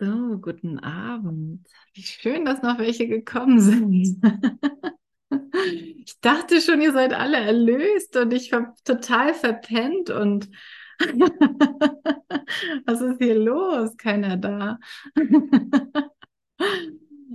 So, 0.00 0.38
guten 0.38 0.78
Abend. 0.78 1.68
Wie 1.92 2.02
schön, 2.02 2.46
dass 2.46 2.62
noch 2.62 2.78
welche 2.78 3.06
gekommen 3.06 3.60
sind. 3.60 4.16
Ich 5.62 6.18
dachte 6.20 6.60
schon, 6.60 6.80
ihr 6.80 6.92
seid 6.92 7.12
alle 7.12 7.36
erlöst 7.36 8.16
und 8.16 8.32
ich 8.32 8.52
habe 8.52 8.72
total 8.82 9.32
verpennt 9.32 10.10
und 10.10 10.50
was 12.84 13.00
ist 13.00 13.18
hier 13.18 13.38
los? 13.38 13.96
Keiner 13.96 14.36
da. 14.36 14.80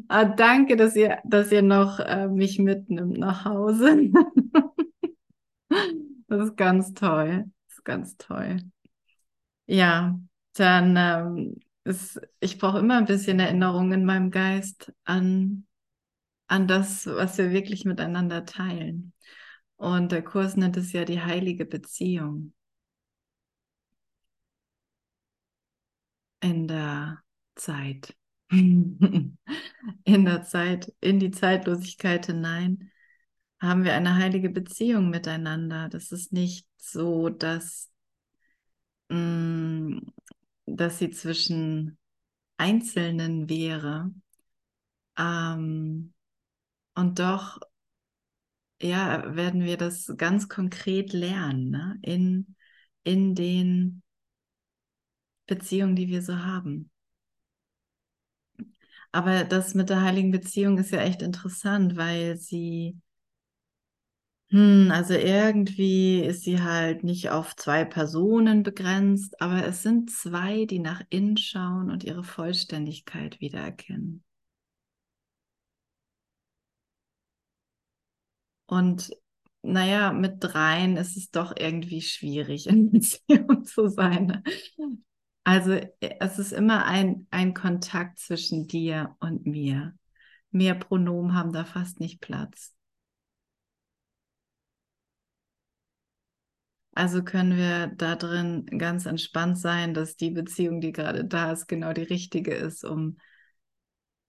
ah, 0.09 0.25
danke, 0.25 0.75
dass 0.75 0.93
ihr, 0.97 1.20
dass 1.23 1.54
ihr 1.54 1.61
noch 1.61 2.00
äh, 2.00 2.27
mich 2.27 2.59
mitnimmt 2.59 3.18
nach 3.18 3.45
Hause. 3.45 4.11
das 6.27 6.50
ist 6.50 6.57
ganz 6.57 6.93
toll. 6.93 7.45
Das 7.68 7.77
ist 7.77 7.86
ganz 7.86 8.18
toll. 8.18 8.57
Ja, 9.68 10.20
dann 10.54 10.95
ähm, 10.97 11.55
ist, 11.85 12.20
ich 12.39 12.57
brauche 12.59 12.80
immer 12.80 12.98
ein 12.98 13.05
bisschen 13.05 13.39
Erinnerung 13.39 13.94
in 13.94 14.05
meinem 14.05 14.31
Geist 14.31 14.91
an, 15.05 15.66
an 16.48 16.67
das, 16.67 17.05
was 17.08 17.38
wir 17.38 17.52
wirklich 17.52 17.85
miteinander 17.85 18.45
teilen. 18.45 19.13
Und 19.77 20.11
der 20.11 20.23
Kurs 20.23 20.58
nennt 20.58 20.77
es 20.77 20.91
ja 20.94 21.05
die 21.05 21.21
heilige 21.21 21.66
Beziehung. 21.66 22.53
In 26.41 26.67
der 26.67 27.21
Zeit. 27.55 28.16
in 28.49 29.38
der 30.03 30.44
Zeit, 30.44 30.94
in 31.02 31.20
die 31.20 31.31
Zeitlosigkeit 31.31 32.25
hinein, 32.27 32.91
haben 33.59 33.83
wir 33.83 33.94
eine 33.94 34.16
heilige 34.16 34.49
Beziehung 34.49 35.09
miteinander. 35.09 35.89
Das 35.89 36.11
ist 36.11 36.33
nicht 36.33 36.67
so, 36.77 37.30
dass 37.30 37.91
mh, 39.09 39.17
mm, 39.17 40.13
dass 40.65 40.99
sie 40.99 41.11
zwischen 41.11 41.97
Einzelnen 42.57 43.49
wäre. 43.49 44.11
Ähm, 45.17 46.13
und 46.95 47.19
doch, 47.19 47.59
ja, 48.81 49.35
werden 49.35 49.63
wir 49.63 49.77
das 49.77 50.13
ganz 50.17 50.47
konkret 50.49 51.13
lernen, 51.13 51.69
ne? 51.72 51.97
in, 52.02 52.55
in 53.03 53.35
den 53.35 54.03
Beziehungen, 55.47 55.95
die 55.95 56.07
wir 56.07 56.22
so 56.22 56.38
haben. 56.38 56.91
Aber 59.11 59.44
das 59.45 59.73
mit 59.75 59.89
der 59.89 60.02
heiligen 60.02 60.31
Beziehung 60.31 60.77
ist 60.77 60.91
ja 60.91 61.00
echt 61.02 61.22
interessant, 61.22 61.95
weil 61.95 62.38
sie 62.38 63.00
hm, 64.56 64.89
also 64.92 65.14
irgendwie 65.14 66.22
ist 66.23 66.44
sie 66.44 66.61
halt 66.61 67.03
nicht 67.03 67.30
auf 67.30 67.56
zwei 67.58 67.84
Personen 67.86 68.64
begrenzt, 68.64 69.42
aber 69.42 69.66
es 69.67 69.84
sind 69.84 70.09
zwei, 70.09 70.66
die 70.66 70.80
nach 70.80 71.02
innen 71.09 71.38
schauen 71.38 71.92
und 71.92 72.03
ihre 72.06 72.23
Vollständigkeit 72.23 73.39
wiedererkennen. 73.42 74.23
Und 78.67 79.12
naja, 79.62 80.12
mit 80.14 80.44
dreien 80.44 80.97
ist 80.97 81.17
es 81.17 81.31
doch 81.31 81.53
irgendwie 81.58 82.02
schwierig, 82.02 82.67
in 82.69 82.92
Beziehung 82.92 83.66
zu 83.66 83.88
sein. 83.88 84.44
Also 85.44 85.80
es 86.00 86.40
ist 86.40 86.52
immer 86.53 86.86
ein, 86.86 87.28
ein 87.31 87.53
Kontakt 87.53 88.19
zwischen 88.19 88.67
dir 88.67 89.16
und 89.19 89.45
mir. 89.45 89.95
Mehr 90.52 90.75
Pronomen 90.75 91.36
haben 91.36 91.53
da 91.53 91.66
fast 91.66 92.00
nicht 92.00 92.22
Platz. 92.22 92.75
Also 96.95 97.23
können 97.23 97.57
wir 97.57 97.88
da 97.88 98.15
drin 98.15 98.65
ganz 98.65 99.05
entspannt 99.05 99.59
sein, 99.59 99.93
dass 99.93 100.15
die 100.15 100.31
Beziehung, 100.31 100.79
die 100.79 100.93
gerade 100.93 101.25
da 101.25 101.51
ist, 101.51 101.67
genau 101.67 101.91
die 101.91 102.03
richtige 102.03 102.53
ist, 102.53 102.85
um, 102.85 103.17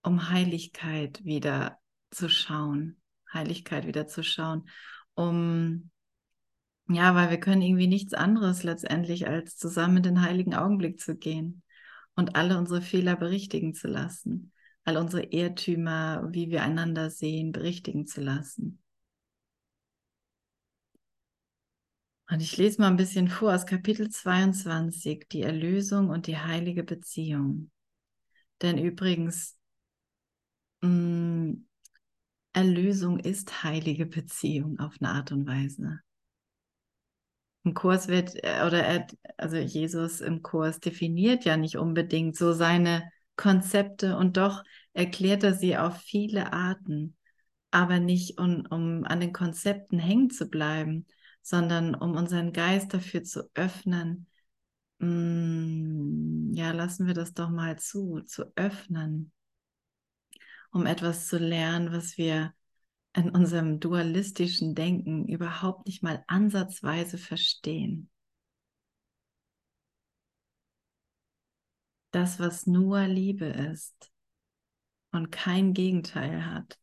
um 0.03 0.31
Heiligkeit 0.31 1.25
wieder 1.25 1.79
zu 2.11 2.29
schauen. 2.29 3.01
Heiligkeit 3.33 3.87
wieder 3.87 4.09
zu 4.09 4.25
schauen. 4.25 4.69
Um, 5.15 5.91
ja, 6.89 7.15
weil 7.15 7.31
wir 7.31 7.39
können 7.39 7.63
irgendwie 7.63 7.87
nichts 7.87 8.15
anderes 8.15 8.65
letztendlich, 8.65 9.29
als 9.29 9.57
zusammen 9.57 9.99
in 9.99 10.03
den 10.03 10.23
heiligen 10.23 10.55
Augenblick 10.55 10.99
zu 11.01 11.17
gehen 11.17 11.63
und 12.17 12.35
alle 12.35 12.59
unsere 12.59 12.83
Fehler 12.83 13.15
berichtigen 13.15 13.75
zu 13.75 13.87
lassen. 13.87 14.53
All 14.83 14.97
unsere 14.97 15.23
Irrtümer, 15.23 16.29
wie 16.33 16.51
wir 16.51 16.65
einander 16.65 17.11
sehen, 17.11 17.53
berichtigen 17.53 18.07
zu 18.07 18.21
lassen. 18.21 18.81
Und 22.29 22.41
ich 22.41 22.57
lese 22.57 22.81
mal 22.81 22.89
ein 22.89 22.97
bisschen 22.97 23.29
vor 23.29 23.55
aus 23.55 23.67
Kapitel 23.67 24.11
22, 24.11 25.27
die 25.31 25.43
Erlösung 25.43 26.11
und 26.11 26.27
die 26.27 26.39
heilige 26.39 26.83
Beziehung. 26.83 27.71
Denn 28.63 28.79
übrigens, 28.79 29.57
mh, 30.81 30.89
mm, 30.89 31.67
Erlösung 32.53 33.19
ist 33.19 33.63
heilige 33.63 34.07
Beziehung 34.07 34.79
auf 34.79 34.95
eine 34.99 35.11
Art 35.11 35.31
und 35.31 35.47
Weise. 35.47 36.01
Im 37.65 37.75
Kurs 37.75 38.09
wird, 38.09 38.35
äh, 38.43 38.65
oder 38.67 38.83
er, 38.83 39.07
also 39.37 39.57
Jesus 39.57 40.21
im 40.21 40.43
Kurs 40.43 40.81
definiert 40.81 41.45
ja 41.45 41.57
nicht 41.57 41.77
unbedingt 41.77 42.35
so 42.35 42.55
seine 42.55 43.11
Konzepte 43.37 44.17
und 44.17 44.39
doch 44.39 44.65
erklärt 44.95 45.45
er 45.45 45.53
sie 45.53 45.77
auf 45.77 45.99
viele 45.99 46.53
Arten, 46.55 47.17
aber 47.71 48.01
nicht 48.01 48.41
um, 48.41 48.65
um 48.71 49.05
an 49.05 49.21
den 49.21 49.35
Konzepten 49.35 49.99
hängen 49.99 50.31
zu 50.31 50.49
bleiben, 50.49 51.07
sondern 51.47 51.95
um 51.95 52.17
unseren 52.17 52.53
Geist 52.53 52.93
dafür 52.93 53.23
zu 53.23 53.49
öffnen. 53.55 54.27
Mm, 54.99 56.53
ja, 56.55 56.73
lassen 56.73 57.07
wir 57.07 57.15
das 57.15 57.35
doch 57.35 57.51
mal 57.51 57.79
zu, 57.79 58.23
zu 58.23 58.53
öffnen, 58.57 59.31
um 60.73 60.87
etwas 60.87 61.29
zu 61.29 61.39
lernen, 61.39 61.93
was 61.93 62.19
wir 62.19 62.53
in 63.15 63.31
unserem 63.31 63.79
dualistischen 63.79 64.75
Denken 64.75 65.29
überhaupt 65.29 65.87
nicht 65.87 66.03
mal 66.03 66.25
ansatzweise 66.27 67.17
verstehen. 67.17 68.11
Das, 72.11 72.41
was 72.41 72.67
nur 72.67 73.03
Liebe 73.03 73.47
ist 73.47 74.11
und 75.13 75.31
kein 75.31 75.75
Gegenteil 75.75 76.45
hat. 76.45 76.77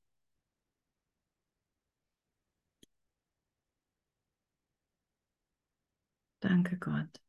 Danke 6.43 6.77
Gott. 6.77 7.21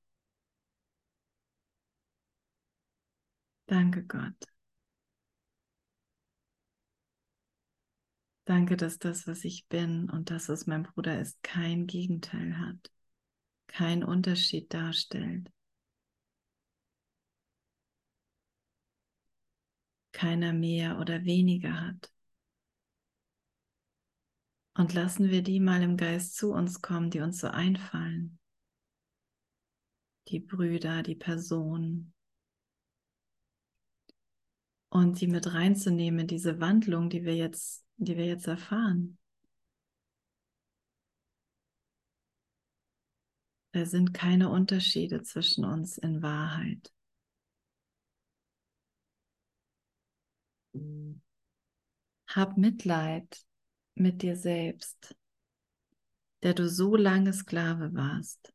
Danke 3.67 4.03
Gott. 4.05 4.35
Danke, 8.47 8.77
dass 8.77 8.99
das, 8.99 9.27
was 9.27 9.45
ich 9.45 9.67
bin 9.69 10.09
und 10.11 10.31
das, 10.31 10.49
was 10.49 10.67
mein 10.67 10.83
Bruder 10.83 11.21
ist, 11.21 11.43
kein 11.43 11.87
Gegenteil 11.87 12.59
hat, 12.59 12.91
kein 13.69 14.05
Unterschied 14.05 14.73
darstellt. 14.75 15.51
Keiner 20.13 20.55
mehr 20.55 20.99
oder 20.99 21.25
weniger 21.27 21.79
hat. 21.79 22.11
Und 24.77 24.95
lassen 24.95 25.31
wir 25.31 25.43
die 25.43 25.59
mal 25.59 25.83
im 25.83 25.97
Geist 25.97 26.37
zu 26.37 26.53
uns 26.53 26.81
kommen, 26.81 27.11
die 27.11 27.21
uns 27.21 27.39
so 27.41 27.49
einfallen 27.49 28.39
die 30.29 30.41
Brüder, 30.41 31.03
die 31.03 31.15
Person. 31.15 32.13
Und 34.89 35.19
sie 35.19 35.27
mit 35.27 35.53
reinzunehmen 35.53 36.21
in 36.21 36.27
diese 36.29 36.61
Wandlung, 36.61 37.11
die 37.11 37.25
wir 37.25 37.35
jetzt, 37.35 37.85
die 37.97 38.17
wir 38.17 38.27
jetzt 38.27 38.47
erfahren. 38.47 39.19
Da 43.73 43.85
sind 43.87 44.15
keine 44.15 44.51
Unterschiede 44.51 45.25
zwischen 45.25 45.65
uns 45.65 45.99
in 45.99 46.23
Wahrheit. 46.23 46.93
Hab 52.29 52.57
Mitleid 52.57 53.45
mit 53.97 54.23
dir 54.23 54.37
selbst, 54.37 55.17
der 56.45 56.55
du 56.55 56.69
so 56.69 56.95
lange 56.95 57.33
Sklave 57.33 57.95
warst. 57.95 58.54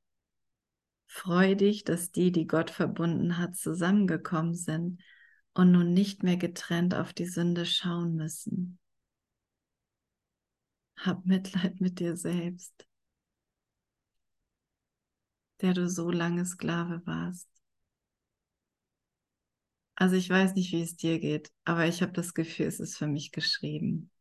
Freu 1.11 1.55
dich, 1.55 1.83
dass 1.83 2.11
die, 2.11 2.31
die 2.31 2.45
Gott 2.45 2.69
verbunden 2.69 3.39
hat, 3.39 3.55
zusammengekommen 3.55 4.53
sind 4.53 5.01
und 5.55 5.71
nun 5.71 5.91
nicht 5.91 6.21
mehr 6.21 6.37
getrennt 6.37 6.93
auf 6.93 7.13
die 7.13 7.25
Sünde 7.25 7.65
schauen 7.65 8.15
müssen. 8.15 8.77
Hab 10.97 11.25
Mitleid 11.25 11.81
mit 11.81 11.99
dir 11.99 12.15
selbst, 12.15 12.87
der 15.61 15.73
du 15.73 15.89
so 15.89 16.11
lange 16.11 16.45
Sklave 16.45 17.01
warst. 17.05 17.49
Also 19.95 20.15
ich 20.15 20.29
weiß 20.29 20.53
nicht, 20.53 20.71
wie 20.71 20.83
es 20.83 20.95
dir 20.95 21.19
geht, 21.19 21.51
aber 21.65 21.87
ich 21.87 22.03
habe 22.03 22.11
das 22.11 22.35
Gefühl, 22.35 22.67
es 22.67 22.79
ist 22.79 22.97
für 22.97 23.07
mich 23.07 23.31
geschrieben. 23.31 24.11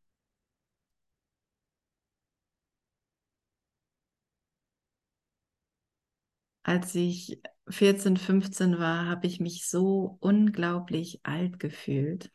Als 6.69 6.95
ich 6.95 7.41
14, 7.69 8.19
15 8.19 8.79
war, 8.79 9.07
habe 9.07 9.27
ich 9.27 9.41
mich 9.41 9.67
so 9.67 10.19
unglaublich 10.21 11.21
alt 11.25 11.59
gefühlt. 11.59 12.31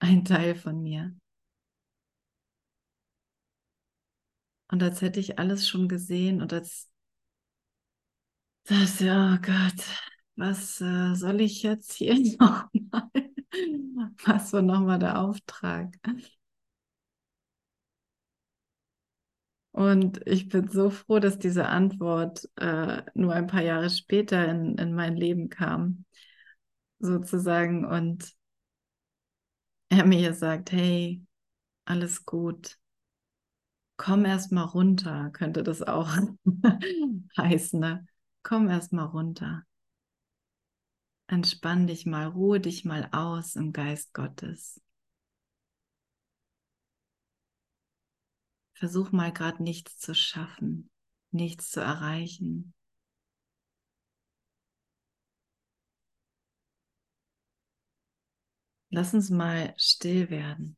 Ein 0.00 0.24
Teil 0.24 0.56
von 0.56 0.82
mir. 0.82 1.14
Und 4.70 4.82
als 4.82 5.00
hätte 5.00 5.20
ich 5.20 5.38
alles 5.38 5.66
schon 5.68 5.88
gesehen 5.88 6.42
und 6.42 6.52
als 6.52 6.90
das, 8.64 9.00
oh 9.00 9.36
Gott, 9.40 9.84
was 10.36 10.80
äh, 10.80 11.14
soll 11.14 11.40
ich 11.40 11.62
jetzt 11.62 11.92
hier 11.94 12.14
nochmal? 12.38 13.10
Was 14.24 14.52
war 14.52 14.62
nochmal 14.62 14.98
der 14.98 15.20
Auftrag? 15.20 15.96
Und 19.72 20.26
ich 20.26 20.48
bin 20.48 20.68
so 20.68 20.90
froh, 20.90 21.18
dass 21.18 21.38
diese 21.38 21.68
Antwort 21.68 22.48
äh, 22.56 23.02
nur 23.14 23.34
ein 23.34 23.46
paar 23.46 23.62
Jahre 23.62 23.90
später 23.90 24.48
in, 24.48 24.76
in 24.76 24.94
mein 24.94 25.16
Leben 25.16 25.48
kam, 25.50 26.04
sozusagen. 26.98 27.84
Und 27.84 28.32
er 29.90 30.04
mir 30.04 30.34
sagt, 30.34 30.72
hey, 30.72 31.22
alles 31.84 32.24
gut. 32.24 32.78
Komm 33.96 34.24
erst 34.24 34.52
mal 34.52 34.62
runter, 34.62 35.30
könnte 35.32 35.62
das 35.62 35.82
auch 35.82 36.08
heißen. 37.36 37.80
Ne? 37.80 38.06
Komm 38.42 38.68
erst 38.68 38.92
mal 38.92 39.04
runter. 39.04 39.64
Entspann 41.26 41.86
dich 41.86 42.06
mal, 42.06 42.26
ruhe 42.26 42.58
dich 42.60 42.84
mal 42.84 43.08
aus 43.12 43.54
im 43.56 43.72
Geist 43.72 44.14
Gottes. 44.14 44.80
Versuch 48.78 49.10
mal 49.10 49.32
gerade 49.32 49.60
nichts 49.60 49.98
zu 49.98 50.14
schaffen, 50.14 50.88
nichts 51.32 51.72
zu 51.72 51.80
erreichen. 51.80 52.74
Lass 58.90 59.12
uns 59.14 59.30
mal 59.30 59.74
still 59.76 60.30
werden. 60.30 60.76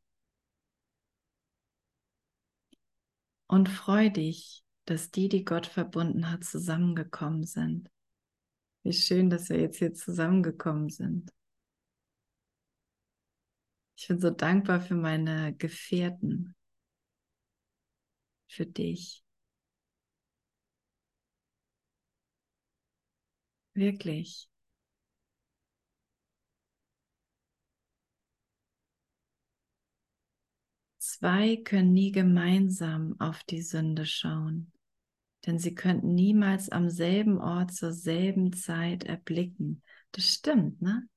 Und 3.45 3.69
freu 3.69 4.09
dich, 4.09 4.63
dass 4.85 5.11
die, 5.11 5.29
die 5.29 5.45
Gott 5.45 5.67
verbunden 5.67 6.31
hat, 6.31 6.43
zusammengekommen 6.43 7.43
sind. 7.43 7.91
Wie 8.81 8.93
schön, 8.93 9.29
dass 9.29 9.49
wir 9.49 9.59
jetzt 9.59 9.77
hier 9.77 9.93
zusammengekommen 9.93 10.89
sind. 10.89 11.31
Ich 13.95 14.07
bin 14.07 14.19
so 14.19 14.31
dankbar 14.31 14.81
für 14.81 14.95
meine 14.95 15.53
Gefährten, 15.55 16.55
für 18.51 18.65
dich. 18.65 19.23
Wirklich. 23.73 24.47
Zwei 30.99 31.57
können 31.57 31.93
nie 31.93 32.11
gemeinsam 32.11 33.15
auf 33.19 33.43
die 33.45 33.61
Sünde 33.61 34.05
schauen, 34.05 34.71
denn 35.45 35.57
sie 35.57 35.73
könnten 35.73 36.13
niemals 36.13 36.69
am 36.69 36.89
selben 36.89 37.41
Ort 37.41 37.73
zur 37.73 37.93
selben 37.93 38.53
Zeit 38.53 39.05
erblicken. 39.05 39.81
Das 40.11 40.25
stimmt, 40.25 40.81
ne? 40.81 41.07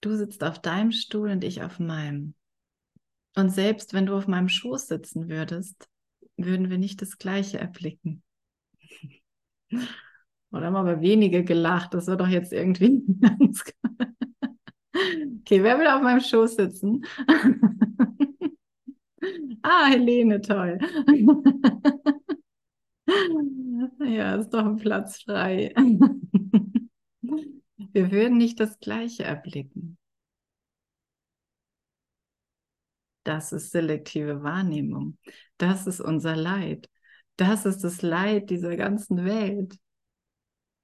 Du 0.00 0.16
sitzt 0.16 0.42
auf 0.44 0.58
deinem 0.62 0.92
Stuhl 0.92 1.30
und 1.30 1.44
ich 1.44 1.62
auf 1.62 1.78
meinem. 1.78 2.34
Und 3.36 3.50
selbst 3.50 3.92
wenn 3.92 4.06
du 4.06 4.16
auf 4.16 4.26
meinem 4.26 4.48
Schoß 4.48 4.88
sitzen 4.88 5.28
würdest, 5.28 5.89
würden 6.44 6.70
wir 6.70 6.78
nicht 6.78 7.02
das 7.02 7.18
Gleiche 7.18 7.58
erblicken. 7.58 8.22
Oder 10.52 10.66
haben 10.66 10.76
aber 10.76 11.00
wenige 11.00 11.44
gelacht. 11.44 11.94
Das 11.94 12.08
war 12.08 12.16
doch 12.16 12.28
jetzt 12.28 12.52
irgendwie 12.52 13.02
okay, 15.40 15.62
wer 15.62 15.78
will 15.78 15.86
auf 15.86 16.02
meinem 16.02 16.20
Schoß 16.20 16.56
sitzen? 16.56 17.04
ah, 19.62 19.86
Helene, 19.86 20.40
toll. 20.40 20.78
ja, 24.04 24.34
ist 24.36 24.50
doch 24.50 24.64
ein 24.64 24.76
Platz 24.76 25.22
frei. 25.22 25.74
wir 27.92 28.10
würden 28.10 28.38
nicht 28.38 28.58
das 28.60 28.78
Gleiche 28.80 29.24
erblicken. 29.24 29.98
Das 33.24 33.52
ist 33.52 33.70
selektive 33.70 34.42
Wahrnehmung. 34.42 35.18
Das 35.58 35.86
ist 35.86 36.00
unser 36.00 36.36
Leid. 36.36 36.88
Das 37.36 37.66
ist 37.66 37.84
das 37.84 38.02
Leid 38.02 38.50
dieser 38.50 38.76
ganzen 38.76 39.24
Welt. 39.24 39.78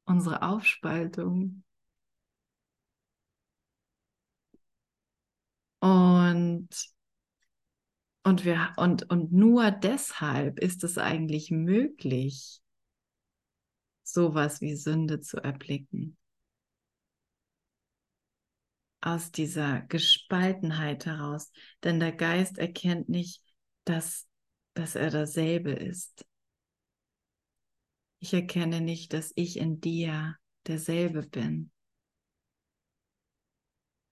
Unsere 0.04 0.42
Aufspaltung. 0.42 1.64
Und, 5.80 6.68
und, 8.24 8.44
wir, 8.44 8.72
und, 8.76 9.10
und 9.10 9.32
nur 9.32 9.70
deshalb 9.70 10.58
ist 10.58 10.84
es 10.84 10.98
eigentlich 10.98 11.50
möglich, 11.50 12.60
sowas 14.02 14.60
wie 14.60 14.74
Sünde 14.74 15.20
zu 15.20 15.38
erblicken 15.38 16.16
aus 19.06 19.30
dieser 19.30 19.82
Gespaltenheit 19.82 21.06
heraus. 21.06 21.52
Denn 21.84 22.00
der 22.00 22.10
Geist 22.10 22.58
erkennt 22.58 23.08
nicht, 23.08 23.40
dass, 23.84 24.26
dass 24.74 24.96
er 24.96 25.10
dasselbe 25.10 25.70
ist. 25.70 26.26
Ich 28.18 28.34
erkenne 28.34 28.80
nicht, 28.80 29.12
dass 29.12 29.32
ich 29.36 29.58
in 29.58 29.80
dir 29.80 30.36
derselbe 30.66 31.22
bin. 31.22 31.70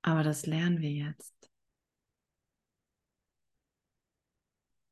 Aber 0.03 0.23
das 0.23 0.47
lernen 0.47 0.81
wir 0.81 0.93
jetzt. 0.93 1.35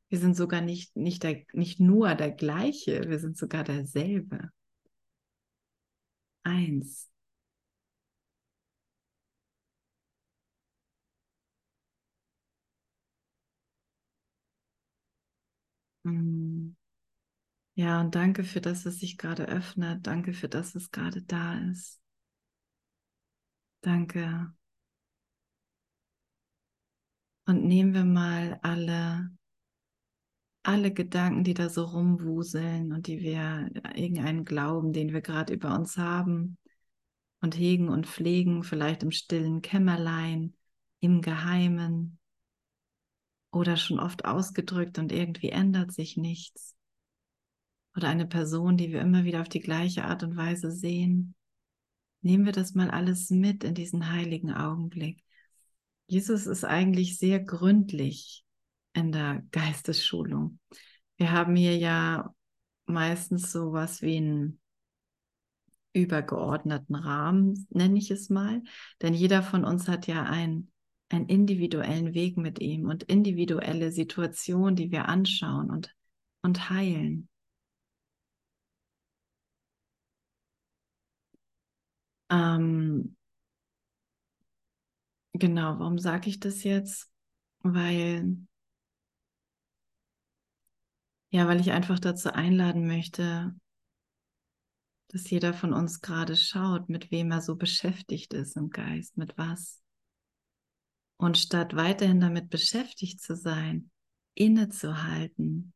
Wir 0.09 0.19
sind 0.19 0.35
sogar 0.35 0.63
nicht, 0.63 0.97
nicht, 0.97 1.23
der, 1.23 1.45
nicht 1.53 1.79
nur 1.79 2.15
der 2.17 2.33
gleiche, 2.33 3.09
wir 3.09 3.21
sind 3.21 3.37
sogar 3.37 3.63
derselbe. 3.63 4.51
Eins. 6.43 7.12
Ja, 16.05 18.01
und 18.01 18.15
danke 18.15 18.45
für 18.45 18.61
das, 18.61 18.85
was 18.85 18.99
sich 18.99 19.17
gerade 19.19 19.47
öffnet. 19.49 20.07
Danke 20.07 20.33
für 20.33 20.49
das, 20.49 20.75
was 20.75 20.91
gerade 20.91 21.23
da 21.23 21.59
ist. 21.71 22.01
Danke. 23.81 24.53
Und 27.47 27.65
nehmen 27.65 27.95
wir 27.95 28.05
mal 28.05 28.59
alle, 28.63 29.31
alle 30.63 30.93
Gedanken, 30.93 31.45
die 31.45 31.55
da 31.55 31.69
so 31.69 31.85
rumwuseln 31.85 32.93
und 32.93 33.07
die 33.07 33.21
wir, 33.21 33.71
irgendeinen 33.95 34.45
Glauben, 34.45 34.93
den 34.93 35.13
wir 35.13 35.21
gerade 35.21 35.53
über 35.53 35.75
uns 35.75 35.97
haben 35.97 36.59
und 37.41 37.57
hegen 37.57 37.89
und 37.89 38.07
pflegen, 38.07 38.63
vielleicht 38.63 39.03
im 39.03 39.11
stillen 39.11 39.63
Kämmerlein, 39.63 40.55
im 41.01 41.21
Geheimen 41.21 42.19
oder 43.53 43.77
schon 43.77 44.01
oft 44.01 44.25
ausgedrückt 44.25 44.99
und 44.99 45.13
irgendwie 45.13 45.51
ändert 45.51 45.93
sich 45.93 46.17
nichts. 46.17 46.75
Oder 47.95 48.09
eine 48.09 48.27
Person, 48.27 48.77
die 48.77 48.91
wir 48.91 49.03
immer 49.03 49.25
wieder 49.25 49.43
auf 49.43 49.49
die 49.49 49.61
gleiche 49.61 50.05
Art 50.05 50.23
und 50.23 50.37
Weise 50.37 50.71
sehen. 50.71 51.35
Nehmen 52.23 52.47
wir 52.47 52.53
das 52.53 52.75
mal 52.75 52.91
alles 52.91 53.31
mit 53.31 53.63
in 53.63 53.75
diesen 53.75 54.11
heiligen 54.11 54.53
Augenblick. 54.53 55.23
Jesus 56.07 56.47
ist 56.47 56.65
eigentlich 56.65 57.19
sehr 57.19 57.41
gründlich 57.41 58.45
in 58.95 59.13
der 59.13 59.43
Geistesschulung. 59.51 60.59
Wir 61.17 61.33
haben 61.33 61.55
hier 61.55 61.77
ja 61.77 62.35
meistens 62.87 63.53
so 63.53 63.73
was 63.73 64.01
wie 64.03 64.17
einen 64.17 64.61
übergeordneten 65.93 66.95
Rahmen, 66.95 67.67
nenne 67.71 67.99
ich 67.99 68.11
es 68.11 68.31
mal. 68.31 68.63
Denn 69.03 69.13
jeder 69.13 69.43
von 69.43 69.65
uns 69.65 69.89
hat 69.89 70.07
ja 70.07 70.23
ein 70.23 70.72
einen 71.13 71.27
individuellen 71.27 72.15
Weg 72.15 72.37
mit 72.37 72.61
ihm 72.61 72.89
und 72.89 73.03
individuelle 73.05 73.93
Situationen, 73.93 74.77
die 74.77 74.91
wir 74.91 75.09
anschauen 75.09 75.71
und, 75.71 75.95
und 76.43 76.71
heilen. 76.71 77.29
Ähm, 82.31 83.17
genau, 85.35 85.79
warum 85.79 85.99
sage 85.99 86.29
ich 86.31 86.41
das 86.41 86.65
jetzt? 86.65 87.11
Weil, 87.61 88.37
ja, 91.31 91.47
weil 91.49 91.61
ich 91.61 91.73
einfach 91.73 91.99
dazu 91.99 92.33
einladen 92.33 92.87
möchte, 92.87 93.55
dass 95.09 95.29
jeder 95.29 95.53
von 95.53 95.75
uns 95.75 96.01
gerade 96.01 96.37
schaut, 96.37 96.89
mit 96.89 97.11
wem 97.11 97.31
er 97.33 97.43
so 97.43 97.57
beschäftigt 97.57 98.33
ist 98.33 98.57
im 98.57 98.71
Geist, 98.71 99.17
mit 99.19 99.37
was. 99.37 99.82
Und 101.23 101.39
statt 101.39 101.77
weiterhin 101.77 102.19
damit 102.19 102.51
beschäftigt 102.51 103.21
zu 103.21 103.37
sein, 103.37 103.93
innezuhalten, 104.35 105.73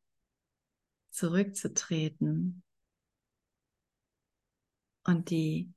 zurückzutreten 1.10 2.64
und 5.04 5.30
die 5.30 5.72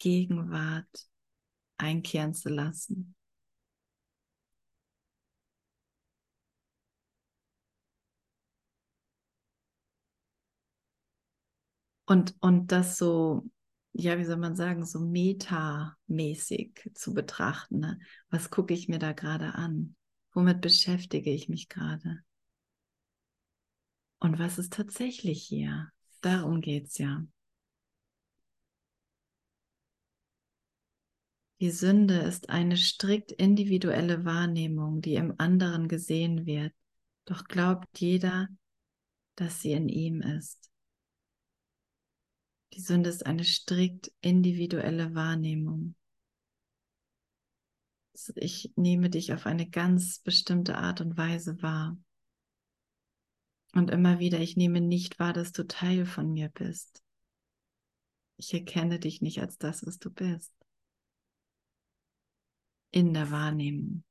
Gegenwart 0.00 1.08
einkehren 1.76 2.34
zu 2.34 2.48
lassen. 2.48 3.14
Und, 12.04 12.34
und 12.40 12.72
das 12.72 12.98
so, 12.98 13.48
ja, 13.98 14.18
wie 14.18 14.24
soll 14.24 14.36
man 14.36 14.56
sagen, 14.56 14.84
so 14.84 15.00
metamäßig 15.00 16.90
zu 16.94 17.14
betrachten. 17.14 17.80
Ne? 17.80 17.98
Was 18.30 18.50
gucke 18.50 18.74
ich 18.74 18.88
mir 18.88 18.98
da 18.98 19.12
gerade 19.12 19.54
an? 19.54 19.96
Womit 20.32 20.60
beschäftige 20.60 21.30
ich 21.30 21.48
mich 21.48 21.68
gerade? 21.68 22.22
Und 24.18 24.38
was 24.38 24.58
ist 24.58 24.74
tatsächlich 24.74 25.42
hier? 25.42 25.90
Darum 26.20 26.60
geht 26.60 26.88
es 26.88 26.98
ja. 26.98 27.24
Die 31.60 31.70
Sünde 31.70 32.18
ist 32.18 32.50
eine 32.50 32.76
strikt 32.76 33.32
individuelle 33.32 34.26
Wahrnehmung, 34.26 35.00
die 35.00 35.14
im 35.14 35.34
anderen 35.38 35.88
gesehen 35.88 36.44
wird. 36.44 36.74
Doch 37.24 37.44
glaubt 37.44 37.98
jeder, 37.98 38.48
dass 39.36 39.62
sie 39.62 39.72
in 39.72 39.88
ihm 39.88 40.20
ist. 40.20 40.70
Die 42.76 42.82
Sünde 42.82 43.08
ist 43.08 43.24
eine 43.24 43.42
strikt 43.42 44.12
individuelle 44.20 45.14
Wahrnehmung. 45.14 45.94
Ich 48.34 48.70
nehme 48.76 49.08
dich 49.08 49.32
auf 49.32 49.46
eine 49.46 49.66
ganz 49.66 50.18
bestimmte 50.18 50.76
Art 50.76 51.00
und 51.00 51.16
Weise 51.16 51.62
wahr. 51.62 51.96
Und 53.72 53.90
immer 53.90 54.18
wieder, 54.18 54.40
ich 54.40 54.58
nehme 54.58 54.82
nicht 54.82 55.18
wahr, 55.18 55.32
dass 55.32 55.52
du 55.52 55.66
Teil 55.66 56.04
von 56.04 56.34
mir 56.34 56.50
bist. 56.50 57.02
Ich 58.36 58.52
erkenne 58.52 58.98
dich 58.98 59.22
nicht 59.22 59.40
als 59.40 59.56
das, 59.56 59.86
was 59.86 59.98
du 59.98 60.10
bist. 60.10 60.52
In 62.90 63.14
der 63.14 63.30
Wahrnehmung. 63.30 64.04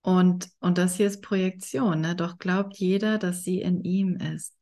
Und, 0.00 0.50
und 0.58 0.78
das 0.78 0.96
hier 0.96 1.06
ist 1.06 1.22
Projektion, 1.22 2.00
ne? 2.00 2.16
doch 2.16 2.38
glaubt 2.38 2.76
jeder, 2.76 3.18
dass 3.18 3.44
sie 3.44 3.60
in 3.60 3.84
ihm 3.84 4.16
ist 4.16 4.56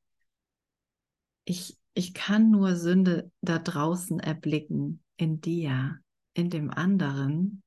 ich, 1.50 1.76
ich 1.94 2.14
kann 2.14 2.52
nur 2.52 2.76
Sünde 2.76 3.32
da 3.40 3.58
draußen 3.58 4.20
erblicken, 4.20 5.02
in 5.16 5.40
dir, 5.40 6.00
in 6.32 6.48
dem 6.48 6.70
anderen, 6.70 7.64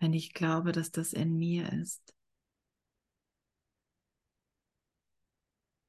wenn 0.00 0.12
ich 0.12 0.34
glaube, 0.34 0.72
dass 0.72 0.90
das 0.90 1.12
in 1.12 1.38
mir 1.38 1.72
ist. 1.72 2.12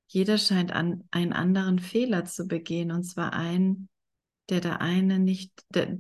Jeder 0.05 0.37
scheint 0.37 0.71
an 0.71 1.07
einen 1.09 1.33
anderen 1.33 1.79
Fehler 1.79 2.25
zu 2.25 2.47
begehen, 2.47 2.91
und 2.91 3.03
zwar 3.03 3.33
einen, 3.33 3.89
der 4.49 4.61
der 4.61 4.81
eine 4.81 5.17
nicht, 5.17 5.65
der, 5.69 5.97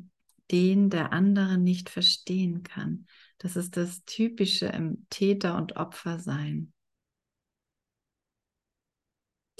den 0.51 0.91
der 0.91 1.11
andere 1.11 1.57
nicht 1.57 1.89
verstehen 1.89 2.61
kann. 2.61 3.07
Das 3.39 3.55
ist 3.55 3.77
das 3.77 4.03
Typische 4.05 4.67
im 4.67 5.07
Täter- 5.09 5.57
und 5.57 5.77
Opfersein. 5.77 6.71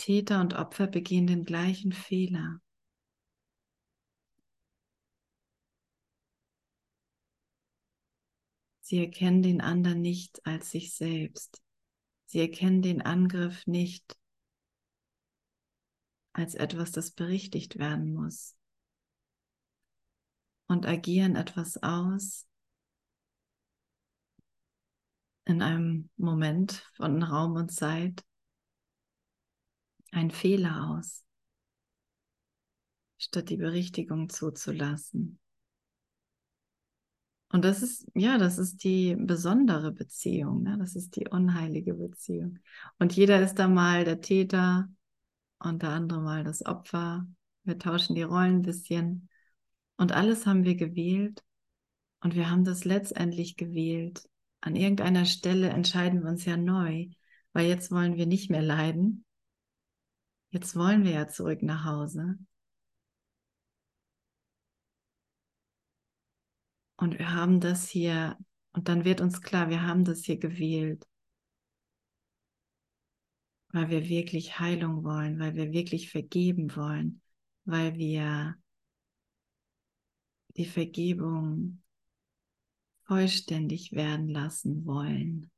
Täter 0.01 0.41
und 0.41 0.55
Opfer 0.55 0.87
begehen 0.87 1.27
den 1.27 1.45
gleichen 1.45 1.91
Fehler. 1.91 2.59
Sie 8.81 8.97
erkennen 8.97 9.43
den 9.43 9.61
anderen 9.61 10.01
nicht 10.01 10.43
als 10.43 10.71
sich 10.71 10.95
selbst. 10.95 11.61
Sie 12.25 12.39
erkennen 12.39 12.81
den 12.81 13.03
Angriff 13.03 13.67
nicht 13.67 14.17
als 16.33 16.55
etwas, 16.55 16.91
das 16.91 17.11
berichtigt 17.11 17.77
werden 17.77 18.15
muss. 18.15 18.57
Und 20.65 20.87
agieren 20.87 21.35
etwas 21.35 21.77
aus 21.83 22.47
in 25.45 25.61
einem 25.61 26.09
Moment 26.17 26.89
von 26.95 27.21
Raum 27.21 27.53
und 27.53 27.71
Zeit, 27.71 28.25
einen 30.11 30.31
Fehler 30.31 30.91
aus, 30.91 31.23
statt 33.17 33.49
die 33.49 33.57
Berichtigung 33.57 34.29
zuzulassen. 34.29 35.39
Und 37.51 37.65
das 37.65 37.81
ist, 37.81 38.07
ja, 38.15 38.37
das 38.37 38.57
ist 38.57 38.83
die 38.83 39.15
besondere 39.17 39.91
Beziehung, 39.91 40.63
ne? 40.63 40.77
das 40.77 40.95
ist 40.95 41.17
die 41.17 41.27
unheilige 41.27 41.93
Beziehung. 41.93 42.59
Und 42.97 43.13
jeder 43.13 43.41
ist 43.41 43.55
da 43.55 43.67
mal 43.67 44.05
der 44.05 44.21
Täter 44.21 44.87
und 45.59 45.81
der 45.81 45.89
andere 45.89 46.21
mal 46.21 46.43
das 46.45 46.65
Opfer. 46.65 47.27
Wir 47.63 47.77
tauschen 47.77 48.15
die 48.15 48.23
Rollen 48.23 48.57
ein 48.57 48.61
bisschen. 48.61 49.29
Und 49.97 50.13
alles 50.13 50.45
haben 50.45 50.63
wir 50.63 50.75
gewählt 50.75 51.43
und 52.21 52.35
wir 52.35 52.49
haben 52.49 52.63
das 52.63 52.85
letztendlich 52.85 53.57
gewählt. 53.57 54.27
An 54.61 54.75
irgendeiner 54.75 55.25
Stelle 55.25 55.69
entscheiden 55.69 56.23
wir 56.23 56.29
uns 56.29 56.45
ja 56.45 56.55
neu, 56.55 57.09
weil 57.51 57.67
jetzt 57.67 57.91
wollen 57.91 58.15
wir 58.15 58.27
nicht 58.27 58.49
mehr 58.49 58.61
leiden, 58.61 59.25
Jetzt 60.51 60.75
wollen 60.75 61.03
wir 61.05 61.11
ja 61.11 61.27
zurück 61.27 61.63
nach 61.63 61.85
Hause. 61.85 62.37
Und 66.97 67.17
wir 67.17 67.33
haben 67.33 67.59
das 67.59 67.89
hier, 67.89 68.37
und 68.73 68.87
dann 68.87 69.05
wird 69.05 69.21
uns 69.21 69.41
klar, 69.41 69.69
wir 69.69 69.81
haben 69.81 70.05
das 70.05 70.23
hier 70.23 70.37
gewählt, 70.37 71.07
weil 73.69 73.89
wir 73.89 74.07
wirklich 74.07 74.59
Heilung 74.59 75.03
wollen, 75.03 75.39
weil 75.39 75.55
wir 75.55 75.71
wirklich 75.71 76.11
vergeben 76.11 76.75
wollen, 76.75 77.21
weil 77.63 77.95
wir 77.95 78.55
die 80.57 80.65
Vergebung 80.65 81.81
vollständig 83.03 83.93
werden 83.93 84.29
lassen 84.29 84.85
wollen. 84.85 85.50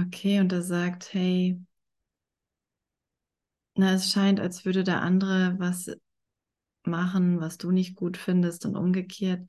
Okay, 0.00 0.38
und 0.38 0.52
er 0.52 0.62
sagt, 0.62 1.12
hey, 1.12 1.60
na, 3.74 3.94
es 3.94 4.12
scheint, 4.12 4.38
als 4.38 4.64
würde 4.64 4.84
der 4.84 5.02
andere 5.02 5.56
was 5.58 5.90
machen, 6.84 7.40
was 7.40 7.58
du 7.58 7.70
nicht 7.70 7.96
gut 7.96 8.16
findest 8.16 8.64
und 8.64 8.76
umgekehrt. 8.76 9.48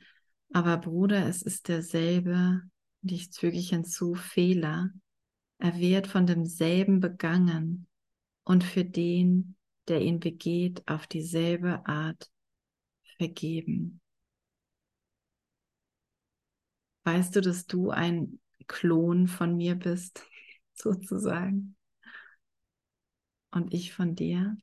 Aber 0.52 0.78
Bruder, 0.78 1.28
es 1.28 1.42
ist 1.42 1.68
derselbe, 1.68 2.62
und 3.04 3.12
ich 3.12 3.30
füge 3.32 3.58
ich 3.58 3.70
hinzu, 3.70 4.16
Fehler. 4.16 4.90
Er 5.60 5.78
wird 5.78 6.08
von 6.08 6.26
demselben 6.26 7.00
begangen 7.00 7.88
und 8.44 8.64
für 8.64 8.86
den, 8.86 9.56
der 9.88 10.02
ihn 10.02 10.20
begeht, 10.20 10.88
auf 10.88 11.06
dieselbe 11.06 11.86
Art 11.86 12.32
vergeben. 13.18 14.02
Weißt 17.04 17.36
du, 17.36 17.42
dass 17.42 17.68
du 17.68 17.90
ein 17.92 18.40
Klon 18.68 19.28
von 19.28 19.56
mir 19.58 19.76
bist, 19.76 20.24
sozusagen. 20.82 21.76
Und 23.52 23.74
ich 23.74 23.94
von 23.94 24.16
dir. 24.16 24.58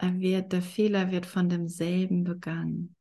Wird, 0.00 0.52
der 0.52 0.60
Fehler 0.60 1.10
wird 1.10 1.24
von 1.24 1.48
demselben 1.48 2.24
begangen. 2.24 2.94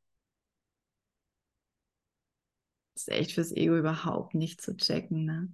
Das 2.93 3.07
ist 3.07 3.09
echt 3.09 3.31
fürs 3.33 3.51
Ego 3.51 3.77
überhaupt 3.77 4.35
nicht 4.35 4.61
zu 4.61 4.75
checken, 4.77 5.25
ne? 5.25 5.51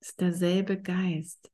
Ist 0.00 0.20
derselbe 0.20 0.80
Geist, 0.80 1.52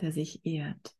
der 0.00 0.12
sich 0.12 0.44
ehrt 0.44 0.96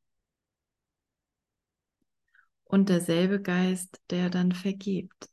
und 2.73 2.89
derselbe 2.89 3.43
Geist, 3.43 4.01
der 4.09 4.31
dann 4.31 4.53
vergibt. 4.53 5.29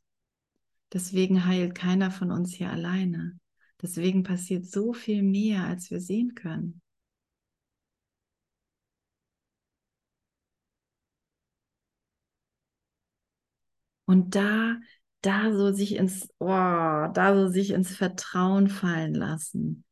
Deswegen 0.92 1.46
heilt 1.46 1.74
keiner 1.74 2.12
von 2.12 2.32
uns 2.32 2.54
hier 2.54 2.70
alleine. 2.70 3.40
Deswegen 3.82 4.24
passiert 4.24 4.66
so 4.66 4.92
viel 4.92 5.24
mehr, 5.24 5.64
als 5.64 5.90
wir 5.90 6.02
sehen 6.02 6.36
können. 6.36 6.82
Und 14.06 14.36
da, 14.36 14.76
da 15.22 15.54
so 15.54 15.72
sich 15.72 15.96
ins, 15.96 16.28
oh, 16.40 16.48
da 16.48 17.34
so 17.36 17.48
sich 17.48 17.70
ins 17.70 17.96
Vertrauen 17.96 18.68
fallen 18.68 19.14
lassen 19.14 19.86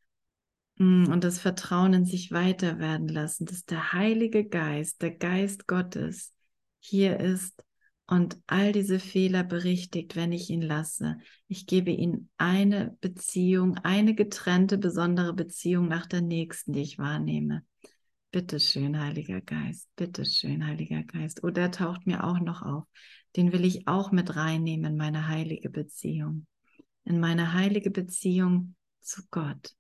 mm, 0.79 1.05
und 1.13 1.23
das 1.23 1.39
Vertrauen 1.39 1.93
in 1.93 2.05
sich 2.05 2.31
weiter 2.33 2.79
werden 2.79 3.07
lassen, 3.07 3.45
dass 3.45 3.63
der 3.63 3.93
Heilige 3.93 4.43
Geist, 4.43 5.01
der 5.01 5.11
Geist 5.11 5.65
Gottes, 5.65 6.33
hier 6.79 7.19
ist 7.19 7.63
und 8.07 8.37
all 8.47 8.71
diese 8.71 8.99
Fehler 8.99 9.43
berichtigt, 9.43 10.15
wenn 10.15 10.31
ich 10.31 10.49
ihn 10.49 10.61
lasse. 10.61 11.17
Ich 11.47 11.67
gebe 11.67 11.91
ihm 11.91 12.29
eine 12.37 12.97
Beziehung, 13.01 13.77
eine 13.79 14.15
getrennte, 14.15 14.77
besondere 14.77 15.33
Beziehung 15.33 15.89
nach 15.89 16.05
der 16.05 16.21
nächsten, 16.21 16.71
die 16.71 16.81
ich 16.81 16.97
wahrnehme. 16.97 17.63
Bitte 18.31 18.59
schön, 18.59 18.99
Heiliger 18.99 19.41
Geist, 19.41 19.89
bitte 19.95 20.25
schön, 20.25 20.65
Heiliger 20.65 21.03
Geist. 21.03 21.43
Oh, 21.43 21.49
der 21.49 21.71
taucht 21.71 22.07
mir 22.07 22.23
auch 22.23 22.39
noch 22.39 22.61
auf. 22.61 22.85
Den 23.35 23.51
will 23.51 23.65
ich 23.65 23.87
auch 23.87 24.11
mit 24.11 24.35
reinnehmen 24.35 24.93
in 24.93 24.97
meine 24.97 25.27
heilige 25.27 25.69
Beziehung, 25.69 26.47
in 27.03 27.19
meine 27.19 27.53
heilige 27.53 27.91
Beziehung 27.91 28.75
zu 29.01 29.21
Gott. 29.31 29.75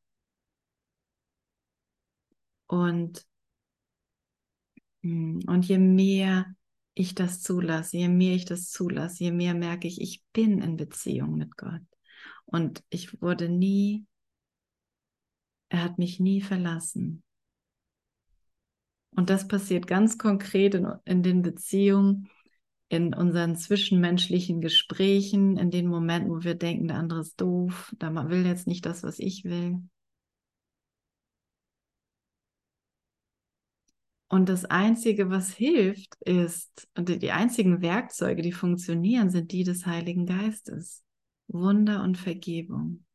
Und, 2.67 3.25
hm, 5.01 5.43
und 5.47 5.65
je 5.65 5.77
mehr 5.77 6.56
ich 6.97 7.15
das 7.15 7.41
zulasse, 7.41 7.97
je 7.97 8.09
mehr 8.09 8.35
ich 8.35 8.45
das 8.45 8.69
zulasse, 8.69 9.25
je 9.25 9.31
mehr 9.31 9.53
merke 9.53 9.87
ich, 9.87 10.01
ich 10.01 10.23
bin 10.33 10.61
in 10.61 10.77
Beziehung 10.77 11.35
mit 11.35 11.55
Gott. 11.57 11.81
Und 12.45 12.83
ich 12.89 13.21
wurde 13.21 13.49
nie, 13.49 14.05
er 15.69 15.83
hat 15.83 15.97
mich 15.97 16.19
nie 16.19 16.41
verlassen. 16.41 17.23
Und 19.11 19.29
das 19.29 19.47
passiert 19.47 19.87
ganz 19.87 20.17
konkret 20.17 20.75
in, 20.75 20.87
in 21.05 21.23
den 21.23 21.41
Beziehungen, 21.41 22.29
in 22.89 23.13
unseren 23.13 23.55
zwischenmenschlichen 23.55 24.61
Gesprächen, 24.61 25.57
in 25.57 25.71
den 25.71 25.87
Momenten, 25.87 26.31
wo 26.31 26.43
wir 26.43 26.55
denken, 26.55 26.87
der 26.87 26.97
andere 26.97 27.21
ist 27.21 27.39
doof, 27.41 27.93
der 27.99 28.13
will 28.29 28.45
jetzt 28.45 28.67
nicht 28.67 28.85
das, 28.85 29.03
was 29.03 29.19
ich 29.19 29.43
will. 29.43 29.81
Und 34.29 34.49
das 34.49 34.65
Einzige, 34.65 35.29
was 35.29 35.53
hilft, 35.53 36.15
ist, 36.21 36.89
und 36.97 37.07
die 37.07 37.31
einzigen 37.31 37.81
Werkzeuge, 37.81 38.41
die 38.41 38.51
funktionieren, 38.51 39.29
sind 39.29 39.51
die 39.51 39.63
des 39.63 39.85
Heiligen 39.85 40.25
Geistes. 40.25 41.03
Wunder 41.47 42.03
und 42.03 42.17
Vergebung. 42.17 43.05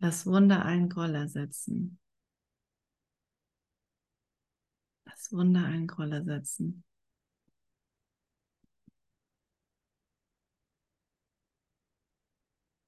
Das 0.00 0.26
Wunder 0.26 0.66
allen 0.66 0.90
Groll 0.90 1.14
ersetzen. 1.14 1.98
Das 5.06 5.32
Wunder 5.32 5.64
allen 5.64 5.86
Groll 5.86 6.12
ersetzen. 6.12 6.84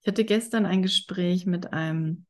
Ich 0.03 0.09
hatte 0.09 0.27
gestern 0.27 0.67
ein 0.67 0.83
Gespräch 0.83 1.47
mit 1.47 1.73
einem 1.73 2.27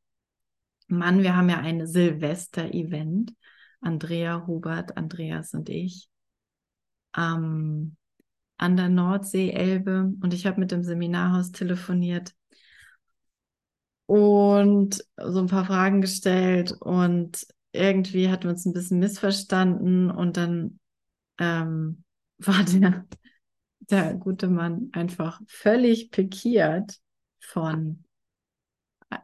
Mann. 0.86 1.22
Wir 1.22 1.36
haben 1.36 1.48
ja 1.48 1.58
ein 1.58 1.86
Silvester-Event 1.86 3.34
Andrea 3.80 4.46
Hubert, 4.46 4.96
Andreas 4.96 5.54
und 5.54 5.68
ich, 5.68 6.08
ähm, 7.16 7.96
an 8.58 8.76
der 8.76 8.88
Nordsee, 8.88 9.50
Elbe. 9.50 10.12
Und 10.20 10.34
ich 10.34 10.46
habe 10.46 10.60
mit 10.60 10.70
dem 10.70 10.82
Seminarhaus 10.82 11.52
telefoniert 11.52 12.34
und 14.06 15.04
so 15.16 15.40
ein 15.40 15.46
paar 15.48 15.66
Fragen 15.66 16.00
gestellt. 16.00 16.72
Und 16.72 17.46
irgendwie 17.72 18.28
hatten 18.30 18.44
wir 18.44 18.50
uns 18.50 18.64
ein 18.64 18.72
bisschen 18.72 18.98
missverstanden. 18.98 20.10
Und 20.10 20.36
dann 20.36 20.78
ähm, 21.38 22.04
war 22.38 22.64
der, 22.64 23.06
der 23.80 24.14
gute 24.14 24.48
Mann 24.48 24.90
einfach 24.92 25.40
völlig 25.46 26.10
pikiert 26.10 26.98
von 27.40 28.05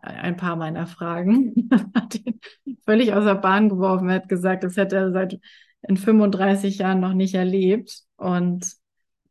ein 0.02 0.36
paar 0.36 0.56
meiner 0.56 0.86
Fragen. 0.86 1.68
hat 1.94 2.14
ihn 2.16 2.40
völlig 2.84 3.12
aus 3.12 3.24
der 3.24 3.34
Bahn 3.34 3.68
geworfen. 3.68 4.08
Er 4.08 4.16
hat 4.16 4.28
gesagt, 4.28 4.64
das 4.64 4.76
hätte 4.76 4.96
er 4.96 5.12
seit 5.12 5.38
in 5.82 5.96
35 5.96 6.78
Jahren 6.78 7.00
noch 7.00 7.14
nicht 7.14 7.34
erlebt. 7.34 8.02
Und 8.16 8.64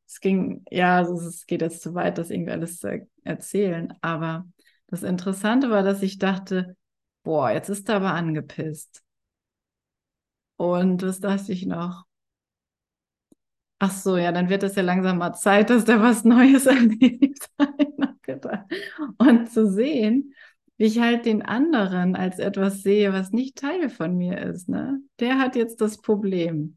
es 0.07 0.19
ging, 0.19 0.63
ja, 0.69 0.97
also 0.97 1.13
es 1.15 1.45
geht 1.45 1.61
jetzt 1.61 1.81
zu 1.81 1.93
weit, 1.93 2.17
das 2.17 2.29
irgendwie 2.29 2.51
alles 2.51 2.79
zu 2.79 3.07
erzählen. 3.23 3.93
Aber 4.01 4.45
das 4.87 5.03
Interessante 5.03 5.69
war, 5.69 5.83
dass 5.83 6.01
ich 6.01 6.17
dachte, 6.17 6.75
boah, 7.23 7.51
jetzt 7.51 7.69
ist 7.69 7.87
er 7.89 7.95
aber 7.95 8.13
angepisst. 8.13 9.03
Und 10.57 11.01
was 11.01 11.19
dachte 11.19 11.53
ich 11.53 11.65
noch? 11.65 12.05
Ach 13.79 13.91
so, 13.91 14.15
ja, 14.15 14.31
dann 14.31 14.49
wird 14.49 14.61
es 14.61 14.75
ja 14.75 14.83
langsam 14.83 15.17
mal 15.17 15.33
Zeit, 15.33 15.71
dass 15.71 15.85
der 15.85 16.01
was 16.01 16.23
Neues 16.23 16.65
erlebt. 16.67 17.49
Und 19.17 19.51
zu 19.51 19.67
sehen, 19.67 20.35
wie 20.81 20.85
ich 20.85 20.99
halt 20.99 21.27
den 21.27 21.43
anderen 21.43 22.15
als 22.15 22.39
etwas 22.39 22.81
sehe, 22.81 23.13
was 23.13 23.31
nicht 23.31 23.55
Teil 23.55 23.87
von 23.87 24.17
mir 24.17 24.39
ist. 24.39 24.67
Ne? 24.67 24.99
Der 25.19 25.37
hat 25.37 25.55
jetzt 25.55 25.79
das 25.79 25.99
Problem. 25.99 26.75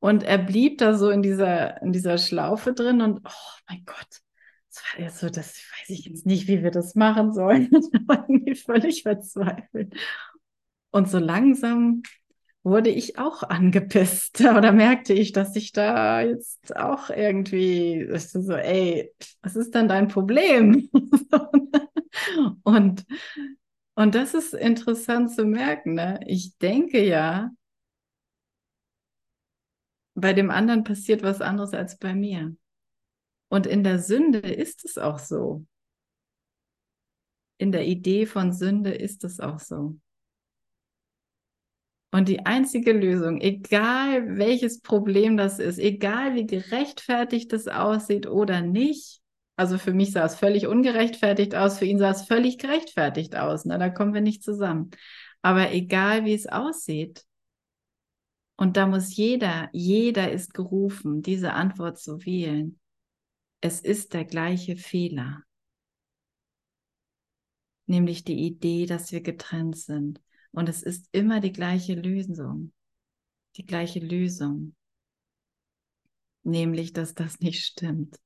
Und 0.00 0.24
er 0.24 0.38
blieb 0.38 0.78
da 0.78 0.94
so 0.94 1.10
in 1.10 1.22
dieser, 1.22 1.80
in 1.80 1.92
dieser 1.92 2.18
Schlaufe 2.18 2.72
drin 2.72 3.00
und 3.00 3.20
oh 3.24 3.60
mein 3.68 3.84
Gott, 3.86 4.20
das 4.68 4.82
war 4.82 5.04
jetzt 5.04 5.18
so, 5.20 5.30
das 5.30 5.54
weiß 5.58 5.90
ich 5.90 6.06
jetzt 6.06 6.26
nicht, 6.26 6.48
wie 6.48 6.64
wir 6.64 6.72
das 6.72 6.96
machen 6.96 7.32
sollen. 7.32 7.70
Ich 7.72 8.08
war 8.08 8.28
irgendwie 8.28 8.56
völlig 8.56 9.04
verzweifelt. 9.04 9.94
Und 10.90 11.08
so 11.08 11.20
langsam 11.20 12.02
wurde 12.64 12.90
ich 12.90 13.16
auch 13.16 13.44
angepisst 13.44 14.40
oder 14.40 14.72
merkte 14.72 15.12
ich, 15.12 15.30
dass 15.30 15.54
ich 15.54 15.70
da 15.70 16.20
jetzt 16.20 16.76
auch 16.76 17.10
irgendwie 17.10 18.08
so, 18.16 18.54
ey, 18.54 19.12
was 19.40 19.54
ist 19.54 19.72
denn 19.76 19.86
dein 19.86 20.08
Problem? 20.08 20.90
Und, 22.64 23.04
und 23.94 24.14
das 24.14 24.34
ist 24.34 24.54
interessant 24.54 25.34
zu 25.34 25.44
merken. 25.44 25.94
Ne? 25.94 26.20
Ich 26.26 26.58
denke 26.58 27.04
ja, 27.04 27.50
bei 30.14 30.32
dem 30.32 30.50
anderen 30.50 30.84
passiert 30.84 31.22
was 31.22 31.40
anderes 31.40 31.72
als 31.72 31.98
bei 31.98 32.14
mir. 32.14 32.56
Und 33.48 33.66
in 33.66 33.84
der 33.84 33.98
Sünde 33.98 34.38
ist 34.38 34.84
es 34.84 34.98
auch 34.98 35.18
so. 35.18 35.64
In 37.58 37.72
der 37.72 37.86
Idee 37.86 38.26
von 38.26 38.52
Sünde 38.52 38.92
ist 38.92 39.24
es 39.24 39.40
auch 39.40 39.60
so. 39.60 39.96
Und 42.12 42.28
die 42.28 42.46
einzige 42.46 42.92
Lösung, 42.92 43.40
egal 43.40 44.38
welches 44.38 44.80
Problem 44.80 45.36
das 45.36 45.58
ist, 45.58 45.78
egal 45.78 46.34
wie 46.34 46.46
gerechtfertigt 46.46 47.52
es 47.52 47.68
aussieht 47.68 48.26
oder 48.26 48.62
nicht, 48.62 49.20
also 49.56 49.78
für 49.78 49.94
mich 49.94 50.12
sah 50.12 50.24
es 50.24 50.36
völlig 50.36 50.66
ungerechtfertigt 50.66 51.54
aus, 51.54 51.78
für 51.78 51.86
ihn 51.86 51.98
sah 51.98 52.10
es 52.10 52.26
völlig 52.26 52.58
gerechtfertigt 52.58 53.36
aus. 53.36 53.64
Ne? 53.64 53.78
Da 53.78 53.88
kommen 53.88 54.12
wir 54.12 54.20
nicht 54.20 54.42
zusammen. 54.42 54.90
Aber 55.42 55.72
egal 55.72 56.24
wie 56.24 56.34
es 56.34 56.46
aussieht, 56.46 57.24
und 58.56 58.76
da 58.76 58.86
muss 58.86 59.14
jeder, 59.16 59.68
jeder 59.72 60.32
ist 60.32 60.54
gerufen, 60.54 61.22
diese 61.22 61.52
Antwort 61.52 61.98
zu 61.98 62.24
wählen. 62.24 62.80
Es 63.60 63.80
ist 63.80 64.14
der 64.14 64.24
gleiche 64.24 64.76
Fehler. 64.76 65.42
Nämlich 67.86 68.24
die 68.24 68.46
Idee, 68.46 68.86
dass 68.86 69.12
wir 69.12 69.20
getrennt 69.20 69.76
sind. 69.76 70.20
Und 70.52 70.68
es 70.68 70.82
ist 70.82 71.08
immer 71.12 71.40
die 71.40 71.52
gleiche 71.52 71.94
Lösung. 71.94 72.72
Die 73.56 73.66
gleiche 73.66 74.00
Lösung. 74.00 74.74
Nämlich, 76.42 76.92
dass 76.94 77.14
das 77.14 77.40
nicht 77.40 77.62
stimmt. 77.64 78.16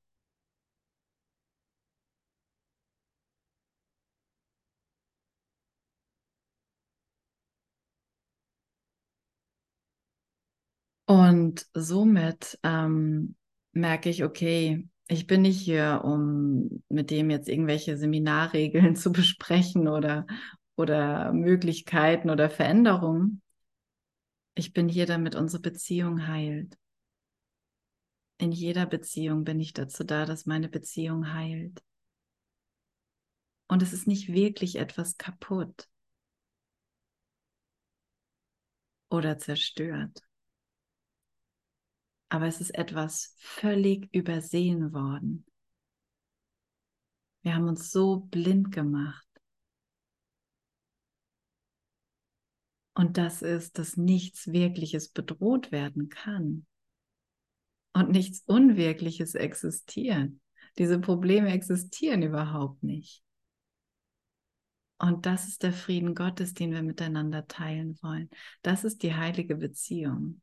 Und 11.10 11.66
somit 11.74 12.56
ähm, 12.62 13.34
merke 13.72 14.08
ich, 14.10 14.22
okay, 14.22 14.88
ich 15.08 15.26
bin 15.26 15.42
nicht 15.42 15.60
hier, 15.60 16.02
um 16.04 16.84
mit 16.88 17.10
dem 17.10 17.30
jetzt 17.30 17.48
irgendwelche 17.48 17.98
Seminarregeln 17.98 18.94
zu 18.94 19.10
besprechen 19.10 19.88
oder, 19.88 20.24
oder 20.76 21.32
Möglichkeiten 21.32 22.30
oder 22.30 22.48
Veränderungen. 22.48 23.42
Ich 24.54 24.72
bin 24.72 24.88
hier, 24.88 25.04
damit 25.04 25.34
unsere 25.34 25.60
Beziehung 25.60 26.28
heilt. 26.28 26.78
In 28.38 28.52
jeder 28.52 28.86
Beziehung 28.86 29.42
bin 29.42 29.58
ich 29.58 29.72
dazu 29.72 30.04
da, 30.04 30.24
dass 30.26 30.46
meine 30.46 30.68
Beziehung 30.68 31.32
heilt. 31.34 31.82
Und 33.66 33.82
es 33.82 33.92
ist 33.92 34.06
nicht 34.06 34.32
wirklich 34.32 34.76
etwas 34.76 35.16
kaputt 35.16 35.88
oder 39.08 39.38
zerstört 39.38 40.22
aber 42.30 42.46
es 42.46 42.60
ist 42.60 42.70
etwas 42.70 43.34
völlig 43.38 44.08
übersehen 44.14 44.92
worden. 44.94 45.44
Wir 47.42 47.54
haben 47.56 47.68
uns 47.68 47.90
so 47.90 48.20
blind 48.20 48.70
gemacht. 48.72 49.26
Und 52.94 53.18
das 53.18 53.42
ist, 53.42 53.78
dass 53.78 53.96
nichts 53.96 54.52
Wirkliches 54.52 55.08
bedroht 55.08 55.72
werden 55.72 56.08
kann. 56.08 56.66
Und 57.92 58.10
nichts 58.10 58.42
Unwirkliches 58.46 59.34
existiert. 59.34 60.32
Diese 60.78 61.00
Probleme 61.00 61.50
existieren 61.50 62.22
überhaupt 62.22 62.82
nicht. 62.84 63.24
Und 64.98 65.26
das 65.26 65.48
ist 65.48 65.64
der 65.64 65.72
Frieden 65.72 66.14
Gottes, 66.14 66.54
den 66.54 66.70
wir 66.70 66.82
miteinander 66.82 67.48
teilen 67.48 67.98
wollen. 68.02 68.30
Das 68.62 68.84
ist 68.84 69.02
die 69.02 69.14
heilige 69.14 69.56
Beziehung. 69.56 70.42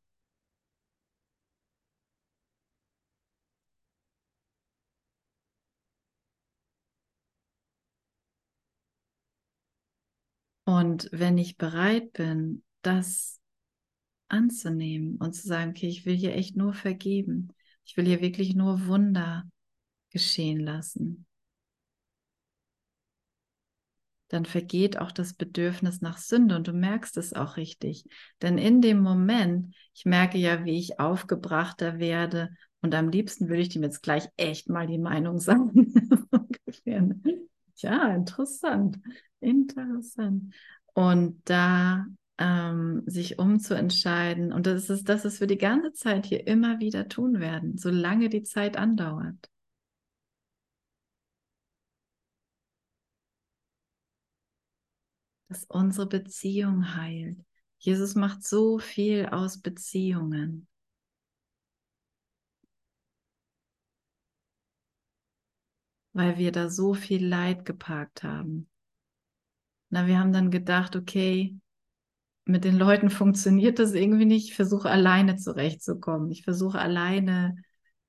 Und 10.78 11.10
wenn 11.12 11.40
ich 11.40 11.58
bereit 11.58 12.14
bin, 12.14 12.62
das 12.84 13.40
anzunehmen 14.28 15.18
und 15.18 15.34
zu 15.34 15.48
sagen, 15.48 15.72
okay, 15.72 15.88
ich 15.88 16.06
will 16.06 16.16
hier 16.16 16.36
echt 16.36 16.56
nur 16.56 16.76
vergeben. 16.76 17.48
Ich 17.84 17.98
will 17.98 18.06
hier 18.06 18.22
wirklich 18.22 18.54
nur 18.54 18.86
Wunder 18.86 19.46
geschehen 20.12 20.60
lassen. 20.60 21.26
Dann 24.28 24.46
vergeht 24.46 25.00
auch 25.00 25.12
das 25.12 25.34
Bedürfnis 25.34 26.02
nach 26.02 26.20
Sünde 26.20 26.56
und 26.56 26.68
du 26.68 26.74
merkst 26.74 27.18
es 27.18 27.34
auch 27.34 27.58
richtig. 27.58 28.06
Denn 28.44 28.60
in 28.60 28.80
dem 28.80 29.00
Moment, 29.00 29.74
ich 29.96 30.06
merke 30.06 30.38
ja, 30.38 30.64
wie 30.64 30.78
ich 30.78 31.00
aufgebrachter 31.00 31.98
werde 31.98 32.52
und 32.82 32.94
am 32.94 33.10
liebsten 33.10 33.50
würde 33.50 33.64
ich 33.64 33.70
dem 33.70 33.82
jetzt 33.82 34.04
gleich 34.04 34.30
echt 34.38 34.70
mal 34.70 34.86
die 34.86 35.00
Meinung 35.00 35.40
sagen. 35.40 35.92
Ja, 37.78 38.14
interessant, 38.14 39.00
interessant. 39.40 40.54
Und 40.94 41.42
da 41.46 42.06
ähm, 42.38 43.04
sich 43.06 43.40
umzuentscheiden. 43.40 44.52
Und 44.54 44.68
das 44.68 44.90
ist 44.90 45.10
das, 45.10 45.26
was 45.26 45.40
wir 45.40 45.48
die 45.48 45.58
ganze 45.58 45.94
Zeit 45.94 46.26
hier 46.26 46.46
immer 46.48 46.80
wieder 46.80 47.08
tun 47.08 47.40
werden, 47.40 47.78
solange 47.78 48.30
die 48.30 48.44
Zeit 48.44 48.78
andauert. 48.78 49.50
Dass 55.50 55.66
unsere 55.66 56.08
Beziehung 56.08 56.96
heilt. 56.96 57.38
Jesus 57.80 58.16
macht 58.16 58.44
so 58.46 58.80
viel 58.80 59.28
aus 59.28 59.62
Beziehungen. 59.62 60.68
Weil 66.18 66.40
wir 66.40 66.52
da 66.52 66.68
so 66.68 66.96
viel 66.96 67.24
Leid 67.24 67.64
geparkt 67.64 68.24
haben. 68.24 68.68
Na, 69.92 70.08
wir 70.08 70.18
haben 70.18 70.34
dann 70.34 70.50
gedacht, 70.50 70.96
okay, 70.96 71.56
mit 72.44 72.64
den 72.64 72.76
Leuten 72.76 73.10
funktioniert 73.12 73.78
das 73.78 73.94
irgendwie 73.94 74.26
nicht. 74.26 74.50
Ich 74.50 74.56
versuche 74.56 74.90
alleine 74.90 75.36
zurechtzukommen. 75.36 76.32
Ich 76.32 76.44
versuche 76.44 76.80
alleine 76.80 77.56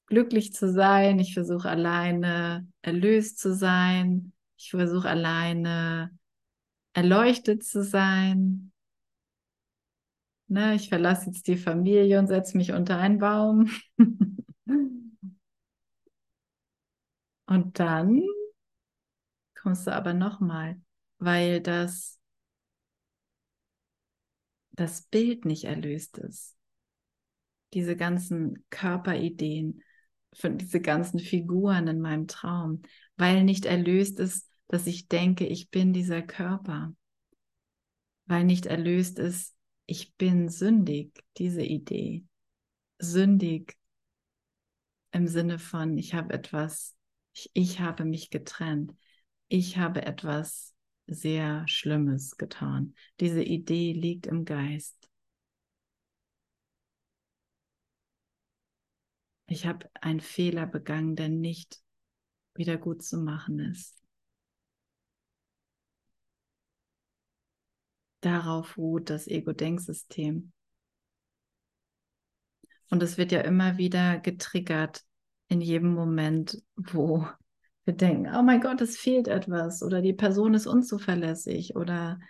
glücklich 0.06 0.54
zu 0.54 0.72
sein. 0.72 1.18
Ich 1.18 1.34
versuche 1.34 1.68
alleine 1.68 2.66
erlöst 2.80 3.40
zu 3.40 3.54
sein. 3.54 4.32
Ich 4.56 4.70
versuche 4.70 5.10
alleine 5.10 6.10
erleuchtet 6.94 7.62
zu 7.62 7.84
sein. 7.84 8.72
Ne, 10.46 10.76
ich 10.76 10.88
verlasse 10.88 11.26
jetzt 11.26 11.46
die 11.46 11.58
Familie 11.58 12.18
und 12.18 12.28
setze 12.28 12.56
mich 12.56 12.72
unter 12.72 12.96
einen 12.96 13.18
Baum. 13.18 13.68
und 17.48 17.78
dann 17.80 18.22
kommst 19.61 19.87
du 19.87 19.94
aber 19.94 20.12
nochmal, 20.12 20.80
weil 21.18 21.61
das 21.61 22.20
das 24.72 25.02
Bild 25.02 25.44
nicht 25.44 25.64
erlöst 25.64 26.18
ist. 26.18 26.56
Diese 27.72 27.96
ganzen 27.96 28.64
Körperideen, 28.70 29.82
von 30.34 30.58
diese 30.58 30.80
ganzen 30.80 31.18
Figuren 31.18 31.88
in 31.88 32.00
meinem 32.00 32.28
Traum, 32.28 32.82
weil 33.16 33.42
nicht 33.44 33.64
erlöst 33.64 34.20
ist, 34.20 34.48
dass 34.68 34.87
ich 34.87 35.08
denke, 35.08 35.46
ich 35.46 35.70
bin 35.70 35.92
dieser 35.92 36.22
Körper. 36.22 36.94
Weil 38.26 38.44
nicht 38.44 38.66
erlöst 38.66 39.18
ist, 39.18 39.56
ich 39.87 40.14
bin 40.16 40.50
sündig, 40.50 41.24
diese 41.38 41.62
Idee. 41.62 42.24
Sündig 42.98 43.76
im 45.12 45.26
Sinne 45.26 45.58
von, 45.58 45.96
ich 45.96 46.12
habe 46.12 46.34
etwas, 46.34 46.97
ich, 47.53 47.81
habe 47.81 48.05
mich 48.05 48.31
getrennt. 48.31 48.94
Ich 49.48 49.79
habe 49.79 50.05
etwas 50.05 50.74
sehr 51.07 51.66
Schlimmes 51.66 52.37
getan. 52.37 52.94
Diese 53.20 53.42
Idee 53.42 53.92
liegt 53.92 54.27
im 54.27 54.44
Geist. 54.44 55.09
Ich 59.46 59.66
habe 59.66 59.90
einen 60.01 60.20
Fehler 60.20 60.66
begangen, 60.66 61.16
der 61.16 61.31
nicht 61.31 61.83
wieder 62.55 62.77
gut 62.77 63.03
zu 63.03 63.16
machen 63.16 63.59
ist. 63.61 63.98
Darauf 68.20 68.77
ruht 68.77 69.11
das 69.11 69.27
Ego-Denksystem. 69.27 70.53
Und 72.90 73.03
es 73.03 73.16
wird 73.16 73.33
ja 73.33 73.40
immer 73.40 73.79
wieder 73.79 74.18
getriggert 74.18 75.05
in 75.48 75.61
jedem 75.61 75.94
Moment, 75.94 76.62
wo 76.76 77.26
wir 77.84 77.94
denken, 77.94 78.34
oh 78.34 78.42
mein 78.42 78.61
Gott, 78.61 78.80
es 78.80 78.98
fehlt 78.98 79.28
etwas 79.28 79.82
oder 79.82 80.02
die 80.02 80.12
Person 80.12 80.54
ist 80.54 80.66
unzuverlässig 80.66 81.74
oder 81.74 82.20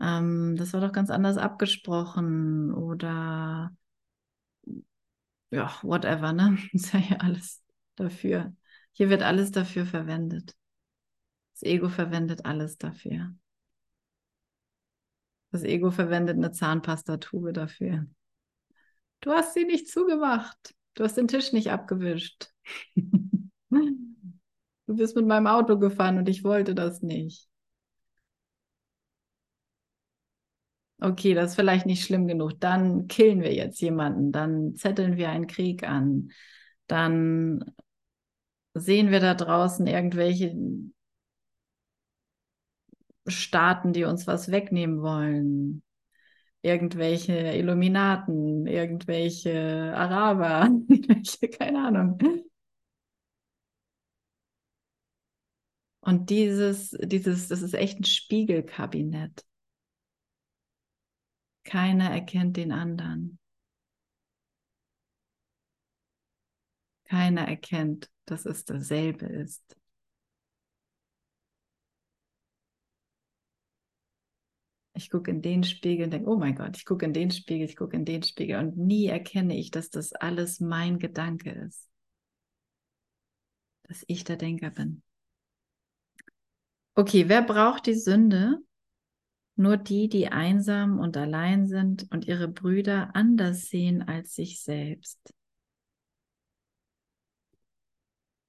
ähm, 0.00 0.56
das 0.56 0.72
war 0.72 0.80
doch 0.80 0.92
ganz 0.92 1.10
anders 1.10 1.38
abgesprochen 1.38 2.72
oder 2.72 3.74
ja, 5.50 5.72
whatever, 5.82 6.32
ne? 6.32 6.58
Ist 6.72 6.92
ja 6.92 7.00
hier 7.00 7.22
alles 7.22 7.62
dafür. 7.96 8.54
Hier 8.92 9.10
wird 9.10 9.22
alles 9.22 9.50
dafür 9.50 9.86
verwendet. 9.86 10.54
Das 11.54 11.62
Ego 11.62 11.88
verwendet 11.88 12.44
alles 12.44 12.78
dafür. 12.78 13.34
Das 15.50 15.62
Ego 15.62 15.90
verwendet 15.90 16.36
eine 16.36 16.52
Zahnpastatube 16.52 17.52
dafür. 17.52 18.06
Du 19.20 19.32
hast 19.32 19.54
sie 19.54 19.64
nicht 19.64 19.88
zugemacht. 19.88 20.75
Du 20.96 21.04
hast 21.04 21.16
den 21.16 21.28
Tisch 21.28 21.52
nicht 21.52 21.70
abgewischt. 21.70 22.50
Du 24.88 24.94
bist 24.96 25.14
mit 25.16 25.26
meinem 25.26 25.46
Auto 25.46 25.78
gefahren 25.78 26.18
und 26.18 26.28
ich 26.28 26.42
wollte 26.44 26.74
das 26.74 27.02
nicht. 27.02 27.48
Okay, 30.98 31.34
das 31.34 31.50
ist 31.50 31.56
vielleicht 31.56 31.84
nicht 31.86 32.04
schlimm 32.04 32.26
genug. 32.26 32.58
Dann 32.60 33.06
killen 33.06 33.42
wir 33.42 33.52
jetzt 33.54 33.80
jemanden, 33.80 34.32
dann 34.32 34.76
zetteln 34.76 35.16
wir 35.18 35.28
einen 35.28 35.46
Krieg 35.46 35.82
an, 35.86 36.30
dann 36.86 37.64
sehen 38.74 39.10
wir 39.10 39.20
da 39.20 39.34
draußen 39.34 39.86
irgendwelche 39.86 40.54
Staaten, 43.28 43.92
die 43.92 44.04
uns 44.04 44.26
was 44.26 44.50
wegnehmen 44.50 45.02
wollen. 45.02 45.82
Irgendwelche 46.66 47.32
Illuminaten, 47.32 48.66
irgendwelche 48.66 49.94
Araber, 49.96 50.64
irgendwelche, 50.88 51.48
keine 51.48 51.86
Ahnung. 51.86 52.18
Und 56.00 56.28
dieses, 56.28 56.90
dieses, 57.00 57.46
das 57.46 57.62
ist 57.62 57.74
echt 57.74 58.00
ein 58.00 58.04
Spiegelkabinett. 58.04 59.44
Keiner 61.62 62.10
erkennt 62.10 62.56
den 62.56 62.72
anderen. 62.72 63.38
Keiner 67.04 67.46
erkennt, 67.46 68.10
dass 68.24 68.44
es 68.44 68.64
dasselbe 68.64 69.26
ist. 69.26 69.76
Ich 74.96 75.10
gucke 75.10 75.30
in 75.30 75.42
den 75.42 75.62
Spiegel 75.62 76.06
und 76.06 76.10
denke, 76.10 76.28
oh 76.30 76.38
mein 76.38 76.54
Gott, 76.54 76.76
ich 76.76 76.86
gucke 76.86 77.04
in 77.04 77.12
den 77.12 77.30
Spiegel, 77.30 77.68
ich 77.68 77.76
gucke 77.76 77.94
in 77.94 78.06
den 78.06 78.22
Spiegel 78.22 78.58
und 78.58 78.78
nie 78.78 79.06
erkenne 79.06 79.56
ich, 79.56 79.70
dass 79.70 79.90
das 79.90 80.12
alles 80.14 80.58
mein 80.58 80.98
Gedanke 80.98 81.50
ist. 81.50 81.90
Dass 83.82 84.04
ich 84.06 84.24
der 84.24 84.36
Denker 84.36 84.70
bin. 84.70 85.02
Okay, 86.94 87.28
wer 87.28 87.42
braucht 87.42 87.86
die 87.86 87.94
Sünde? 87.94 88.58
Nur 89.54 89.76
die, 89.76 90.08
die 90.08 90.28
einsam 90.28 90.98
und 90.98 91.16
allein 91.16 91.66
sind 91.66 92.10
und 92.10 92.26
ihre 92.26 92.48
Brüder 92.48 93.14
anders 93.14 93.68
sehen 93.68 94.02
als 94.02 94.34
sich 94.34 94.62
selbst. 94.62 95.34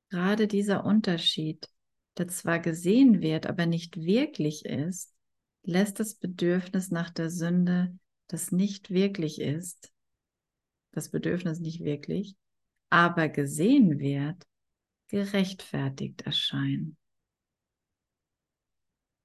Gerade 0.10 0.48
dieser 0.48 0.86
Unterschied, 0.86 1.70
der 2.18 2.30
zwar 2.30 2.60
gesehen 2.60 3.22
wird, 3.22 3.48
aber 3.48 3.66
nicht 3.66 3.98
wirklich 3.98 4.66
ist, 4.66 5.17
lässt 5.68 6.00
das 6.00 6.16
Bedürfnis 6.16 6.92
nach 6.92 7.10
der 7.10 7.30
Sünde, 7.30 7.98
das 8.28 8.52
nicht 8.52 8.90
wirklich 8.90 9.40
ist, 9.40 9.92
das 10.92 11.10
Bedürfnis 11.10 11.60
nicht 11.60 11.84
wirklich, 11.84 12.36
aber 12.90 13.28
gesehen 13.30 14.00
wird, 14.00 14.48
gerechtfertigt 15.10 16.22
erscheinen. 16.22 16.98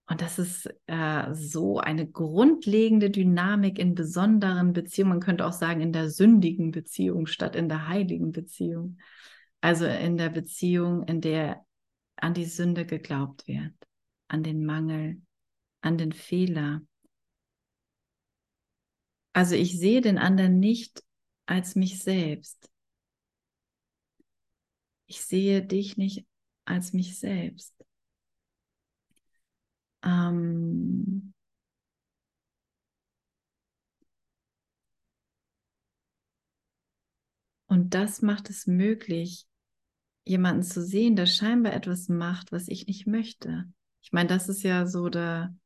Und 0.07 0.21
das 0.21 0.39
ist 0.39 0.69
äh, 0.87 1.33
so 1.33 1.79
eine 1.79 2.07
grundlegende 2.07 3.09
Dynamik 3.09 3.79
in 3.79 3.95
besonderen 3.95 4.73
Beziehungen. 4.73 5.11
Man 5.11 5.21
könnte 5.21 5.47
auch 5.47 5.53
sagen, 5.53 5.81
in 5.81 5.93
der 5.93 6.11
sündigen 6.11 6.73
Beziehung 6.73 7.27
statt 7.27 7.57
in 7.57 7.69
der 7.69 7.89
heiligen 7.89 8.33
Beziehung. 8.33 8.99
Also 9.61 9.87
in 9.87 10.17
der 10.17 10.29
Beziehung, 10.29 11.05
in 11.05 11.21
der 11.21 11.65
an 12.17 12.35
die 12.35 12.45
Sünde 12.45 12.85
geglaubt 12.85 13.47
wird, 13.47 13.75
an 14.29 14.43
den 14.43 14.67
Mangel, 14.67 15.23
an 15.83 15.99
den 15.99 16.13
Fehler. 16.13 16.81
Also 19.35 19.55
ich 19.55 19.79
sehe 19.79 20.01
den 20.01 20.19
anderen 20.19 20.59
nicht 20.59 21.03
als 21.47 21.75
mich 21.75 22.03
selbst. 22.03 22.71
Ich 25.07 25.23
sehe 25.23 25.63
dich 25.63 25.97
nicht 25.97 26.27
als 26.65 26.93
mich 26.93 27.19
selbst. 27.19 27.75
Ähm 30.03 31.33
Und 37.67 37.95
das 37.95 38.21
macht 38.21 38.51
es 38.51 38.67
möglich, 38.67 39.47
jemanden 40.27 40.63
zu 40.63 40.83
sehen, 40.85 41.17
der 41.17 41.25
scheinbar 41.25 41.73
etwas 41.73 42.11
macht, 42.11 42.53
was 42.53 42.69
ich 42.69 42.87
nicht 42.87 43.07
möchte. 43.07 43.65
Ich 44.03 44.13
meine, 44.13 44.29
das 44.29 44.51
ist 44.51 44.63
ja 44.63 44.87
so 44.87 45.09
der, 45.09 45.57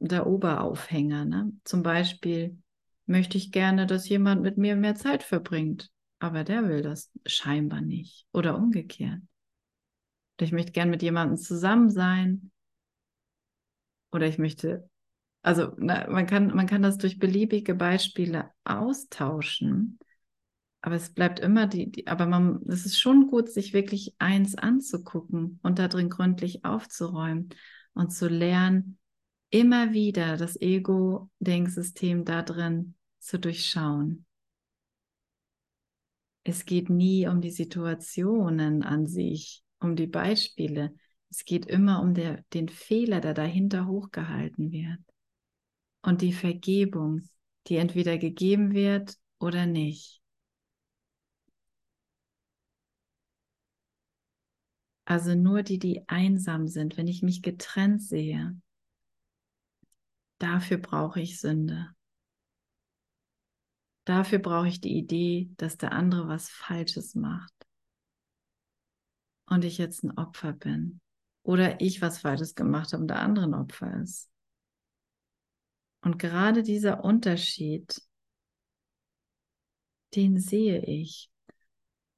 der 0.00 0.26
Oberaufhänger. 0.26 1.24
Ne? 1.24 1.52
Zum 1.64 1.82
Beispiel 1.82 2.58
möchte 3.06 3.38
ich 3.38 3.52
gerne, 3.52 3.86
dass 3.86 4.08
jemand 4.08 4.42
mit 4.42 4.56
mir 4.58 4.76
mehr 4.76 4.94
Zeit 4.94 5.22
verbringt, 5.22 5.90
aber 6.18 6.44
der 6.44 6.68
will 6.68 6.82
das 6.82 7.10
scheinbar 7.26 7.80
nicht 7.80 8.26
oder 8.32 8.56
umgekehrt. 8.56 9.20
Oder 10.38 10.46
ich 10.46 10.52
möchte 10.52 10.72
gerne 10.72 10.90
mit 10.90 11.02
jemandem 11.02 11.36
zusammen 11.36 11.90
sein 11.90 12.50
oder 14.12 14.26
ich 14.26 14.38
möchte, 14.38 14.88
also 15.42 15.72
na, 15.76 16.08
man, 16.08 16.26
kann, 16.26 16.54
man 16.54 16.66
kann 16.66 16.82
das 16.82 16.98
durch 16.98 17.18
beliebige 17.18 17.74
Beispiele 17.74 18.50
austauschen 18.64 19.98
aber 20.82 20.94
es 20.94 21.12
bleibt 21.12 21.40
immer 21.40 21.66
die, 21.66 21.90
die, 21.90 22.06
aber 22.06 22.26
man, 22.26 22.60
es 22.68 22.86
ist 22.86 22.98
schon 22.98 23.26
gut, 23.26 23.50
sich 23.50 23.72
wirklich 23.72 24.14
eins 24.18 24.56
anzugucken 24.56 25.60
und 25.62 25.78
da 25.78 25.88
drin 25.88 26.08
gründlich 26.08 26.64
aufzuräumen 26.64 27.50
und 27.92 28.12
zu 28.12 28.28
lernen, 28.28 28.98
immer 29.50 29.92
wieder 29.92 30.36
das 30.36 30.60
Ego-Denksystem 30.60 32.24
da 32.24 32.42
drin 32.42 32.94
zu 33.18 33.38
durchschauen. 33.38 34.24
Es 36.42 36.64
geht 36.64 36.88
nie 36.88 37.26
um 37.26 37.40
die 37.40 37.50
Situationen 37.50 38.82
an 38.82 39.06
sich, 39.06 39.62
um 39.78 39.94
die 39.94 40.06
Beispiele. 40.06 40.94
Es 41.28 41.44
geht 41.44 41.66
immer 41.66 42.00
um 42.00 42.14
der, 42.14 42.42
den 42.54 42.68
Fehler, 42.68 43.20
der 43.20 43.34
dahinter 43.34 43.86
hochgehalten 43.86 44.72
wird. 44.72 45.00
Und 46.02 46.22
die 46.22 46.32
Vergebung, 46.32 47.28
die 47.66 47.76
entweder 47.76 48.16
gegeben 48.16 48.72
wird 48.72 49.16
oder 49.38 49.66
nicht. 49.66 50.22
Also 55.04 55.34
nur 55.34 55.62
die, 55.62 55.78
die 55.78 56.08
einsam 56.08 56.68
sind, 56.68 56.96
wenn 56.96 57.08
ich 57.08 57.22
mich 57.22 57.42
getrennt 57.42 58.00
sehe. 58.00 58.56
Dafür 60.40 60.78
brauche 60.78 61.20
ich 61.20 61.38
Sünde. 61.38 61.94
Dafür 64.06 64.38
brauche 64.38 64.68
ich 64.68 64.80
die 64.80 64.96
Idee, 64.96 65.50
dass 65.58 65.76
der 65.76 65.92
andere 65.92 66.28
was 66.28 66.48
Falsches 66.48 67.14
macht. 67.14 67.52
Und 69.46 69.64
ich 69.64 69.76
jetzt 69.76 70.02
ein 70.02 70.16
Opfer 70.16 70.54
bin. 70.54 71.00
Oder 71.42 71.80
ich 71.82 72.00
was 72.00 72.20
Falsches 72.20 72.54
gemacht 72.54 72.92
habe 72.92 73.02
und 73.02 73.08
der 73.08 73.20
andere 73.20 73.44
ein 73.44 73.54
Opfer 73.54 74.00
ist. 74.00 74.30
Und 76.00 76.18
gerade 76.18 76.62
dieser 76.62 77.04
Unterschied, 77.04 78.00
den 80.14 80.38
sehe 80.38 80.82
ich. 80.86 81.30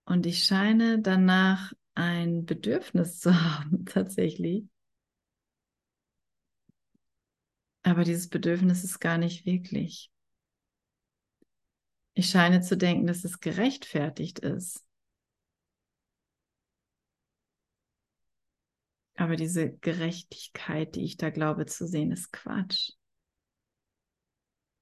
Und 0.04 0.26
ich 0.26 0.44
scheine 0.44 1.00
danach 1.00 1.72
ein 1.94 2.44
Bedürfnis 2.44 3.18
zu 3.20 3.34
haben, 3.34 3.84
tatsächlich. 3.84 4.68
Aber 7.82 8.04
dieses 8.04 8.28
Bedürfnis 8.28 8.84
ist 8.84 9.00
gar 9.00 9.18
nicht 9.18 9.44
wirklich. 9.44 10.10
Ich 12.14 12.28
scheine 12.30 12.60
zu 12.60 12.76
denken, 12.76 13.06
dass 13.06 13.24
es 13.24 13.40
gerechtfertigt 13.40 14.38
ist. 14.40 14.84
Aber 19.14 19.36
diese 19.36 19.72
Gerechtigkeit, 19.78 20.94
die 20.94 21.04
ich 21.04 21.16
da 21.16 21.30
glaube 21.30 21.66
zu 21.66 21.86
sehen, 21.86 22.12
ist 22.12 22.32
Quatsch. 22.32 22.92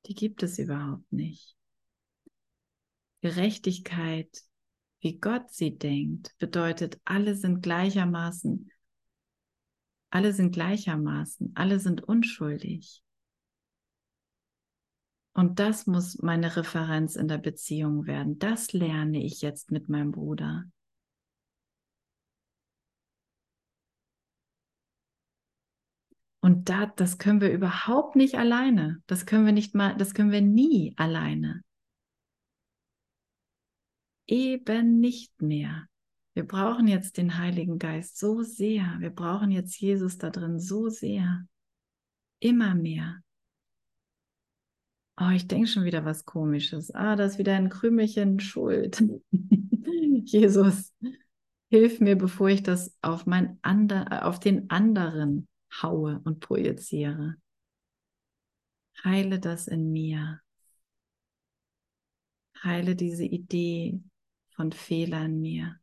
Die 0.06 0.14
gibt 0.14 0.42
es 0.42 0.58
überhaupt 0.58 1.12
nicht. 1.12 1.56
Gerechtigkeit 3.20 4.42
wie 5.00 5.18
Gott 5.18 5.50
sie 5.50 5.76
denkt, 5.76 6.34
bedeutet, 6.38 7.00
alle 7.04 7.34
sind 7.34 7.62
gleichermaßen, 7.62 8.70
alle 10.10 10.32
sind 10.32 10.52
gleichermaßen, 10.52 11.52
alle 11.54 11.80
sind 11.80 12.02
unschuldig. 12.02 13.02
Und 15.32 15.58
das 15.58 15.86
muss 15.86 16.18
meine 16.20 16.56
Referenz 16.56 17.16
in 17.16 17.28
der 17.28 17.38
Beziehung 17.38 18.06
werden. 18.06 18.38
Das 18.38 18.72
lerne 18.72 19.22
ich 19.22 19.42
jetzt 19.42 19.70
mit 19.70 19.88
meinem 19.88 20.10
Bruder. 20.10 20.64
Und 26.42 26.68
da, 26.68 26.86
das 26.86 27.18
können 27.18 27.40
wir 27.40 27.52
überhaupt 27.52 28.16
nicht 28.16 28.34
alleine. 28.34 29.02
Das 29.06 29.26
können 29.26 29.46
wir 29.46 29.52
nicht 29.52 29.74
mal, 29.74 29.96
das 29.96 30.14
können 30.14 30.32
wir 30.32 30.40
nie 30.40 30.94
alleine 30.96 31.62
eben 34.30 35.00
nicht 35.00 35.42
mehr. 35.42 35.88
Wir 36.34 36.46
brauchen 36.46 36.86
jetzt 36.86 37.16
den 37.16 37.38
Heiligen 37.38 37.78
Geist 37.78 38.18
so 38.18 38.42
sehr. 38.42 38.96
Wir 38.98 39.10
brauchen 39.10 39.50
jetzt 39.50 39.80
Jesus 39.80 40.18
da 40.18 40.30
drin 40.30 40.60
so 40.60 40.88
sehr. 40.88 41.46
Immer 42.38 42.74
mehr. 42.74 43.20
Oh, 45.18 45.30
ich 45.34 45.46
denke 45.46 45.66
schon 45.66 45.84
wieder 45.84 46.04
was 46.04 46.24
Komisches. 46.24 46.94
Ah, 46.94 47.16
da 47.16 47.24
ist 47.24 47.38
wieder 47.38 47.54
ein 47.54 47.68
Krümelchen 47.68 48.40
Schuld. 48.40 49.02
Jesus, 50.24 50.94
hilf 51.68 52.00
mir, 52.00 52.16
bevor 52.16 52.48
ich 52.48 52.62
das 52.62 52.96
auf, 53.02 53.26
mein 53.26 53.58
ander, 53.60 54.26
auf 54.26 54.40
den 54.40 54.70
anderen 54.70 55.48
haue 55.82 56.20
und 56.24 56.40
projiziere. 56.40 57.36
Heile 59.04 59.40
das 59.40 59.66
in 59.66 59.92
mir. 59.92 60.40
Heile 62.62 62.94
diese 62.94 63.24
Idee, 63.24 64.00
von 64.54 64.72
Fehlern 64.72 65.40
mir. 65.40 65.79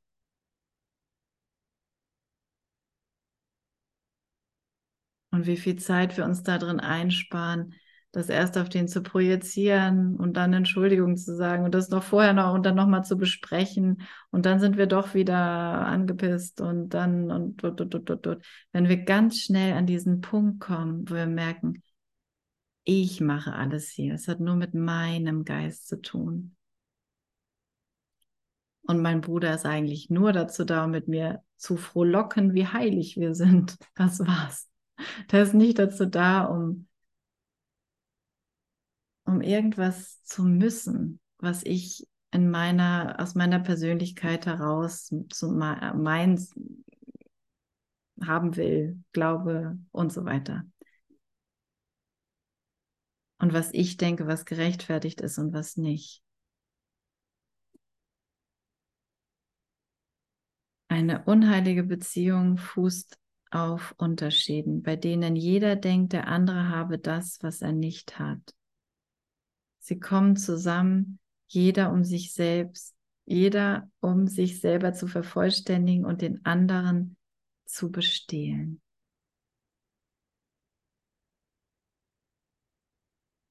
Und 5.38 5.46
wie 5.46 5.58
viel 5.58 5.76
Zeit 5.76 6.18
wir 6.18 6.26
uns 6.26 6.42
da 6.42 6.58
drin 6.58 6.80
einsparen, 6.80 7.76
das 8.12 8.28
erst 8.28 8.58
auf 8.58 8.70
den 8.70 8.88
zu 8.88 9.04
projizieren 9.04 10.16
und 10.16 10.36
dann 10.36 10.52
Entschuldigung 10.52 11.16
zu 11.16 11.36
sagen 11.36 11.64
und 11.64 11.76
das 11.76 11.90
noch 11.90 12.02
vorher 12.02 12.34
noch 12.34 12.56
und 12.56 12.66
dann 12.66 12.74
nochmal 12.74 13.04
zu 13.04 13.18
besprechen 13.18 14.02
und 14.32 14.48
dann 14.48 14.60
sind 14.60 14.78
wir 14.78 14.88
doch 14.88 15.14
wieder 15.14 15.38
angepisst 15.38 16.60
und 16.60 16.90
dann 16.90 17.30
und 17.30 17.62
dort, 17.62 17.80
dort, 17.80 18.10
dort, 18.10 18.26
dort. 18.26 18.46
Wenn 18.72 18.90
wir 18.90 18.98
ganz 18.98 19.38
schnell 19.40 19.74
an 19.74 19.86
diesen 19.86 20.22
Punkt 20.22 20.60
kommen, 20.60 21.08
wo 21.08 21.14
wir 21.14 21.28
merken, 21.28 21.84
ich 22.84 23.22
mache 23.22 23.54
alles 23.54 23.90
hier, 23.90 24.16
es 24.16 24.28
hat 24.28 24.40
nur 24.40 24.56
mit 24.56 24.74
meinem 24.74 25.46
Geist 25.46 25.88
zu 25.88 26.02
tun. 26.02 26.56
Und 28.88 29.04
mein 29.04 29.22
Bruder 29.22 29.54
ist 29.54 29.68
eigentlich 29.68 30.10
nur 30.10 30.34
dazu 30.34 30.66
da, 30.66 30.86
um 30.86 30.92
mit 30.92 31.08
mir 31.08 31.44
zu 31.58 31.78
frohlocken, 31.78 32.56
wie 32.56 32.66
heilig 32.66 33.18
wir 33.18 33.36
sind. 33.36 33.78
Das 33.94 34.20
war's. 34.22 34.68
Der 35.32 35.44
ist 35.44 35.54
nicht 35.54 35.80
dazu 35.80 36.06
da, 36.06 36.46
um, 36.46 36.88
um 39.26 39.42
irgendwas 39.42 40.24
zu 40.24 40.44
müssen, 40.44 41.20
was 41.38 41.64
ich 41.64 42.08
in 42.32 42.50
meiner, 42.50 43.16
aus 43.20 43.36
meiner 43.36 43.60
Persönlichkeit 43.60 44.46
heraus 44.46 45.14
zu 45.30 45.50
meins 45.50 46.54
haben 48.24 48.56
will, 48.56 49.04
glaube 49.12 49.78
und 49.92 50.12
so 50.12 50.26
weiter. 50.26 50.66
Und 53.40 53.54
was 53.54 53.72
ich 53.74 53.98
denke, 53.98 54.28
was 54.28 54.46
gerechtfertigt 54.46 55.22
ist 55.22 55.38
und 55.38 55.54
was 55.54 55.78
nicht. 55.78 56.24
Eine 60.88 61.24
unheilige 61.26 61.84
Beziehung 61.84 62.58
fußt 62.58 63.20
auf 63.52 63.94
Unterschieden, 63.98 64.84
bei 64.84 64.96
denen 64.96 65.36
jeder 65.36 65.76
denkt, 65.76 66.14
der 66.14 66.28
andere 66.28 66.70
habe 66.70 67.00
das, 67.00 67.40
was 67.42 67.62
er 67.62 67.72
nicht 67.72 68.20
hat. 68.20 68.56
Sie 69.80 70.00
kommen 70.00 70.36
zusammen, 70.36 71.20
jeder 71.48 71.92
um 71.92 72.04
sich 72.04 72.34
selbst, 72.34 72.96
jeder 73.26 73.90
um 74.00 74.28
sich 74.28 74.60
selber 74.60 74.94
zu 74.94 75.08
vervollständigen 75.08 76.06
und 76.06 76.22
den 76.22 76.44
anderen 76.46 77.18
zu 77.66 77.92
bestehlen. 77.92 78.82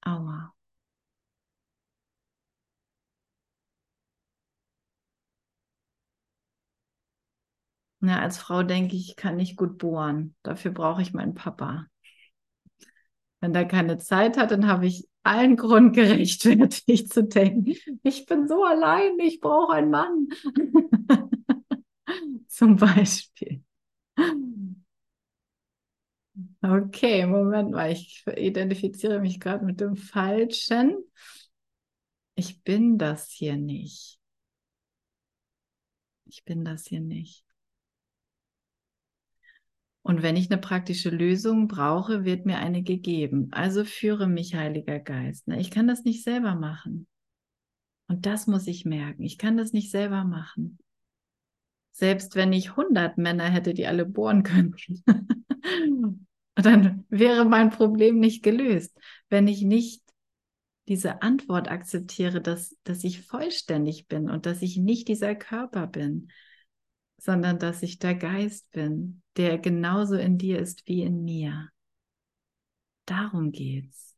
Aua. 0.02 0.55
Ja, 8.08 8.20
als 8.20 8.38
Frau 8.38 8.62
denke 8.62 8.96
ich, 8.96 9.10
ich 9.10 9.16
kann 9.16 9.36
nicht 9.36 9.56
gut 9.56 9.78
bohren. 9.78 10.34
Dafür 10.42 10.70
brauche 10.70 11.02
ich 11.02 11.12
meinen 11.12 11.34
Papa. 11.34 11.86
Wenn 13.40 13.54
er 13.54 13.64
keine 13.64 13.98
Zeit 13.98 14.36
hat, 14.36 14.50
dann 14.50 14.66
habe 14.66 14.86
ich 14.86 15.08
allen 15.22 15.56
Grund 15.56 15.92
gerechtfertigt 15.94 17.12
zu 17.12 17.24
denken, 17.24 17.74
ich 18.02 18.26
bin 18.26 18.48
so 18.48 18.64
allein, 18.64 19.18
ich 19.18 19.40
brauche 19.40 19.74
einen 19.74 19.90
Mann. 19.90 20.28
Zum 22.48 22.76
Beispiel. 22.76 23.62
Okay, 26.62 27.24
Moment 27.26 27.70
mal, 27.70 27.92
ich 27.92 28.24
identifiziere 28.26 29.20
mich 29.20 29.40
gerade 29.40 29.64
mit 29.64 29.80
dem 29.80 29.96
Falschen. 29.96 30.96
Ich 32.34 32.62
bin 32.62 32.98
das 32.98 33.30
hier 33.30 33.56
nicht. 33.56 34.20
Ich 36.26 36.44
bin 36.44 36.64
das 36.64 36.86
hier 36.86 37.00
nicht. 37.00 37.45
Und 40.06 40.22
wenn 40.22 40.36
ich 40.36 40.52
eine 40.52 40.60
praktische 40.60 41.10
Lösung 41.10 41.66
brauche, 41.66 42.24
wird 42.24 42.46
mir 42.46 42.58
eine 42.58 42.84
gegeben. 42.84 43.48
Also 43.50 43.84
führe 43.84 44.28
mich, 44.28 44.54
Heiliger 44.54 45.00
Geist. 45.00 45.48
Ich 45.48 45.72
kann 45.72 45.88
das 45.88 46.04
nicht 46.04 46.22
selber 46.22 46.54
machen. 46.54 47.08
Und 48.06 48.24
das 48.24 48.46
muss 48.46 48.68
ich 48.68 48.84
merken. 48.84 49.24
Ich 49.24 49.36
kann 49.36 49.56
das 49.56 49.72
nicht 49.72 49.90
selber 49.90 50.22
machen. 50.22 50.78
Selbst 51.90 52.36
wenn 52.36 52.52
ich 52.52 52.70
100 52.70 53.18
Männer 53.18 53.46
hätte, 53.46 53.74
die 53.74 53.88
alle 53.88 54.06
bohren 54.06 54.44
könnten, 54.44 55.02
dann 56.54 57.04
wäre 57.08 57.44
mein 57.44 57.70
Problem 57.70 58.20
nicht 58.20 58.44
gelöst. 58.44 58.96
Wenn 59.28 59.48
ich 59.48 59.62
nicht 59.62 60.04
diese 60.86 61.20
Antwort 61.20 61.68
akzeptiere, 61.68 62.40
dass, 62.40 62.76
dass 62.84 63.02
ich 63.02 63.22
vollständig 63.22 64.06
bin 64.06 64.30
und 64.30 64.46
dass 64.46 64.62
ich 64.62 64.76
nicht 64.76 65.08
dieser 65.08 65.34
Körper 65.34 65.88
bin, 65.88 66.28
sondern 67.18 67.58
dass 67.58 67.82
ich 67.82 67.98
der 67.98 68.14
Geist 68.14 68.70
bin, 68.72 69.22
der 69.36 69.58
genauso 69.58 70.16
in 70.16 70.38
dir 70.38 70.58
ist 70.58 70.86
wie 70.86 71.02
in 71.02 71.24
mir. 71.24 71.70
Darum 73.06 73.52
geht's. 73.52 74.16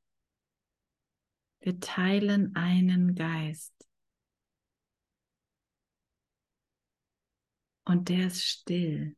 Wir 1.60 1.80
teilen 1.80 2.54
einen 2.56 3.14
Geist. 3.14 3.74
Und 7.84 8.08
der 8.08 8.26
ist 8.26 8.44
still. 8.44 9.16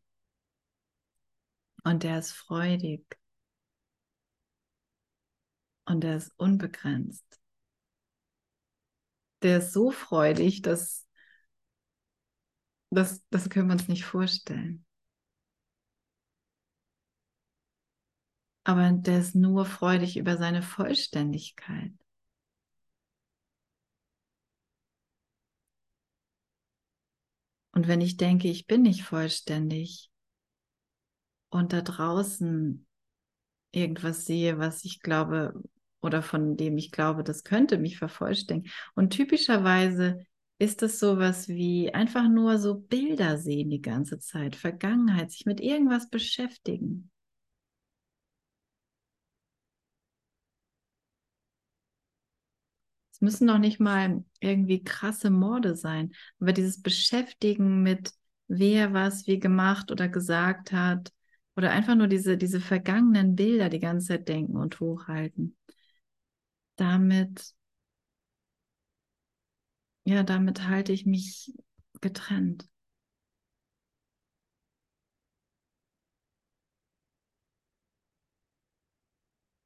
Und 1.82 2.02
der 2.02 2.18
ist 2.18 2.32
freudig. 2.32 3.18
Und 5.86 6.02
der 6.02 6.16
ist 6.16 6.32
unbegrenzt. 6.38 7.40
Der 9.42 9.58
ist 9.58 9.72
so 9.72 9.90
freudig, 9.90 10.62
dass 10.62 11.06
das, 12.90 13.22
das 13.30 13.48
können 13.48 13.68
wir 13.68 13.74
uns 13.74 13.88
nicht 13.88 14.04
vorstellen. 14.04 14.84
Aber 18.64 18.90
der 18.92 19.18
ist 19.18 19.34
nur 19.34 19.64
freudig 19.64 20.16
über 20.16 20.36
seine 20.36 20.62
Vollständigkeit. 20.62 21.92
Und 27.72 27.88
wenn 27.88 28.00
ich 28.00 28.16
denke, 28.16 28.48
ich 28.48 28.66
bin 28.66 28.82
nicht 28.82 29.02
vollständig 29.04 30.10
und 31.48 31.72
da 31.72 31.80
draußen 31.80 32.86
irgendwas 33.72 34.24
sehe, 34.26 34.58
was 34.58 34.84
ich 34.84 35.00
glaube 35.00 35.54
oder 36.02 36.22
von 36.22 36.56
dem 36.56 36.78
ich 36.78 36.90
glaube, 36.92 37.24
das 37.24 37.44
könnte 37.44 37.78
mich 37.78 37.98
vervollständigen. 37.98 38.72
Und 38.94 39.10
typischerweise 39.10 40.24
ist 40.60 40.82
es 40.82 41.00
sowas 41.00 41.48
wie 41.48 41.92
einfach 41.94 42.28
nur 42.28 42.58
so 42.58 42.76
Bilder 42.76 43.38
sehen 43.38 43.70
die 43.70 43.82
ganze 43.82 44.20
Zeit, 44.20 44.54
Vergangenheit, 44.54 45.32
sich 45.32 45.46
mit 45.46 45.60
irgendwas 45.60 46.08
beschäftigen. 46.10 47.10
Es 53.12 53.20
müssen 53.20 53.46
noch 53.46 53.58
nicht 53.58 53.80
mal 53.80 54.24
irgendwie 54.40 54.82
krasse 54.84 55.30
Morde 55.30 55.76
sein, 55.76 56.12
aber 56.40 56.52
dieses 56.52 56.82
Beschäftigen 56.82 57.82
mit 57.82 58.12
wer 58.48 58.92
was 58.92 59.26
wie 59.26 59.38
gemacht 59.38 59.90
oder 59.92 60.08
gesagt 60.08 60.72
hat 60.72 61.12
oder 61.56 61.70
einfach 61.70 61.94
nur 61.94 62.08
diese, 62.08 62.36
diese 62.36 62.60
vergangenen 62.60 63.34
Bilder 63.36 63.68
die 63.68 63.80
ganze 63.80 64.08
Zeit 64.08 64.28
denken 64.28 64.56
und 64.56 64.80
hochhalten. 64.80 65.56
Damit 66.76 67.54
ja, 70.04 70.22
damit 70.22 70.66
halte 70.68 70.92
ich 70.92 71.06
mich 71.06 71.52
getrennt. 72.00 72.68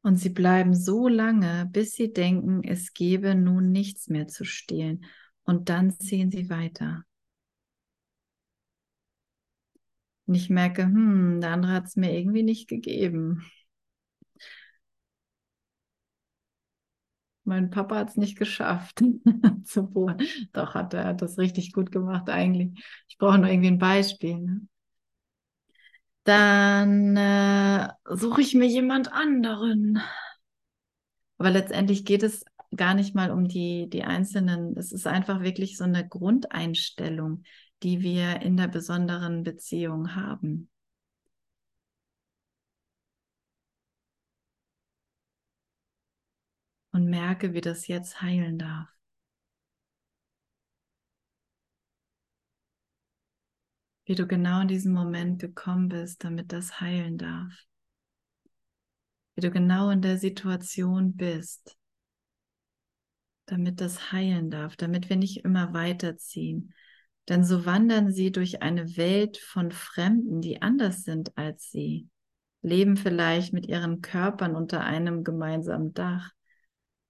Und 0.03 0.19
sie 0.19 0.29
bleiben 0.29 0.75
so 0.75 1.09
lange, 1.09 1.69
bis 1.73 1.95
sie 1.97 2.13
denken, 2.13 2.63
es 2.63 2.93
gebe 2.93 3.35
nun 3.35 3.73
nichts 3.73 4.09
mehr 4.09 4.29
zu 4.29 4.45
stehlen. 4.45 5.05
Und 5.45 5.69
dann 5.69 5.99
ziehen 5.99 6.31
sie 6.31 6.49
weiter. 6.51 7.05
Und 10.27 10.35
ich 10.35 10.51
merke, 10.51 10.85
hm, 10.85 11.41
der 11.41 11.51
andere 11.53 11.73
hat 11.73 11.87
es 11.87 11.97
mir 11.97 12.13
irgendwie 12.17 12.43
nicht 12.43 12.69
gegeben. 12.69 13.45
Mein 17.45 17.71
Papa 17.71 17.97
hat 17.97 18.11
es 18.11 18.17
nicht 18.17 18.39
geschafft 18.39 19.03
zu 19.65 19.87
bohren. 19.87 20.19
Doch, 20.53 20.75
hat 20.75 20.95
er 20.95 21.05
hat 21.05 21.23
das 21.23 21.39
richtig 21.39 21.73
gut 21.73 21.93
gemacht 21.93 22.29
eigentlich. 22.31 22.83
Ich 23.09 23.19
brauche 23.19 23.39
nur 23.39 23.49
irgendwie 23.49 23.69
ein 23.69 23.79
Beispiel. 23.79 24.39
Ne? 24.39 24.61
Dann 26.25 27.17
äh, 27.17 27.89
suche 28.17 28.41
ich 28.41 28.55
mir 28.55 28.67
jemand 28.67 29.13
anderen. 29.13 30.01
Aber 31.37 31.51
letztendlich 31.51 32.07
geht 32.07 32.23
es 32.23 32.45
gar 32.75 32.95
nicht 32.95 33.15
mal 33.15 33.31
um 33.31 33.47
die, 33.47 33.89
die 33.91 34.05
einzelnen. 34.05 34.77
Es 34.77 34.91
ist 34.93 35.07
einfach 35.07 35.43
wirklich 35.43 35.77
so 35.77 35.85
eine 35.85 36.07
Grundeinstellung, 36.09 37.43
die 37.83 38.01
wir 38.01 38.41
in 38.41 38.57
der 38.57 38.69
besonderen 38.69 39.43
Beziehung 39.43 40.15
haben. 40.15 40.71
Und 46.95 47.07
merke, 47.07 47.55
wie 47.55 47.61
das 47.61 47.89
jetzt 47.89 48.23
heilen 48.23 48.57
darf. 48.57 48.89
Wie 54.05 54.15
du 54.15 54.29
genau 54.29 54.61
in 54.61 54.69
diesem 54.69 54.93
Moment 54.93 55.41
gekommen 55.41 55.89
bist, 55.89 56.23
damit 56.23 56.53
das 56.53 56.81
heilen 56.81 57.19
darf. 57.19 57.53
Wie 59.35 59.41
du 59.41 59.51
genau 59.51 59.91
in 59.91 60.03
der 60.03 60.19
Situation 60.19 61.17
bist, 61.17 61.77
damit 63.47 63.81
das 63.81 64.13
heilen 64.13 64.49
darf, 64.51 64.77
damit 64.77 65.09
wir 65.09 65.17
nicht 65.17 65.45
immer 65.45 65.75
weiterziehen. 65.75 66.73
Denn 67.29 67.43
so 67.43 67.67
wandern 67.67 68.13
sie 68.13 68.31
durch 68.31 68.63
eine 68.63 68.97
Welt 68.97 69.39
von 69.39 69.73
Fremden, 69.73 70.41
die 70.41 70.63
anders 70.63 71.03
sind 71.03 71.37
als 71.37 71.73
sie, 71.73 72.09
leben 72.63 72.97
vielleicht 72.97 73.53
mit 73.53 73.67
ihren 73.67 74.01
Körpern 74.01 74.55
unter 74.55 74.85
einem 74.85 75.25
gemeinsamen 75.25 75.93
Dach 75.93 76.34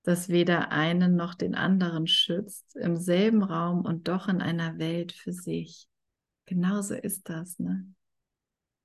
das 0.05 0.29
weder 0.29 0.71
einen 0.71 1.17
noch 1.17 1.35
den 1.35 1.55
anderen 1.55 2.07
schützt, 2.07 2.77
im 2.77 2.97
selben 2.97 3.43
Raum 3.43 3.85
und 3.85 4.07
doch 4.07 4.29
in 4.29 4.43
einer 4.43 4.79
Welt 4.79 5.13
für 5.13 5.33
sich. 5.33 5.89
Genauso 6.45 6.95
ist 6.95 7.29
das, 7.31 7.59
ne? 7.59 7.87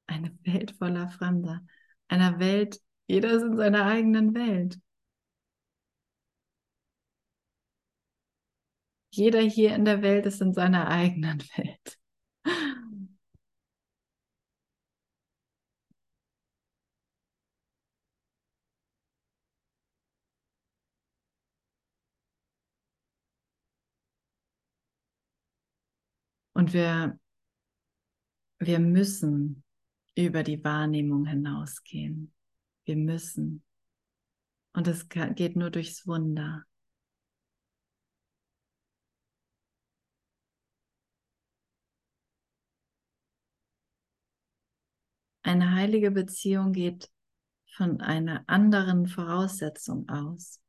Eine 0.08 0.32
Welt 0.44 0.72
voller 0.72 1.10
Fremder. 1.10 1.62
Einer 2.08 2.40
Welt, 2.40 2.80
jeder 3.08 3.32
ist 3.34 3.44
in 3.44 3.58
seiner 3.58 3.86
eigenen 3.86 4.34
Welt. 4.34 4.80
Jeder 9.12 9.42
hier 9.42 9.76
in 9.76 9.84
der 9.84 10.02
Welt 10.02 10.26
ist 10.26 10.42
in 10.42 10.54
seiner 10.54 10.88
eigenen 10.90 11.42
Welt. 11.58 12.00
Und 26.60 26.74
wir, 26.74 27.18
wir 28.60 28.80
müssen 28.80 29.64
über 30.14 30.44
die 30.44 30.62
Wahrnehmung 30.62 31.24
hinausgehen. 31.26 32.34
Wir 32.84 32.98
müssen. 32.98 33.64
Und 34.74 34.86
es 34.90 35.08
geht 35.08 35.56
nur 35.56 35.70
durchs 35.70 36.06
Wunder. 36.06 36.66
Eine 45.44 45.72
heilige 45.72 46.12
Beziehung 46.12 46.74
geht 46.74 47.10
von 47.68 48.02
einer 48.02 48.44
anderen 48.48 49.08
Voraussetzung 49.08 50.10
aus. 50.10 50.60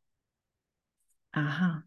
Aha. 1.32 1.82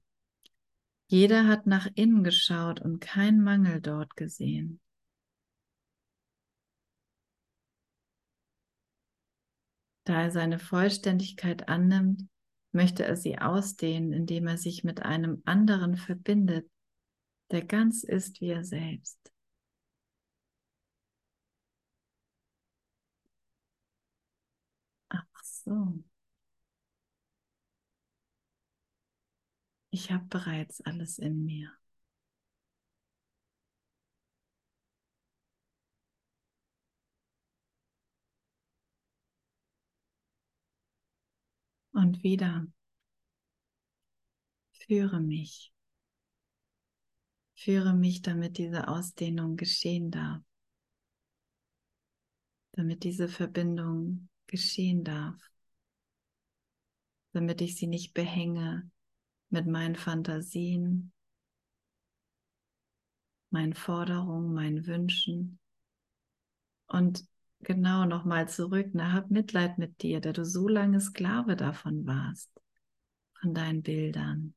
Jeder 1.13 1.45
hat 1.45 1.67
nach 1.67 1.87
innen 1.93 2.23
geschaut 2.23 2.81
und 2.81 2.99
keinen 2.99 3.43
Mangel 3.43 3.81
dort 3.81 4.15
gesehen. 4.15 4.81
Da 10.05 10.23
er 10.23 10.31
seine 10.31 10.57
Vollständigkeit 10.57 11.69
annimmt, 11.69 12.27
möchte 12.71 13.05
er 13.05 13.15
sie 13.15 13.37
ausdehnen, 13.37 14.11
indem 14.11 14.47
er 14.47 14.57
sich 14.57 14.83
mit 14.83 15.03
einem 15.03 15.43
anderen 15.45 15.97
verbindet, 15.97 16.67
der 17.51 17.63
ganz 17.63 18.03
ist 18.03 18.41
wie 18.41 18.49
er 18.49 18.63
selbst. 18.63 19.31
Ach 25.09 25.43
so. 25.43 26.03
Ich 29.93 30.11
habe 30.11 30.25
bereits 30.25 30.81
alles 30.81 31.19
in 31.19 31.45
mir. 31.45 31.71
Und 41.91 42.23
wieder 42.23 42.65
führe 44.71 45.19
mich. 45.19 45.71
Führe 47.53 47.93
mich, 47.93 48.23
damit 48.23 48.57
diese 48.57 48.87
Ausdehnung 48.87 49.57
geschehen 49.57 50.09
darf. 50.09 50.41
Damit 52.71 53.03
diese 53.03 53.29
Verbindung 53.29 54.27
geschehen 54.47 55.03
darf. 55.03 55.39
Damit 57.33 57.61
ich 57.61 57.75
sie 57.75 57.85
nicht 57.85 58.15
behänge, 58.15 58.89
mit 59.53 59.67
meinen 59.67 59.95
Fantasien, 59.95 61.13
meinen 63.51 63.73
Forderungen, 63.73 64.53
meinen 64.53 64.87
Wünschen. 64.87 65.59
Und 66.87 67.25
genau 67.59 68.05
nochmal 68.05 68.49
zurück, 68.49 68.89
na, 68.93 69.13
hab 69.13 69.31
Mitleid 69.31 69.77
mit 69.77 70.01
dir, 70.01 70.19
der 70.19 70.33
du 70.33 70.43
so 70.43 70.67
lange 70.67 70.99
Sklave 70.99 71.55
davon 71.55 72.05
warst, 72.05 72.51
von 73.39 73.53
deinen 73.53 73.83
Bildern. 73.83 74.55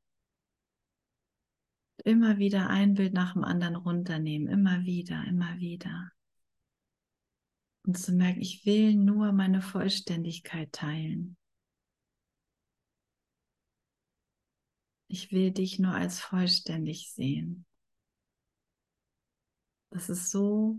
Immer 2.04 2.38
wieder 2.38 2.68
ein 2.68 2.94
Bild 2.94 3.12
nach 3.12 3.34
dem 3.34 3.44
anderen 3.44 3.76
runternehmen, 3.76 4.48
immer 4.48 4.84
wieder, 4.84 5.24
immer 5.24 5.58
wieder. 5.58 6.10
Und 7.84 7.98
zu 7.98 8.12
merken, 8.12 8.40
ich 8.40 8.64
will 8.66 8.94
nur 8.94 9.32
meine 9.32 9.60
Vollständigkeit 9.60 10.72
teilen. 10.72 11.36
Ich 15.18 15.32
will 15.32 15.50
dich 15.50 15.78
nur 15.78 15.94
als 15.94 16.20
vollständig 16.20 17.10
sehen. 17.10 17.64
Das 19.88 20.10
ist 20.10 20.30
so, 20.30 20.78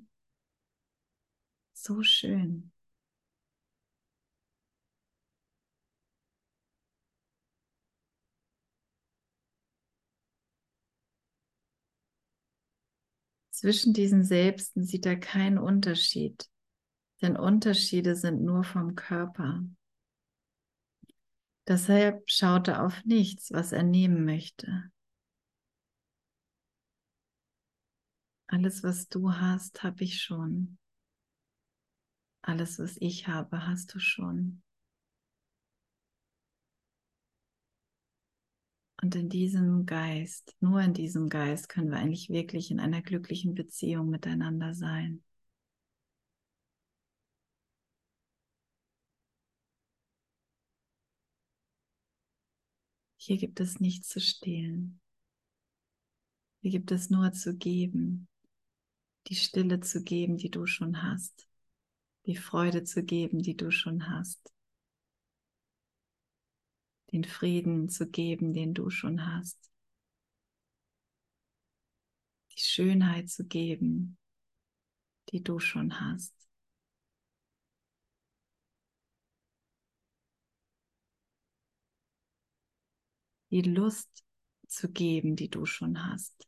so 1.73 2.03
schön. 2.03 2.71
Zwischen 13.49 13.93
diesen 13.93 14.23
Selbsten 14.23 14.83
sieht 14.83 15.07
er 15.07 15.19
keinen 15.19 15.57
Unterschied, 15.57 16.47
denn 17.23 17.35
Unterschiede 17.37 18.15
sind 18.15 18.43
nur 18.43 18.63
vom 18.63 18.93
Körper. 18.93 19.63
Deshalb 21.67 22.23
schaut 22.29 22.69
er 22.69 22.85
auf 22.85 23.03
nichts, 23.03 23.51
was 23.51 23.73
er 23.73 23.83
nehmen 23.83 24.23
möchte. 24.23 24.89
Alles, 28.47 28.83
was 28.83 29.09
du 29.09 29.33
hast, 29.33 29.83
habe 29.83 30.03
ich 30.05 30.21
schon. 30.21 30.77
Alles, 32.41 32.79
was 32.79 32.95
ich 33.01 33.27
habe, 33.27 33.67
hast 33.67 33.93
du 33.93 33.99
schon. 33.99 34.63
Und 39.01 39.15
in 39.15 39.29
diesem 39.29 39.85
Geist, 39.85 40.55
nur 40.61 40.81
in 40.81 40.93
diesem 40.93 41.27
Geist 41.27 41.67
können 41.67 41.91
wir 41.91 41.97
eigentlich 41.97 42.29
wirklich 42.29 42.71
in 42.71 42.79
einer 42.79 43.01
glücklichen 43.01 43.53
Beziehung 43.53 44.09
miteinander 44.09 44.73
sein. 44.73 45.23
Hier 53.27 53.37
gibt 53.37 53.59
es 53.59 53.79
nichts 53.79 54.07
zu 54.07 54.19
stehlen. 54.19 54.99
Hier 56.61 56.71
gibt 56.71 56.91
es 56.91 57.09
nur 57.09 57.31
zu 57.33 57.55
geben, 57.55 58.27
die 59.27 59.35
Stille 59.35 59.81
zu 59.81 60.01
geben, 60.03 60.37
die 60.37 60.49
du 60.49 60.65
schon 60.65 61.03
hast, 61.03 61.47
die 62.25 62.37
Freude 62.37 62.83
zu 62.83 63.03
geben, 63.03 63.41
die 63.41 63.55
du 63.55 63.69
schon 63.69 64.09
hast 64.09 64.53
den 67.11 67.23
Frieden 67.23 67.89
zu 67.89 68.07
geben, 68.07 68.53
den 68.53 68.73
du 68.73 68.89
schon 68.89 69.25
hast. 69.25 69.71
Die 72.51 72.61
Schönheit 72.61 73.29
zu 73.29 73.45
geben, 73.45 74.17
die 75.31 75.43
du 75.43 75.59
schon 75.59 75.99
hast. 75.99 76.36
Die 83.49 83.61
Lust 83.61 84.25
zu 84.67 84.89
geben, 84.89 85.35
die 85.35 85.49
du 85.49 85.65
schon 85.65 86.05
hast. 86.09 86.47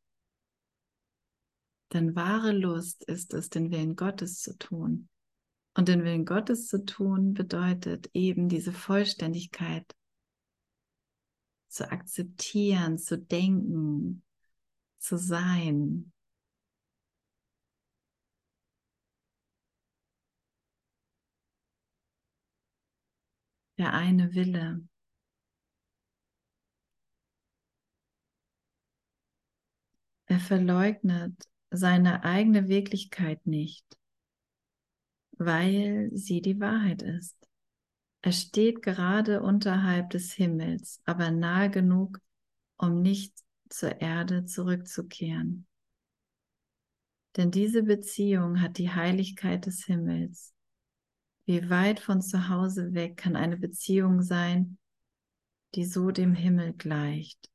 Denn 1.93 2.15
wahre 2.15 2.51
Lust 2.51 3.03
ist 3.05 3.33
es, 3.33 3.49
den 3.49 3.71
Willen 3.71 3.95
Gottes 3.95 4.41
zu 4.41 4.57
tun. 4.57 5.09
Und 5.73 5.87
den 5.87 6.03
Willen 6.03 6.25
Gottes 6.25 6.67
zu 6.67 6.85
tun 6.85 7.33
bedeutet 7.33 8.09
eben 8.13 8.49
diese 8.49 8.73
Vollständigkeit 8.73 9.95
zu 11.69 11.89
akzeptieren, 11.89 12.97
zu 12.97 13.17
denken, 13.17 14.23
zu 14.97 15.17
sein. 15.17 16.11
Der 23.77 23.93
eine 23.93 24.33
Wille. 24.33 24.88
Er 30.29 30.39
verleugnet 30.39 31.33
seine 31.71 32.23
eigene 32.23 32.67
Wirklichkeit 32.67 33.47
nicht, 33.47 33.83
weil 35.31 36.11
sie 36.13 36.41
die 36.41 36.59
Wahrheit 36.59 37.01
ist. 37.01 37.35
Er 38.21 38.31
steht 38.31 38.83
gerade 38.83 39.41
unterhalb 39.41 40.11
des 40.11 40.31
Himmels, 40.33 41.01
aber 41.05 41.31
nahe 41.31 41.71
genug, 41.71 42.19
um 42.77 43.01
nicht 43.01 43.33
zur 43.69 44.01
Erde 44.01 44.45
zurückzukehren. 44.45 45.65
Denn 47.35 47.49
diese 47.49 47.81
Beziehung 47.81 48.61
hat 48.61 48.77
die 48.77 48.91
Heiligkeit 48.91 49.65
des 49.65 49.85
Himmels. 49.85 50.53
Wie 51.45 51.71
weit 51.71 51.99
von 51.99 52.21
zu 52.21 52.49
Hause 52.49 52.93
weg 52.93 53.17
kann 53.17 53.35
eine 53.35 53.57
Beziehung 53.57 54.21
sein, 54.21 54.77
die 55.73 55.85
so 55.85 56.11
dem 56.11 56.35
Himmel 56.35 56.73
gleicht? 56.73 57.49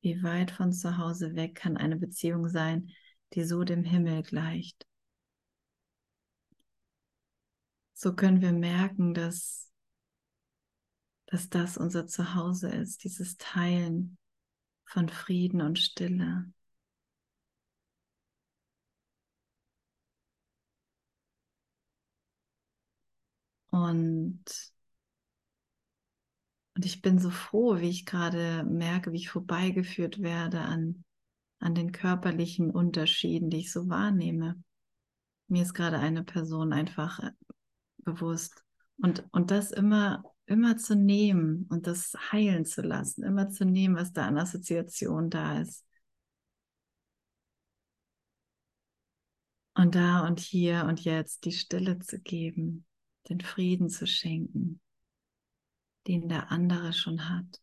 Wie 0.00 0.22
weit 0.22 0.50
von 0.50 0.72
zu 0.72 0.98
Hause 0.98 1.34
weg 1.34 1.54
kann 1.54 1.76
eine 1.76 1.96
Beziehung 1.96 2.48
sein, 2.48 2.90
die 3.34 3.44
so 3.44 3.64
dem 3.64 3.84
Himmel 3.84 4.22
gleicht? 4.22 4.86
so 8.00 8.14
können 8.14 8.40
wir 8.40 8.52
merken, 8.52 9.12
dass, 9.12 9.70
dass 11.26 11.50
das 11.50 11.76
unser 11.76 12.06
Zuhause 12.06 12.70
ist, 12.70 13.04
dieses 13.04 13.36
Teilen 13.36 14.16
von 14.86 15.10
Frieden 15.10 15.60
und 15.60 15.78
Stille. 15.78 16.50
Und, 23.70 24.44
und 26.80 26.86
ich 26.86 27.02
bin 27.02 27.18
so 27.18 27.28
froh, 27.28 27.78
wie 27.78 27.90
ich 27.90 28.06
gerade 28.06 28.64
merke, 28.64 29.12
wie 29.12 29.18
ich 29.18 29.28
vorbeigeführt 29.28 30.22
werde 30.22 30.60
an, 30.60 31.04
an 31.58 31.74
den 31.74 31.92
körperlichen 31.92 32.70
Unterschieden, 32.70 33.50
die 33.50 33.58
ich 33.58 33.70
so 33.70 33.90
wahrnehme. 33.90 34.64
Mir 35.48 35.60
ist 35.60 35.74
gerade 35.74 35.98
eine 35.98 36.24
Person 36.24 36.72
einfach 36.72 37.20
bewusst. 37.98 38.64
Und, 38.96 39.28
und 39.30 39.50
das 39.50 39.72
immer, 39.72 40.24
immer 40.46 40.78
zu 40.78 40.96
nehmen 40.96 41.66
und 41.68 41.86
das 41.86 42.14
heilen 42.32 42.64
zu 42.64 42.80
lassen, 42.80 43.24
immer 43.24 43.50
zu 43.50 43.66
nehmen, 43.66 43.94
was 43.94 44.14
da 44.14 44.26
an 44.26 44.38
Assoziation 44.38 45.28
da 45.28 45.60
ist. 45.60 45.84
Und 49.74 49.96
da 49.96 50.26
und 50.26 50.40
hier 50.40 50.86
und 50.86 51.04
jetzt 51.04 51.44
die 51.44 51.52
Stille 51.52 51.98
zu 51.98 52.18
geben, 52.20 52.86
den 53.28 53.42
Frieden 53.42 53.90
zu 53.90 54.06
schenken, 54.06 54.80
den 56.06 56.28
der 56.28 56.50
andere 56.50 56.92
schon 56.92 57.28
hat. 57.28 57.60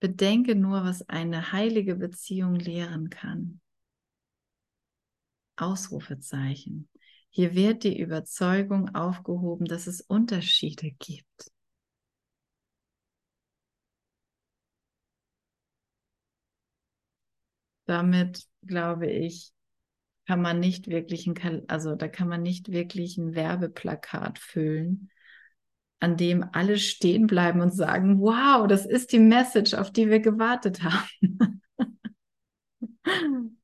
Bedenke 0.00 0.54
nur, 0.54 0.84
was 0.84 1.08
eine 1.08 1.52
heilige 1.52 1.96
Beziehung 1.96 2.54
lehren 2.54 3.10
kann. 3.10 3.60
Ausrufezeichen. 5.56 6.88
Hier 7.30 7.54
wird 7.54 7.82
die 7.82 7.98
Überzeugung 7.98 8.94
aufgehoben, 8.94 9.66
dass 9.66 9.86
es 9.86 10.00
Unterschiede 10.00 10.92
gibt. 10.92 11.52
Damit 17.86 18.46
glaube 18.62 19.10
ich, 19.10 19.52
kann 20.28 20.42
man 20.42 20.60
nicht 20.60 20.88
wirklich 20.88 21.26
ein, 21.26 21.64
also 21.68 21.94
da 21.96 22.06
kann 22.06 22.28
man 22.28 22.42
nicht 22.42 22.70
wirklich 22.70 23.16
ein 23.16 23.34
Werbeplakat 23.34 24.38
füllen, 24.38 25.10
an 26.00 26.18
dem 26.18 26.44
alle 26.52 26.78
stehen 26.78 27.26
bleiben 27.26 27.62
und 27.62 27.72
sagen, 27.74 28.20
wow, 28.20 28.66
das 28.68 28.84
ist 28.84 29.12
die 29.12 29.20
Message, 29.20 29.72
auf 29.72 29.90
die 29.90 30.10
wir 30.10 30.20
gewartet 30.20 30.82
haben. 30.84 31.62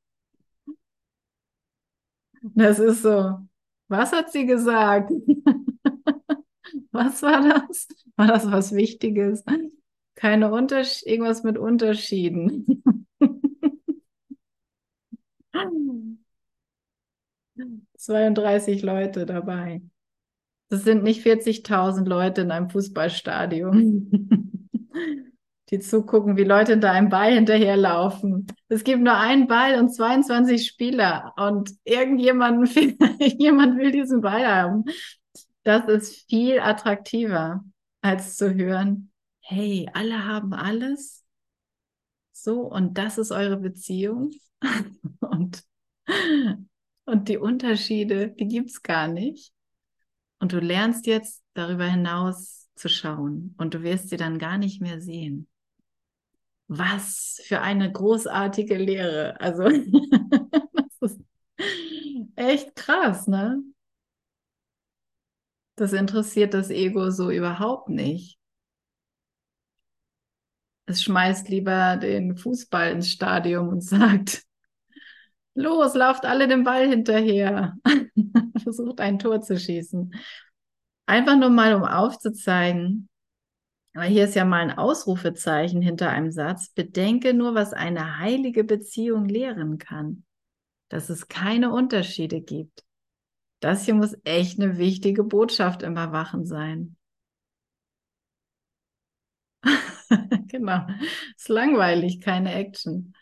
Das 2.53 2.77
ist 2.79 3.01
so. 3.01 3.39
Was 3.87 4.11
hat 4.11 4.31
sie 4.31 4.45
gesagt? 4.45 5.11
Was 6.91 7.21
war 7.23 7.41
das? 7.41 7.87
War 8.15 8.27
das 8.27 8.49
was 8.49 8.73
Wichtiges? 8.73 9.43
Keine 10.15 10.51
Unterschiede, 10.51 11.09
irgendwas 11.11 11.43
mit 11.43 11.57
Unterschieden. 11.57 12.83
32 17.97 18.81
Leute 18.81 19.25
dabei. 19.25 19.81
Das 20.69 20.83
sind 20.83 21.03
nicht 21.03 21.25
40.000 21.25 22.05
Leute 22.07 22.41
in 22.41 22.51
einem 22.51 22.69
Fußballstadion, 22.69 24.09
die 25.69 25.79
zugucken, 25.79 26.37
wie 26.37 26.43
Leute 26.43 26.73
hinter 26.73 26.91
einem 26.91 27.09
Ball 27.09 27.33
hinterherlaufen. 27.33 28.47
Es 28.67 28.83
gibt 28.83 29.01
nur 29.01 29.15
einen 29.15 29.47
Ball 29.47 29.79
und 29.79 29.93
22 29.93 30.65
Spieler 30.65 31.33
und 31.37 31.71
irgendjemand 31.83 32.73
jemand 33.19 33.77
will 33.77 33.91
diesen 33.91 34.21
Ball 34.21 34.45
haben. 34.45 34.85
Das 35.63 35.87
ist 35.87 36.27
viel 36.29 36.59
attraktiver, 36.59 37.63
als 38.01 38.37
zu 38.37 38.53
hören, 38.53 39.11
hey, 39.41 39.89
alle 39.93 40.25
haben 40.25 40.53
alles. 40.53 41.23
So, 42.31 42.61
und 42.61 42.97
das 42.97 43.17
ist 43.17 43.31
eure 43.31 43.57
Beziehung. 43.57 44.31
und, 45.19 45.63
und 47.05 47.29
die 47.29 47.37
Unterschiede, 47.37 48.29
die 48.29 48.47
gibt 48.47 48.69
es 48.69 48.81
gar 48.81 49.07
nicht. 49.07 49.53
Und 50.39 50.51
du 50.51 50.59
lernst 50.59 51.07
jetzt 51.07 51.43
darüber 51.53 51.85
hinaus 51.85 52.67
zu 52.75 52.89
schauen 52.89 53.55
und 53.57 53.73
du 53.73 53.83
wirst 53.83 54.09
sie 54.09 54.17
dann 54.17 54.37
gar 54.37 54.57
nicht 54.57 54.81
mehr 54.81 54.99
sehen. 54.99 55.47
Was 56.67 57.41
für 57.45 57.61
eine 57.61 57.91
großartige 57.91 58.75
Lehre. 58.77 59.39
Also, 59.39 59.63
das 60.99 61.11
ist 61.11 61.21
echt 62.35 62.75
krass, 62.75 63.27
ne? 63.27 63.63
Das 65.75 65.93
interessiert 65.93 66.53
das 66.53 66.69
Ego 66.69 67.11
so 67.11 67.29
überhaupt 67.29 67.89
nicht. 67.89 68.39
Es 70.87 71.03
schmeißt 71.03 71.49
lieber 71.49 71.97
den 71.97 72.37
Fußball 72.37 72.91
ins 72.91 73.09
Stadion 73.09 73.69
und 73.69 73.81
sagt, 73.83 74.44
los, 75.55 75.95
lauft 75.95 76.25
alle 76.25 76.47
den 76.47 76.63
Ball 76.63 76.87
hinterher. 76.87 77.75
Versucht 78.63 78.99
ein 78.99 79.19
Tor 79.19 79.41
zu 79.41 79.57
schießen. 79.57 80.13
Einfach 81.07 81.37
nur 81.37 81.49
mal, 81.49 81.73
um 81.73 81.83
aufzuzeigen, 81.83 83.09
weil 83.93 84.09
hier 84.09 84.25
ist 84.25 84.35
ja 84.35 84.43
mal 84.43 84.61
ein 84.61 84.77
Ausrufezeichen 84.77 85.81
hinter 85.81 86.09
einem 86.09 86.31
Satz, 86.31 86.69
bedenke 86.69 87.33
nur, 87.33 87.55
was 87.55 87.73
eine 87.73 88.19
heilige 88.19 88.63
Beziehung 88.63 89.25
lehren 89.25 89.77
kann, 89.77 90.25
dass 90.89 91.09
es 91.09 91.27
keine 91.27 91.71
Unterschiede 91.71 92.41
gibt. 92.41 92.83
Das 93.61 93.85
hier 93.85 93.93
muss 93.95 94.17
echt 94.25 94.59
eine 94.59 94.77
wichtige 94.77 95.23
Botschaft 95.23 95.81
im 95.81 95.95
Erwachen 95.95 96.45
sein. 96.45 96.97
genau. 100.47 100.85
Ist 101.35 101.49
langweilig, 101.49 102.21
keine 102.21 102.53
Action. 102.53 103.14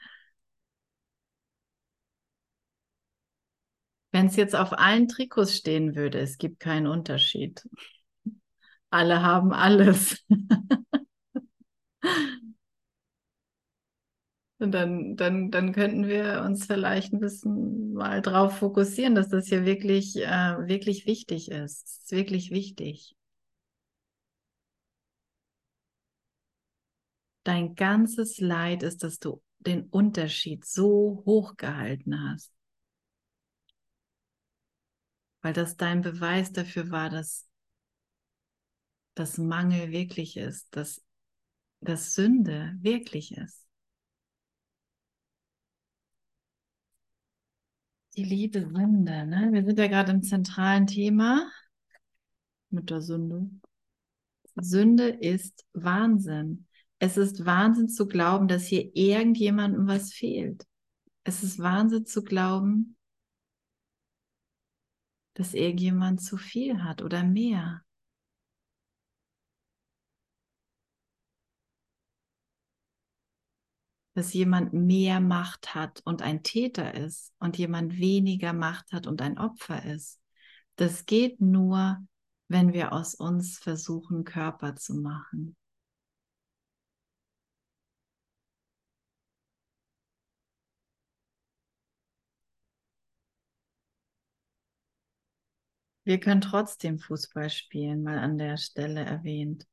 Wenn 4.14 4.28
es 4.28 4.38
jetzt 4.38 4.56
auf 4.56 4.72
allen 4.72 5.10
Trikots 5.10 5.58
stehen 5.58 5.96
würde, 5.96 6.20
es 6.20 6.38
gibt 6.38 6.62
keinen 6.62 6.88
Unterschied. 6.88 7.62
Alle 8.92 9.22
haben 9.24 9.54
alles. 9.54 10.24
Und 14.60 14.72
dann, 14.72 15.16
dann, 15.18 15.52
dann 15.52 15.74
könnten 15.74 16.08
wir 16.08 16.42
uns 16.46 16.66
vielleicht 16.66 17.12
ein 17.14 17.20
bisschen 17.20 17.94
mal 17.94 18.22
drauf 18.22 18.58
fokussieren, 18.60 19.14
dass 19.16 19.28
das 19.30 19.48
hier 19.48 19.66
wirklich, 19.66 20.16
äh, 20.18 20.26
wirklich 20.68 21.06
wichtig 21.06 21.52
ist. 21.52 21.86
Es 21.88 21.98
ist 22.04 22.12
wirklich 22.12 22.50
wichtig. 22.52 23.16
Dein 27.46 27.76
ganzes 27.76 28.40
Leid 28.40 28.84
ist, 28.84 29.02
dass 29.04 29.18
du 29.20 29.42
den 29.60 29.84
Unterschied 29.86 30.66
so 30.66 31.24
hoch 31.26 31.56
gehalten 31.58 32.30
hast. 32.30 32.52
Weil 35.44 35.54
das 35.54 35.78
dein 35.78 36.02
Beweis 36.02 36.52
dafür 36.52 36.90
war, 36.90 37.10
dass 37.10 37.48
das 39.14 39.38
Mangel 39.38 39.92
wirklich 39.92 40.38
ist, 40.38 40.76
dass 40.76 41.04
das 41.82 42.14
Sünde 42.14 42.76
wirklich 42.80 43.36
ist. 43.38 43.68
Die 48.16 48.24
liebe 48.24 48.62
Sünde, 48.62 49.26
ne? 49.26 49.50
Wir 49.52 49.66
sind 49.66 49.78
ja 49.78 49.88
gerade 49.88 50.12
im 50.14 50.24
zentralen 50.24 50.88
Thema 50.88 51.52
mit 52.70 52.90
der 52.90 53.02
Sünde. 53.02 53.50
Sünde 54.56 55.10
ist 55.10 55.66
Wahnsinn. 55.74 56.68
Es 57.00 57.18
ist 57.18 57.46
Wahnsinn 57.46 57.90
zu 57.90 58.08
glauben, 58.08 58.48
dass 58.48 58.66
hier 58.66 58.96
irgendjemandem 58.96 59.88
was 59.88 60.14
fehlt. 60.14 60.66
Es 61.26 61.44
ist 61.44 61.60
Wahnsinn 61.60 62.06
zu 62.06 62.24
glauben, 62.24 62.96
dass 65.34 65.54
irgendjemand 65.54 66.22
zu 66.22 66.38
viel 66.38 66.84
hat 66.84 67.02
oder 67.02 67.24
mehr. 67.24 67.84
dass 74.16 74.34
jemand 74.34 74.74
mehr 74.74 75.20
Macht 75.20 75.74
hat 75.74 76.02
und 76.06 76.22
ein 76.22 76.44
Täter 76.44 76.94
ist 76.94 77.34
und 77.40 77.58
jemand 77.58 77.98
weniger 77.98 78.54
Macht 78.54 78.92
hat 78.92 79.08
und 79.08 79.22
ein 79.22 79.40
Opfer 79.40 79.84
ist. 79.86 80.20
Das 80.76 81.06
geht 81.06 81.42
nur, 81.42 81.98
wenn 82.48 82.74
wir 82.74 82.94
aus 82.94 83.16
uns 83.16 83.58
versuchen, 83.58 84.24
Körper 84.24 84.76
zu 84.76 84.96
machen. 84.96 85.56
Wir 96.06 96.20
können 96.20 96.42
trotzdem 96.42 97.00
Fußball 97.00 97.50
spielen, 97.50 98.04
mal 98.04 98.20
an 98.20 98.38
der 98.38 98.58
Stelle 98.58 99.02
erwähnt. 99.06 99.66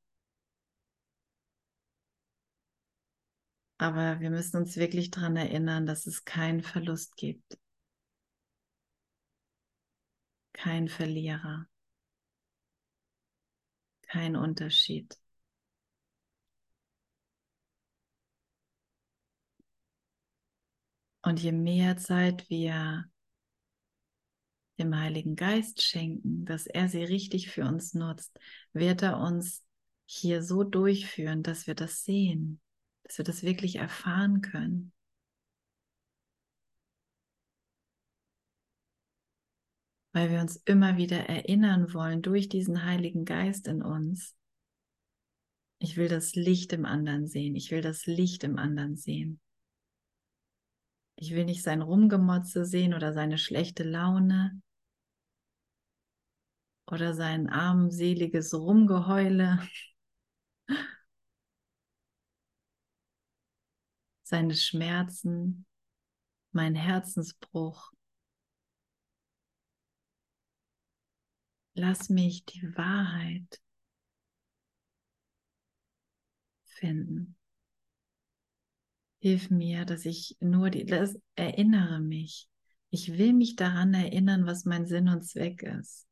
Aber 3.79 4.21
wir 4.21 4.31
müssen 4.31 4.59
uns 4.59 4.77
wirklich 4.77 5.11
daran 5.11 5.37
erinnern, 5.37 5.87
dass 5.87 6.07
es 6.07 6.25
keinen 6.25 6.63
Verlust 6.63 7.17
gibt. 7.17 7.59
Kein 10.53 10.89
Verlierer. 10.89 11.67
Kein 14.03 14.37
Unterschied. 14.37 15.19
Und 21.23 21.41
je 21.43 21.53
mehr 21.53 21.97
Zeit 21.97 22.49
wir 22.51 23.11
dem 24.81 24.99
Heiligen 24.99 25.37
Geist 25.37 25.83
schenken, 25.83 26.45
dass 26.45 26.67
er 26.67 26.89
sie 26.89 27.05
richtig 27.05 27.51
für 27.51 27.65
uns 27.65 27.95
nutzt, 27.95 28.37
wird 28.73 29.03
er 29.03 29.19
uns 29.19 29.65
hier 30.07 30.43
so 30.43 30.65
durchführen, 30.65 31.45
dass 31.45 31.69
wir 31.69 31.75
das 31.75 32.05
sehen 32.05 32.61
dass 33.11 33.19
wir 33.19 33.25
das 33.25 33.43
wirklich 33.43 33.75
erfahren 33.75 34.41
können. 34.41 34.93
Weil 40.13 40.31
wir 40.31 40.41
uns 40.41 40.55
immer 40.65 40.97
wieder 40.97 41.19
erinnern 41.29 41.93
wollen 41.93 42.23
durch 42.23 42.49
diesen 42.49 42.85
Heiligen 42.85 43.25
Geist 43.25 43.67
in 43.67 43.83
uns. 43.83 44.37
Ich 45.81 45.97
will 45.97 46.07
das 46.07 46.37
Licht 46.37 46.73
im 46.73 46.85
anderen 46.85 47.27
sehen. 47.27 47.57
Ich 47.57 47.73
will 47.73 47.81
das 47.81 48.07
Licht 48.07 48.45
im 48.45 48.59
anderen 48.59 48.97
sehen. 48.97 49.41
Ich 51.17 51.33
will 51.33 51.45
nicht 51.45 51.65
sein 51.65 51.83
Rumgemotze 51.83 52.65
sehen 52.65 52.95
oder 52.95 53.13
seine 53.13 53.39
schlechte 53.39 53.83
Laune 53.83 54.63
oder 56.91 57.15
sein 57.15 57.49
armseliges 57.49 58.55
Rumgeheule. 58.55 59.59
seine 64.31 64.55
Schmerzen, 64.55 65.67
mein 66.53 66.75
Herzensbruch. 66.75 67.93
Lass 71.75 72.09
mich 72.09 72.45
die 72.45 72.77
Wahrheit 72.77 73.61
finden. 76.65 77.37
Hilf 79.19 79.51
mir, 79.51 79.85
dass 79.85 80.07
ich 80.07 80.37
nur 80.41 80.71
die, 80.71 80.87
das 80.87 81.19
erinnere 81.35 82.01
mich. 82.01 82.49
Ich 82.91 83.19
will 83.19 83.35
mich 83.35 83.57
daran 83.57 83.93
erinnern, 83.95 84.47
was 84.47 84.65
mein 84.65 84.87
Sinn 84.87 85.09
und 85.09 85.23
Zweck 85.23 85.63
ist. 85.63 86.10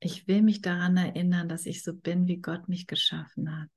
Ich 0.00 0.28
will 0.28 0.42
mich 0.42 0.60
daran 0.60 0.96
erinnern, 0.98 1.48
dass 1.48 1.64
ich 1.64 1.82
so 1.82 1.94
bin, 1.94 2.26
wie 2.26 2.36
Gott 2.38 2.68
mich 2.68 2.86
geschaffen 2.86 3.58
hat. 3.60 3.70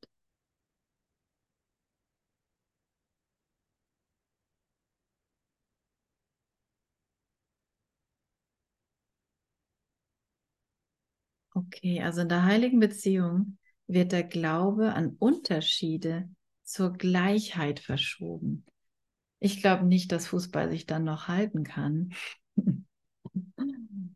Okay, 11.56 12.02
also 12.02 12.22
in 12.22 12.30
der 12.30 12.44
heiligen 12.46 12.80
Beziehung 12.80 13.58
wird 13.88 14.12
der 14.12 14.24
Glaube 14.24 14.94
an 14.94 15.16
Unterschiede 15.20 16.30
zur 16.64 16.94
Gleichheit 16.94 17.80
verschoben. 17.80 18.66
Ich 19.40 19.62
glaube 19.62 19.86
nicht, 19.86 20.12
dass 20.12 20.28
Fußball 20.28 20.70
sich 20.72 20.86
dann 20.88 21.06
noch 21.06 21.28
halten 21.28 21.64
kann. 21.64 22.14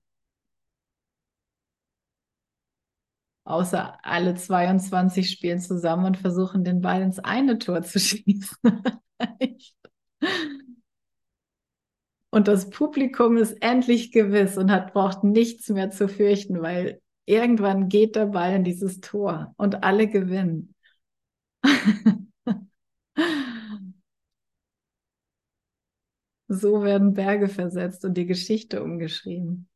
Außer 3.48 3.98
alle 4.04 4.36
22 4.36 5.30
spielen 5.30 5.62
zusammen 5.62 6.04
und 6.04 6.18
versuchen, 6.18 6.66
den 6.66 6.82
Ball 6.82 7.02
ins 7.02 7.20
eine 7.20 7.58
Tor 7.58 7.82
zu 7.82 7.98
schießen. 8.00 8.58
und 12.30 12.50
das 12.50 12.70
Publikum 12.70 13.38
ist 13.38 13.54
endlich 13.62 14.12
gewiss 14.12 14.58
und 14.58 14.70
hat, 14.70 14.91
braucht 14.91 15.24
nichts 15.24 15.70
mehr 15.70 15.91
zu 15.91 16.10
fürchten, 16.10 16.62
weil 16.62 17.02
irgendwann 17.26 17.88
geht 17.88 18.18
der 18.18 18.26
Ball 18.26 18.54
in 18.56 18.66
dieses 18.66 19.00
Tor 19.00 19.54
und 19.56 19.82
alle 19.82 20.10
gewinnen. 20.10 20.76
so 26.50 26.84
werden 26.84 27.14
Berge 27.14 27.48
versetzt 27.48 28.04
und 28.04 28.16
die 28.18 28.26
Geschichte 28.26 28.84
umgeschrieben. 28.84 29.70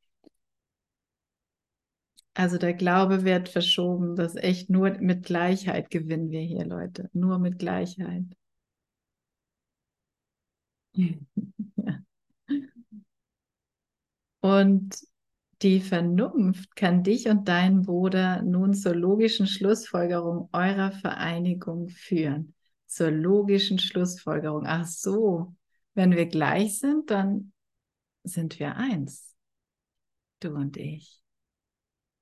Also 2.42 2.58
der 2.58 2.74
Glaube 2.74 3.24
wird 3.24 3.50
verschoben, 3.50 4.16
dass 4.16 4.36
echt 4.36 4.68
nur 4.68 4.90
mit 5.00 5.26
Gleichheit 5.26 5.92
gewinnen 5.92 6.32
wir 6.32 6.42
hier, 6.42 6.66
Leute. 6.66 7.08
Nur 7.14 7.38
mit 7.38 7.60
Gleichheit. 7.60 8.26
Und 14.40 15.00
die 15.62 15.80
Vernunft 15.82 16.76
kann 16.76 17.04
dich 17.04 17.28
und 17.28 17.48
deinen 17.48 17.84
Bruder 17.84 18.42
nun 18.42 18.74
zur 18.74 18.96
logischen 18.96 19.46
Schlussfolgerung 19.46 20.50
eurer 20.52 20.92
Vereinigung 20.94 21.90
führen. 21.90 22.56
Zur 22.88 23.12
logischen 23.12 23.78
Schlussfolgerung. 23.78 24.66
Ach 24.66 24.88
so, 24.88 25.56
wenn 25.94 26.14
wir 26.14 26.26
gleich 26.26 26.80
sind, 26.80 27.12
dann 27.12 27.54
sind 28.24 28.58
wir 28.60 28.78
eins. 28.78 29.36
Du 30.40 30.56
und 30.56 30.76
ich. 30.78 31.21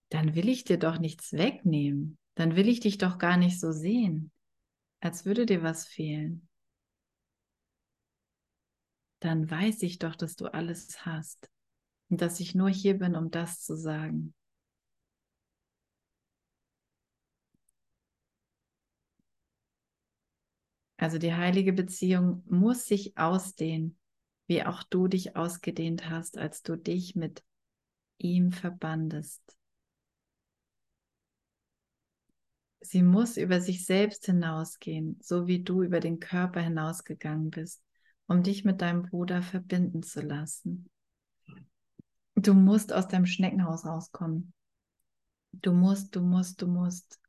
Dann 0.10 0.36
will 0.36 0.50
ich 0.50 0.64
dir 0.64 0.78
doch 0.78 1.00
nichts 1.00 1.34
wegnehmen. 1.34 2.18
Dann 2.36 2.56
will 2.56 2.68
ich 2.68 2.80
dich 2.80 2.98
doch 2.98 3.18
gar 3.18 3.38
nicht 3.38 3.60
so 3.60 3.72
sehen, 3.72 4.32
als 5.02 5.26
würde 5.26 5.46
dir 5.46 5.62
was 5.62 5.88
fehlen. 5.88 6.48
Dann 9.20 9.50
weiß 9.50 9.84
ich 9.84 10.00
doch, 10.00 10.16
dass 10.16 10.36
du 10.36 10.48
alles 10.48 11.06
hast 11.06 11.50
und 12.10 12.22
dass 12.22 12.40
ich 12.40 12.56
nur 12.56 12.70
hier 12.70 12.98
bin, 12.98 13.16
um 13.16 13.30
das 13.30 13.62
zu 13.62 13.76
sagen. 13.76 14.34
Also 20.98 21.18
die 21.18 21.34
heilige 21.34 21.72
Beziehung 21.72 22.44
muss 22.50 22.86
sich 22.86 23.18
ausdehnen, 23.18 23.98
wie 24.48 24.66
auch 24.66 24.84
du 24.84 25.08
dich 25.08 25.36
ausgedehnt 25.36 26.10
hast, 26.10 26.38
als 26.38 26.62
du 26.62 26.76
dich 26.76 27.16
mit 27.16 27.44
ihm 28.18 28.52
verbandest. 28.52 29.59
Sie 32.82 33.04
muss 33.04 33.38
über 33.38 33.60
sich 33.60 33.86
selbst 33.86 34.26
hinausgehen, 34.26 35.18
so 35.22 35.48
wie 35.48 35.64
du 35.64 35.84
über 35.84 36.00
den 36.00 36.20
Körper 36.20 36.62
hinausgegangen 36.62 37.50
bist, 37.50 37.84
um 38.28 38.42
dich 38.42 38.64
mit 38.64 38.82
deinem 38.82 39.04
Bruder 39.04 39.42
verbinden 39.42 40.02
zu 40.02 40.22
lassen. 40.22 40.90
Du 42.36 42.54
musst 42.54 42.94
aus 42.94 43.08
deinem 43.08 43.26
Schneckenhaus 43.26 43.86
rauskommen. 43.86 44.54
Du 45.52 45.74
musst, 45.74 46.16
du 46.16 46.22
musst, 46.22 46.62
du 46.62 46.68
musst. 46.68 47.20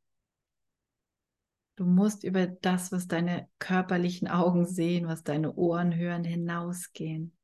Du 1.75 1.85
musst 1.85 2.23
über 2.23 2.47
das, 2.47 2.91
was 2.91 3.07
deine 3.07 3.49
körperlichen 3.59 4.27
Augen 4.27 4.65
sehen, 4.65 5.07
was 5.07 5.23
deine 5.23 5.53
Ohren 5.55 5.95
hören, 5.95 6.23
hinausgehen. 6.23 7.35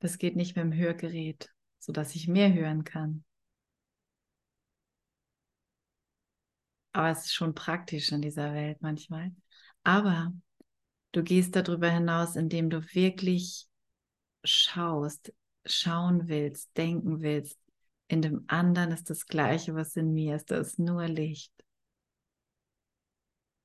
Das 0.00 0.18
geht 0.18 0.36
nicht 0.36 0.56
mit 0.56 0.64
dem 0.64 0.72
Hörgerät, 0.72 1.50
sodass 1.78 2.14
ich 2.14 2.28
mehr 2.28 2.52
hören 2.52 2.84
kann. 2.84 3.24
Aber 6.92 7.10
es 7.10 7.26
ist 7.26 7.34
schon 7.34 7.54
praktisch 7.54 8.12
in 8.12 8.22
dieser 8.22 8.54
Welt 8.54 8.78
manchmal. 8.80 9.32
Aber 9.84 10.32
Du 11.12 11.22
gehst 11.22 11.56
darüber 11.56 11.90
hinaus, 11.90 12.36
indem 12.36 12.70
du 12.70 12.82
wirklich 12.94 13.66
schaust, 14.44 15.32
schauen 15.64 16.28
willst, 16.28 16.76
denken 16.76 17.20
willst. 17.22 17.58
In 18.08 18.22
dem 18.22 18.44
anderen 18.46 18.92
ist 18.92 19.10
das 19.10 19.26
Gleiche, 19.26 19.74
was 19.74 19.96
in 19.96 20.12
mir 20.12 20.36
ist. 20.36 20.50
Da 20.50 20.58
ist 20.58 20.78
nur 20.78 21.06
Licht. 21.06 21.52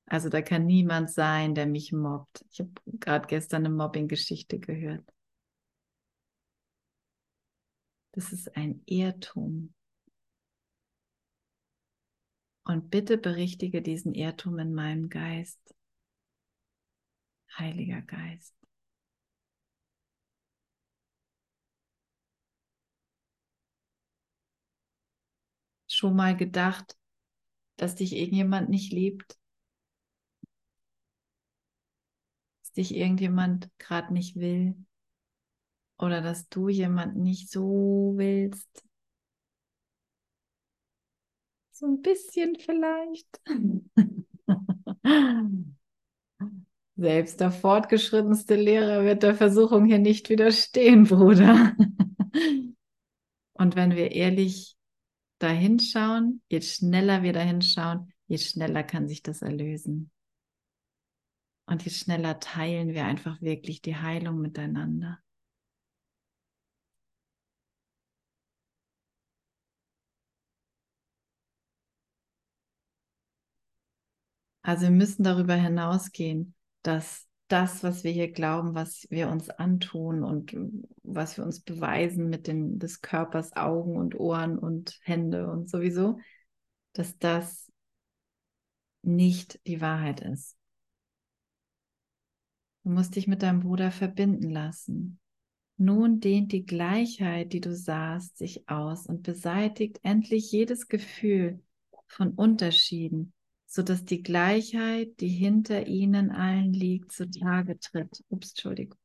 Also 0.05 0.29
da 0.29 0.41
kann 0.41 0.65
niemand 0.65 1.11
sein, 1.11 1.55
der 1.55 1.65
mich 1.65 1.91
mobbt. 1.91 2.45
Ich 2.51 2.59
habe 2.59 2.71
gerade 2.86 3.27
gestern 3.27 3.65
eine 3.65 3.75
Mobbing-Geschichte 3.75 4.59
gehört. 4.59 5.12
Das 8.14 8.32
ist 8.32 8.55
ein 8.55 8.84
Irrtum. 8.86 9.74
Und 12.64 12.91
bitte 12.91 13.18
berichtige 13.18 13.82
diesen 13.82 14.14
Irrtum 14.14 14.59
in 14.59 14.74
meinem 14.74 15.09
Geist. 15.09 15.76
Heiliger 17.57 18.01
Geist. 18.03 18.55
Schon 25.88 26.16
mal 26.16 26.38
gedacht, 26.38 26.97
dass 27.78 27.95
dich 27.95 28.14
irgendjemand 28.16 28.70
nicht 28.70 28.93
liebt? 28.93 29.39
Dass 32.61 32.74
dich 32.74 32.95
irgendjemand 32.95 33.70
gerade 33.80 34.14
nicht 34.14 34.36
will? 34.36 34.76
Oder 36.03 36.21
dass 36.21 36.49
du 36.49 36.67
jemand 36.67 37.15
nicht 37.15 37.49
so 37.49 38.13
willst? 38.17 38.83
So 41.71 41.85
ein 41.85 42.01
bisschen 42.01 42.57
vielleicht. 42.59 43.41
Selbst 46.97 47.39
der 47.39 47.51
fortgeschrittenste 47.51 48.55
Lehrer 48.55 49.05
wird 49.05 49.23
der 49.23 49.33
Versuchung 49.33 49.85
hier 49.85 49.99
nicht 49.99 50.29
widerstehen, 50.29 51.03
Bruder. 51.05 51.73
Und 53.53 53.77
wenn 53.77 53.95
wir 53.95 54.11
ehrlich 54.11 54.75
dahinschauen, 55.39 56.41
je 56.49 56.59
schneller 56.59 57.23
wir 57.23 57.31
dahinschauen, 57.31 58.11
je 58.27 58.39
schneller 58.39 58.83
kann 58.83 59.07
sich 59.07 59.23
das 59.23 59.41
erlösen. 59.41 60.11
Und 61.65 61.85
je 61.85 61.91
schneller 61.91 62.41
teilen 62.41 62.89
wir 62.89 63.05
einfach 63.05 63.41
wirklich 63.41 63.81
die 63.81 63.95
Heilung 63.95 64.41
miteinander. 64.41 65.22
Also 74.64 74.84
wir 74.84 74.91
müssen 74.91 75.24
darüber 75.24 75.55
hinausgehen, 75.55 76.55
dass 76.82 77.28
das, 77.49 77.84
was 77.84 78.03
wir 78.03 78.11
hier 78.11 78.32
glauben, 78.32 78.74
was 78.74 79.05
wir 79.09 79.30
uns 79.30 79.49
antun 79.49 80.24
und 80.24 80.55
was 81.03 81.38
wir 81.38 81.45
uns 81.45 81.59
beweisen 81.59 82.30
mit 82.30 82.47
den, 82.47 82.80
des 82.80 83.01
Körpers 83.01 83.55
Augen 83.55 83.97
und 83.97 84.20
Ohren 84.20 84.57
und 84.57 84.97
Hände 85.03 85.51
und 85.51 85.70
sowieso, 85.70 86.20
dass 86.93 87.18
das 87.20 87.72
nicht 89.03 89.59
die 89.68 89.82
Wahrheit 89.82 90.22
ist. 90.22 90.57
Du 92.84 92.89
musst 92.89 93.16
dich 93.16 93.28
mit 93.28 93.43
deinem 93.43 93.59
Bruder 93.59 93.91
verbinden 93.91 94.49
lassen. 94.49 95.20
Nun 95.78 96.22
dehnt 96.22 96.51
die 96.53 96.66
Gleichheit, 96.66 97.51
die 97.51 97.61
du 97.61 97.76
sahst, 97.76 98.38
sich 98.38 98.70
aus 98.70 99.07
und 99.07 99.24
beseitigt 99.24 99.99
endlich 100.03 100.51
jedes 100.51 100.88
Gefühl 100.88 101.61
von 102.07 102.32
Unterschieden, 102.32 103.34
sodass 103.74 104.05
die 104.05 104.21
Gleichheit, 104.21 105.19
die 105.19 105.30
hinter 105.30 105.88
ihnen 105.88 106.30
allen 106.30 106.74
liegt, 106.74 107.11
zutage 107.11 107.80
tritt. 107.80 108.24
Ups, 108.30 108.49
Entschuldigung. 108.51 108.99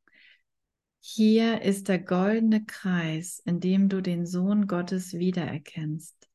Hier 1.01 1.63
ist 1.63 1.89
der 1.89 1.99
goldene 1.99 2.67
Kreis, 2.67 3.41
in 3.47 3.61
dem 3.61 3.89
du 3.89 4.03
den 4.03 4.27
Sohn 4.27 4.67
Gottes 4.67 5.15
wiedererkennst. 5.15 6.29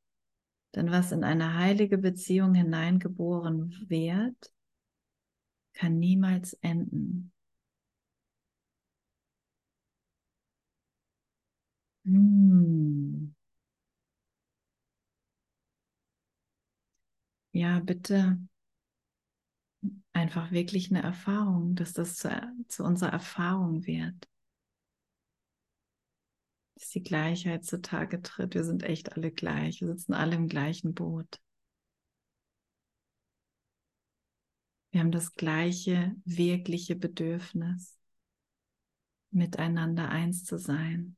Denn 0.74 0.90
was 0.90 1.12
in 1.12 1.24
eine 1.24 1.54
heilige 1.60 2.00
Beziehung 2.00 2.56
hineingeboren 2.56 3.86
wird, 3.88 4.52
kann 5.74 6.00
niemals 6.00 6.54
enden. 6.54 7.32
Hm. 12.06 13.33
Ja, 17.54 17.80
bitte 17.80 18.38
einfach 20.12 20.52
wirklich 20.52 20.90
eine 20.90 21.02
Erfahrung, 21.02 21.76
dass 21.76 21.94
das 21.94 22.16
zu, 22.16 22.30
zu 22.68 22.84
unserer 22.84 23.12
Erfahrung 23.12 23.86
wird. 23.86 24.28
dass 26.76 26.90
die 26.90 27.04
Gleichheit 27.04 27.64
zutage 27.66 28.22
tritt. 28.22 28.56
Wir 28.56 28.64
sind 28.64 28.84
echt 28.84 29.14
alle 29.16 29.32
gleich. 29.32 29.82
Wir 29.82 29.88
sitzen 29.88 30.14
alle 30.14 30.36
im 30.36 30.48
gleichen 30.48 30.94
Boot. 30.94 31.40
Wir 34.92 35.00
haben 35.00 35.12
das 35.12 35.34
gleiche 35.34 36.16
wirkliche 36.24 36.96
Bedürfnis, 36.96 37.98
miteinander 39.32 40.10
eins 40.10 40.44
zu 40.44 40.60
sein, 40.60 41.18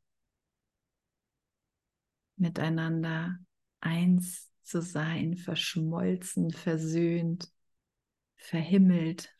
miteinander 2.38 3.38
eins 3.82 4.50
zu 4.66 4.82
sein, 4.82 5.38
verschmolzen, 5.38 6.52
versöhnt, 6.52 7.52
verhimmelt, 8.38 9.34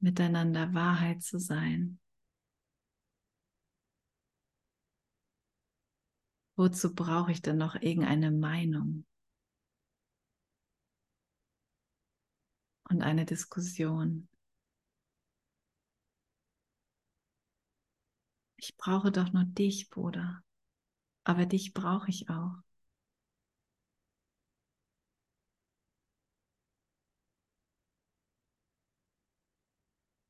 miteinander 0.00 0.74
Wahrheit 0.74 1.22
zu 1.22 1.38
sein. 1.38 1.98
Wozu 6.56 6.94
brauche 6.94 7.30
ich 7.30 7.40
denn 7.40 7.56
noch 7.56 7.76
irgendeine 7.76 8.32
Meinung 8.32 9.04
und 12.90 13.02
eine 13.02 13.24
Diskussion? 13.24 14.28
Ich 18.56 18.76
brauche 18.76 19.12
doch 19.12 19.32
nur 19.32 19.44
dich, 19.44 19.88
Bruder. 19.88 20.42
Aber 21.28 21.46
dich 21.46 21.74
brauche 21.74 22.10
ich 22.10 22.28
auch. 22.28 22.56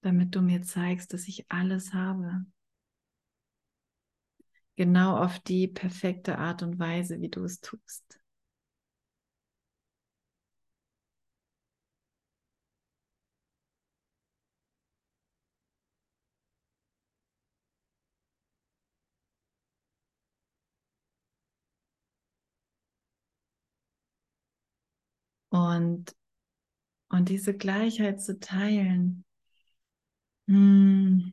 damit 0.01 0.35
du 0.35 0.41
mir 0.43 0.63
zeigst, 0.63 1.13
dass 1.13 1.29
ich 1.29 1.49
alles 1.53 1.93
habe. 1.95 2.45
Genau 4.77 5.19
auf 5.19 5.39
die 5.41 5.69
perfekte 5.69 6.39
Art 6.39 6.63
und 6.63 6.79
Weise, 6.79 7.21
wie 7.21 7.29
du 7.29 7.45
es 7.45 7.61
tust. 7.61 8.18
Und, 25.51 26.15
und 27.09 27.29
diese 27.29 27.57
Gleichheit 27.57 28.21
zu 28.21 28.39
teilen, 28.39 29.25
hm. 30.49 31.33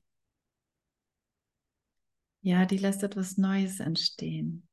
Ja, 2.42 2.66
die 2.66 2.78
lässt 2.78 3.02
etwas 3.02 3.38
Neues 3.38 3.80
entstehen. 3.80 4.68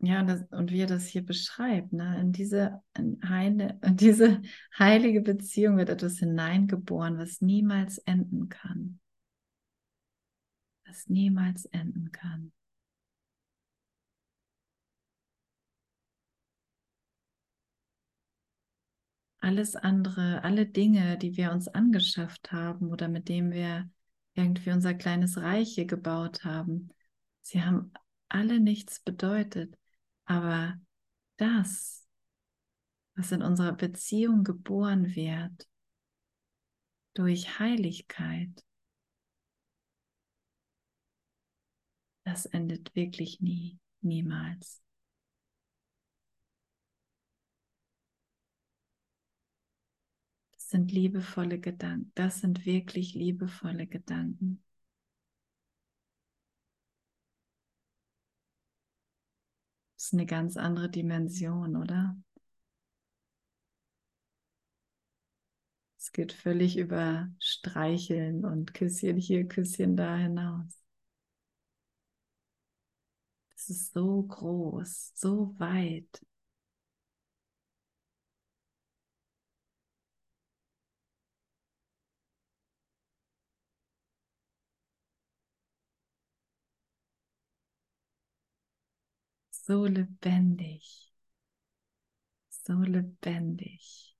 Ja, 0.00 0.20
und, 0.20 0.28
das, 0.28 0.42
und 0.50 0.70
wie 0.70 0.80
er 0.80 0.86
das 0.86 1.06
hier 1.06 1.24
beschreibt, 1.24 1.92
ne? 1.92 2.20
in, 2.20 2.32
diese, 2.32 2.82
in, 2.96 3.20
heine, 3.28 3.78
in 3.82 3.96
diese 3.96 4.42
heilige 4.78 5.20
Beziehung 5.20 5.76
wird 5.76 5.90
etwas 5.90 6.18
hineingeboren, 6.18 7.18
was 7.18 7.40
niemals 7.40 7.98
enden 7.98 8.48
kann. 8.48 9.00
Was 10.86 11.08
niemals 11.08 11.66
enden 11.66 12.10
kann. 12.10 12.52
Alles 19.48 19.76
andere, 19.76 20.44
alle 20.44 20.66
Dinge, 20.66 21.16
die 21.16 21.38
wir 21.38 21.52
uns 21.52 21.68
angeschafft 21.68 22.52
haben 22.52 22.90
oder 22.90 23.08
mit 23.08 23.30
denen 23.30 23.50
wir 23.50 23.90
irgendwie 24.34 24.72
unser 24.72 24.92
kleines 24.92 25.38
Reich 25.38 25.72
hier 25.74 25.86
gebaut 25.86 26.44
haben, 26.44 26.90
sie 27.40 27.62
haben 27.62 27.90
alle 28.28 28.60
nichts 28.60 29.00
bedeutet. 29.00 29.74
Aber 30.26 30.78
das, 31.38 32.06
was 33.14 33.32
in 33.32 33.40
unserer 33.40 33.72
Beziehung 33.72 34.44
geboren 34.44 35.16
wird, 35.16 35.66
durch 37.14 37.58
Heiligkeit, 37.58 38.66
das 42.24 42.44
endet 42.44 42.94
wirklich 42.94 43.40
nie, 43.40 43.78
niemals. 44.02 44.82
Sind 50.70 50.92
liebevolle 50.92 51.58
Gedanken. 51.58 52.12
Das 52.14 52.40
sind 52.40 52.66
wirklich 52.66 53.14
liebevolle 53.14 53.86
Gedanken. 53.86 54.62
Das 59.96 60.06
ist 60.06 60.12
eine 60.14 60.24
ganz 60.26 60.56
andere 60.56 60.88
Dimension, 60.88 61.76
oder? 61.76 62.16
Es 65.98 66.12
geht 66.12 66.32
völlig 66.32 66.76
über 66.78 67.28
Streicheln 67.38 68.44
und 68.44 68.72
Küsschen 68.74 69.16
hier, 69.18 69.46
Küsschen 69.46 69.96
da 69.96 70.16
hinaus. 70.16 70.80
Es 73.54 73.68
ist 73.68 73.92
so 73.92 74.22
groß, 74.22 75.12
so 75.14 75.54
weit. 75.58 76.22
So 89.68 89.84
lebendig, 89.84 91.12
so 92.48 92.72
lebendig. 92.82 94.16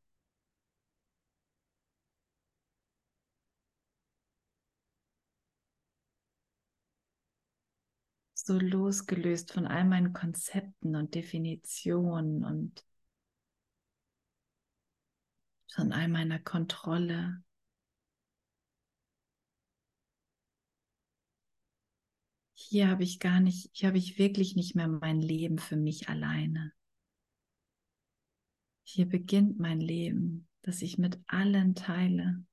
So 8.34 8.58
losgelöst 8.58 9.52
von 9.52 9.66
all 9.66 9.84
meinen 9.84 10.12
Konzepten 10.12 10.96
und 10.96 11.14
Definitionen 11.14 12.44
und 12.44 12.84
von 15.74 15.92
all 15.92 16.08
meiner 16.08 16.38
Kontrolle. 16.38 17.42
Hier 22.68 22.88
habe 22.88 23.02
ich 23.02 23.18
gar 23.18 23.40
nicht, 23.40 23.70
hier 23.72 23.88
habe 23.88 23.98
ich 23.98 24.18
wirklich 24.18 24.54
nicht 24.54 24.74
mehr 24.74 24.88
mein 24.88 25.22
Leben 25.22 25.58
für 25.58 25.76
mich 25.76 26.10
alleine. 26.10 26.72
Hier 28.82 29.08
beginnt 29.08 29.58
mein 29.58 29.80
Leben, 29.80 30.46
das 30.62 30.82
ich 30.82 30.98
mit 30.98 31.18
allen 31.26 31.74
teile. 31.74 32.44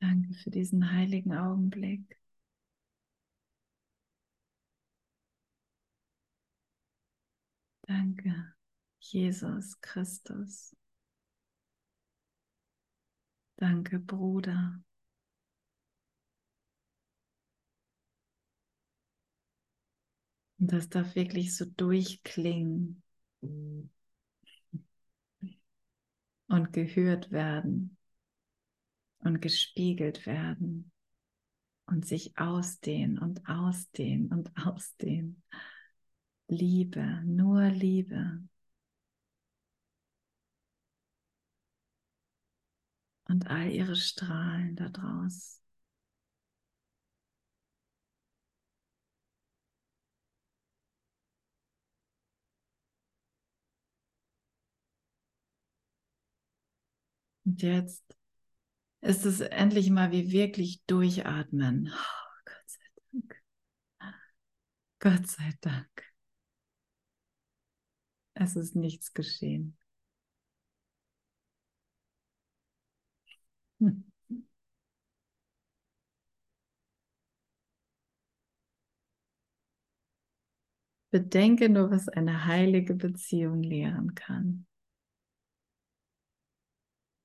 Danke 0.00 0.34
für 0.34 0.50
diesen 0.50 0.92
heiligen 0.92 1.32
Augenblick. 1.34 2.16
Danke, 7.94 8.34
Jesus 8.98 9.80
Christus. 9.80 10.74
Danke, 13.54 14.00
Bruder. 14.00 14.82
Und 20.58 20.72
das 20.72 20.88
darf 20.88 21.14
wirklich 21.14 21.56
so 21.56 21.66
durchklingen 21.66 23.00
und 23.40 23.92
gehört 26.72 27.30
werden 27.30 27.96
und 29.18 29.40
gespiegelt 29.40 30.26
werden 30.26 30.90
und 31.86 32.04
sich 32.04 32.36
ausdehnen 32.36 33.18
und 33.18 33.48
ausdehnen 33.48 34.32
und 34.32 34.50
ausdehnen. 34.66 35.44
Liebe, 36.48 37.20
nur 37.26 37.68
Liebe. 37.68 38.40
Und 43.28 43.48
all 43.50 43.68
ihre 43.70 43.96
Strahlen 43.96 44.76
da 44.76 44.88
draus. 44.88 45.60
Und 57.44 57.62
jetzt 57.62 58.04
ist 59.02 59.24
es 59.26 59.40
endlich 59.40 59.90
mal 59.90 60.12
wie 60.12 60.32
wirklich 60.32 60.84
durchatmen. 60.86 61.92
Oh, 61.92 62.42
Gott 62.46 62.68
sei 62.70 62.80
Dank. 63.12 63.42
Gott 64.98 65.26
sei 65.28 65.52
Dank. 65.60 66.13
Es 68.34 68.54
ist 68.56 68.76
nichts 68.76 69.12
geschehen. 69.12 69.76
Bedenke 81.10 81.68
nur, 81.68 81.90
was 81.92 82.08
eine 82.08 82.44
heilige 82.44 82.94
Beziehung 82.94 83.62
lehren 83.62 84.14
kann. 84.16 84.66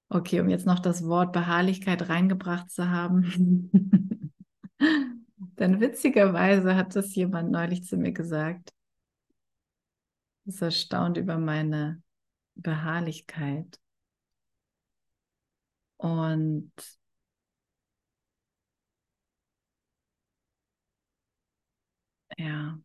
Okay, 0.10 0.40
um 0.40 0.50
jetzt 0.50 0.66
noch 0.66 0.80
das 0.80 1.06
Wort 1.06 1.34
Beharrlichkeit 1.34 2.08
reingebracht 2.10 2.70
zu 2.72 2.90
haben. 2.90 3.72
Denn 5.60 5.80
witzigerweise 5.80 6.76
hat 6.76 6.96
das 6.96 7.14
jemand 7.16 7.52
neulich 7.52 7.84
zu 7.84 7.98
mir 7.98 8.12
gesagt. 8.12 8.72
Ist 10.50 10.64
erstaunt 10.64 11.16
über 11.18 11.38
meine 11.38 12.02
Beharrlichkeit. 12.56 13.80
Und 15.98 16.72
ja, 22.38 22.80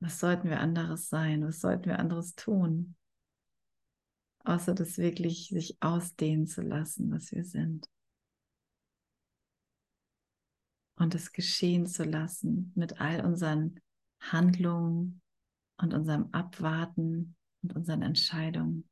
was 0.00 0.18
sollten 0.18 0.50
wir 0.50 0.58
anderes 0.58 1.08
sein? 1.08 1.46
Was 1.46 1.60
sollten 1.60 1.84
wir 1.86 2.00
anderes 2.00 2.34
tun? 2.34 2.96
außer 4.46 4.74
das 4.74 4.96
wirklich 4.96 5.48
sich 5.48 5.76
ausdehnen 5.80 6.46
zu 6.46 6.62
lassen, 6.62 7.10
was 7.10 7.32
wir 7.32 7.44
sind. 7.44 7.90
Und 10.94 11.14
es 11.14 11.32
geschehen 11.32 11.86
zu 11.86 12.04
lassen 12.04 12.72
mit 12.74 13.00
all 13.00 13.24
unseren 13.24 13.80
Handlungen 14.32 15.20
und 15.78 15.94
unserem 15.94 16.28
Abwarten 16.32 17.36
und 17.62 17.76
unseren 17.76 18.02
Entscheidungen. 18.02 18.88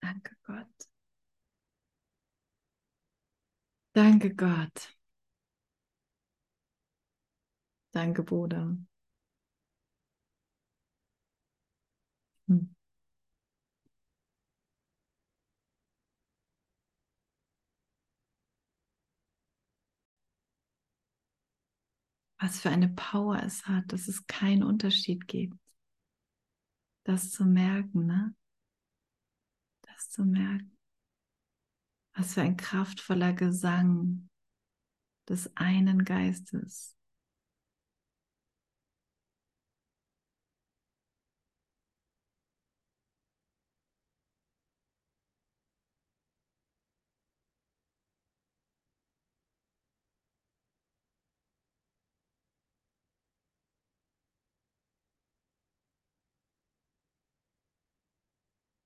Danke 0.00 0.36
Gott. 0.46 0.88
Danke 3.92 4.34
Gott. 4.34 4.94
Danke 7.92 8.22
Bruder. 8.22 8.76
Hm. 12.48 12.64
Was 22.44 22.60
für 22.60 22.68
eine 22.68 22.90
Power 22.90 23.42
es 23.42 23.66
hat, 23.66 23.90
dass 23.90 24.06
es 24.06 24.26
keinen 24.26 24.64
Unterschied 24.64 25.26
gibt. 25.26 25.58
Das 27.04 27.30
zu 27.30 27.46
merken, 27.46 28.04
ne? 28.04 28.36
Das 29.80 30.10
zu 30.10 30.26
merken. 30.26 30.76
Was 32.12 32.34
für 32.34 32.42
ein 32.42 32.58
kraftvoller 32.58 33.32
Gesang 33.32 34.28
des 35.26 35.56
einen 35.56 36.04
Geistes. 36.04 36.94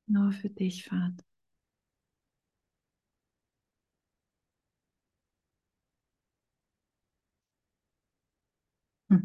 Nur 0.08 0.32
für 0.32 0.50
dich, 0.50 0.82
Vater. 0.86 1.22
Hm. 9.10 9.18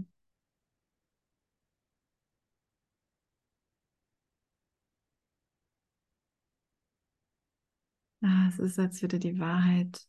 Ah, 8.24 8.48
es 8.50 8.58
ist, 8.60 8.80
als 8.80 9.02
würde 9.04 9.20
die 9.20 9.38
Wahrheit 9.40 10.08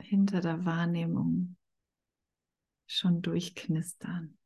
hinter 0.00 0.40
der 0.42 0.64
Wahrnehmung 0.66 1.56
schon 2.86 3.22
durchknistern. 3.22 4.37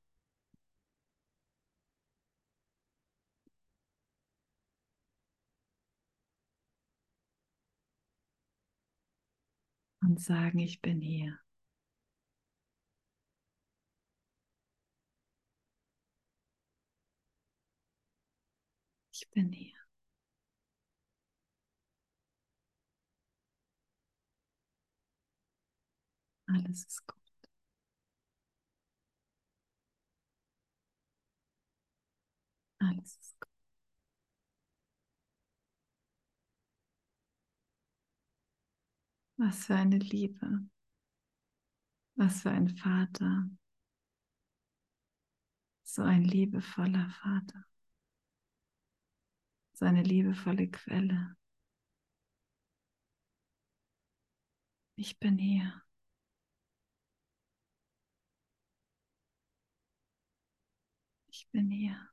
Und 10.03 10.21
sagen, 10.21 10.59
ich 10.59 10.83
bin 10.83 11.01
hier. 11.01 11.39
Ich 19.13 19.29
bin 19.31 19.53
hier. 19.53 19.73
Alles 26.47 26.85
ist 26.87 27.05
gut. 27.07 27.19
Alles 32.81 33.17
ist 33.19 33.41
gut. 33.41 33.49
Was 39.45 39.67
für 39.67 39.75
eine 39.75 39.99
Liebe. 39.99 40.61
Was 42.15 42.43
für 42.43 42.53
ein 42.53 42.69
Vater. 42.69 43.51
So 45.83 46.03
ein 46.03 46.23
liebevoller 46.23 47.11
Vater. 47.11 47.65
So 49.73 49.85
eine 49.85 50.05
liebevolle 50.05 50.69
Quelle. 50.71 51.37
Ich 54.95 55.19
bin 55.19 55.39
hier. 55.39 55.83
Ich 61.27 61.49
bin 61.51 61.69
hier. 61.69 62.12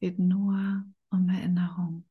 Geht 0.00 0.18
nur 0.18 0.84
um 1.10 1.28
Erinnerung. 1.28 2.08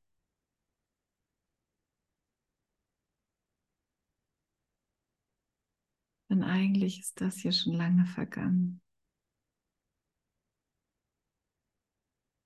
Denn 6.29 6.43
eigentlich 6.43 6.99
ist 6.99 7.19
das 7.19 7.37
hier 7.37 7.51
schon 7.51 7.73
lange 7.73 8.05
vergangen. 8.05 8.81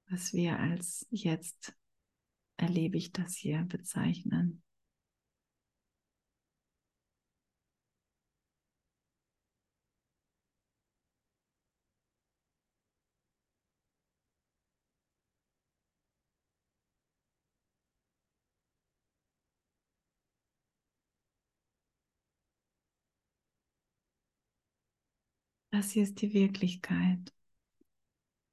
Was 0.09 0.31
wir 0.31 0.57
als 0.57 1.05
jetzt 1.09 1.75
erlebe 2.55 2.97
ich 2.97 3.11
das 3.11 3.35
hier 3.35 3.63
bezeichnen. 3.63 4.62
Das 25.73 25.89
hier 25.89 26.03
ist 26.03 26.21
die 26.21 26.33
Wirklichkeit. 26.35 27.33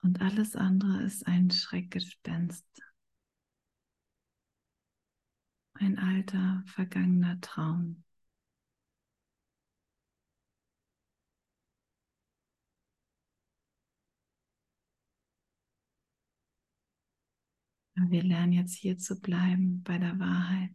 Und 0.03 0.23
alles 0.23 0.57
andere 0.57 1.03
ist 1.03 1.27
ein 1.27 1.51
Schreckgespenst. 1.51 2.64
ein 5.75 5.99
alter, 5.99 6.62
vergangener 6.66 7.41
Traum. 7.41 8.05
Wir 17.95 18.23
lernen 18.23 18.53
jetzt 18.53 18.75
hier 18.75 18.97
zu 18.99 19.21
bleiben 19.21 19.83
bei 19.83 19.99
der 19.99 20.18
Wahrheit, 20.18 20.75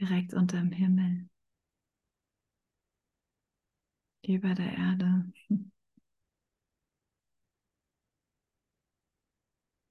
direkt 0.00 0.34
unter 0.34 0.58
dem 0.58 0.72
Himmel, 0.72 1.28
über 4.28 4.54
der 4.54 4.72
Erde. 4.76 5.24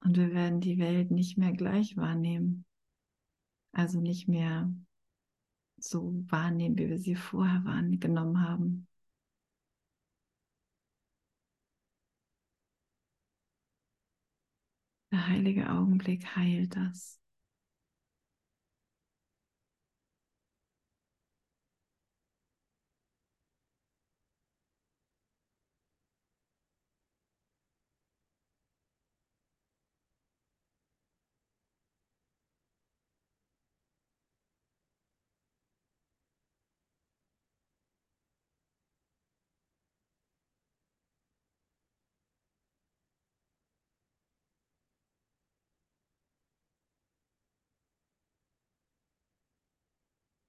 Und 0.01 0.17
wir 0.17 0.33
werden 0.33 0.61
die 0.61 0.77
Welt 0.77 1.11
nicht 1.11 1.37
mehr 1.37 1.51
gleich 1.51 1.97
wahrnehmen, 1.97 2.65
also 3.71 3.99
nicht 3.99 4.27
mehr 4.27 4.71
so 5.77 6.13
wahrnehmen, 6.27 6.77
wie 6.77 6.89
wir 6.89 6.99
sie 6.99 7.15
vorher 7.15 7.63
wahrgenommen 7.65 8.41
haben. 8.41 8.87
Der 15.11 15.27
heilige 15.27 15.69
Augenblick 15.69 16.35
heilt 16.35 16.75
das. 16.75 17.19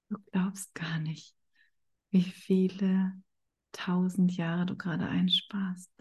Du 0.09 0.17
glaubst 0.31 0.73
gar 0.75 0.99
nicht, 0.99 1.33
wie 2.11 2.23
viele 2.23 3.13
tausend 3.73 4.37
Jahre 4.37 4.65
du 4.67 4.75
gerade 4.77 5.07
einsparst. 5.07 5.91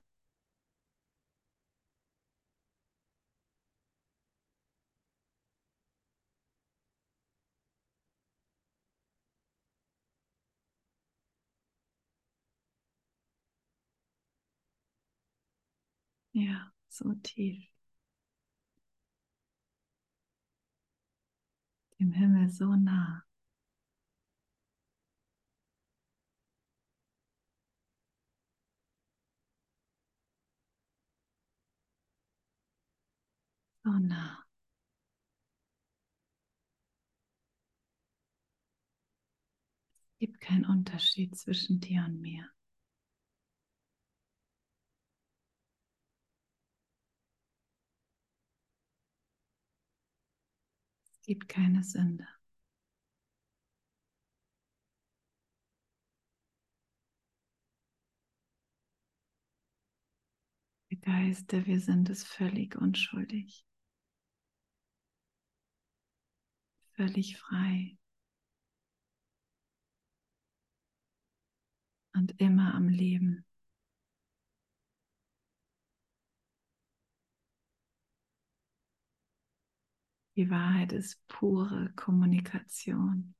Ja, 16.33 16.73
so 16.89 17.15
tief. 17.25 17.67
Dem 22.01 22.13
Himmel 22.13 22.49
so 22.49 22.75
nah. 22.75 23.26
So 33.87 33.93
nah. 34.01 34.43
Es 40.11 40.18
gibt 40.18 40.41
keinen 40.41 40.64
Unterschied 40.64 41.37
zwischen 41.39 41.78
dir 41.78 42.05
und 42.05 42.20
mir. 42.20 42.51
Es 51.11 51.20
gibt 51.22 51.49
keine 51.49 51.84
Sünde. 51.84 52.26
Der 60.91 60.99
Geist, 60.99 61.53
der 61.53 61.66
wir 61.66 61.78
sind, 61.80 62.09
ist 62.09 62.26
völlig 62.26 62.74
unschuldig. 62.76 63.66
Völlig 66.97 67.38
frei. 67.38 67.97
Und 72.14 72.34
immer 72.40 72.74
am 72.74 72.88
Leben. 72.88 73.44
Die 80.36 80.49
Wahrheit 80.51 80.92
ist 80.92 81.26
pure 81.26 81.92
Kommunikation. 81.97 83.34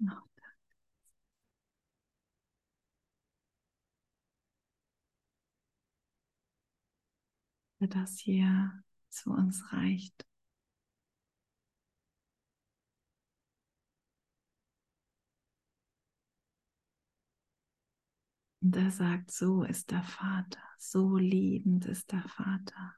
Noch 0.00 0.26
für 7.82 7.88
das 7.88 8.20
hier 8.20 8.84
zu 9.08 9.32
uns 9.32 9.72
reicht. 9.72 10.24
Und 18.60 18.76
er 18.76 18.92
sagt, 18.92 19.32
so 19.32 19.64
ist 19.64 19.90
der 19.90 20.04
Vater, 20.04 20.62
so 20.78 21.16
liebend 21.16 21.86
ist 21.86 22.12
der 22.12 22.22
Vater. 22.28 22.94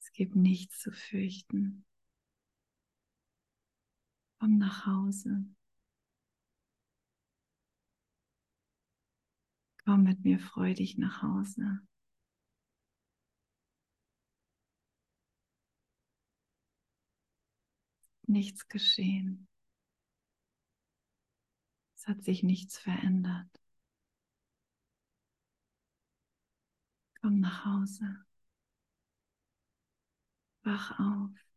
Es 0.00 0.12
gibt 0.12 0.36
nichts 0.36 0.80
zu 0.80 0.92
fürchten. 0.92 1.86
Komm 4.38 4.58
nach 4.58 4.84
Hause. 4.84 5.46
Komm 9.88 10.02
mit 10.02 10.22
mir 10.22 10.38
freudig 10.38 10.98
nach 10.98 11.22
Hause. 11.22 11.80
Nichts 18.26 18.68
geschehen. 18.68 19.48
Es 21.96 22.06
hat 22.06 22.22
sich 22.22 22.42
nichts 22.42 22.78
verändert. 22.78 23.48
Komm 27.22 27.40
nach 27.40 27.64
Hause. 27.64 28.26
Wach 30.64 30.98
auf. 31.00 31.47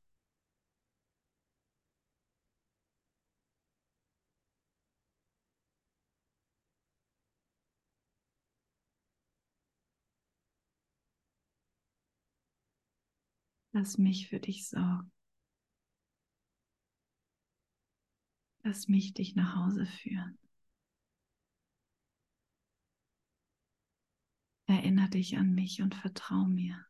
Lass 13.74 13.97
mich 13.97 14.28
für 14.28 14.39
dich 14.39 14.67
sorgen. 14.67 15.11
Lass 18.63 18.88
mich 18.88 19.13
dich 19.13 19.36
nach 19.36 19.55
Hause 19.55 19.86
führen. 19.86 20.38
Erinnere 24.67 25.09
dich 25.09 25.38
an 25.38 25.53
mich 25.53 25.82
und 25.82 25.95
vertrau 25.95 26.45
mir. 26.45 26.86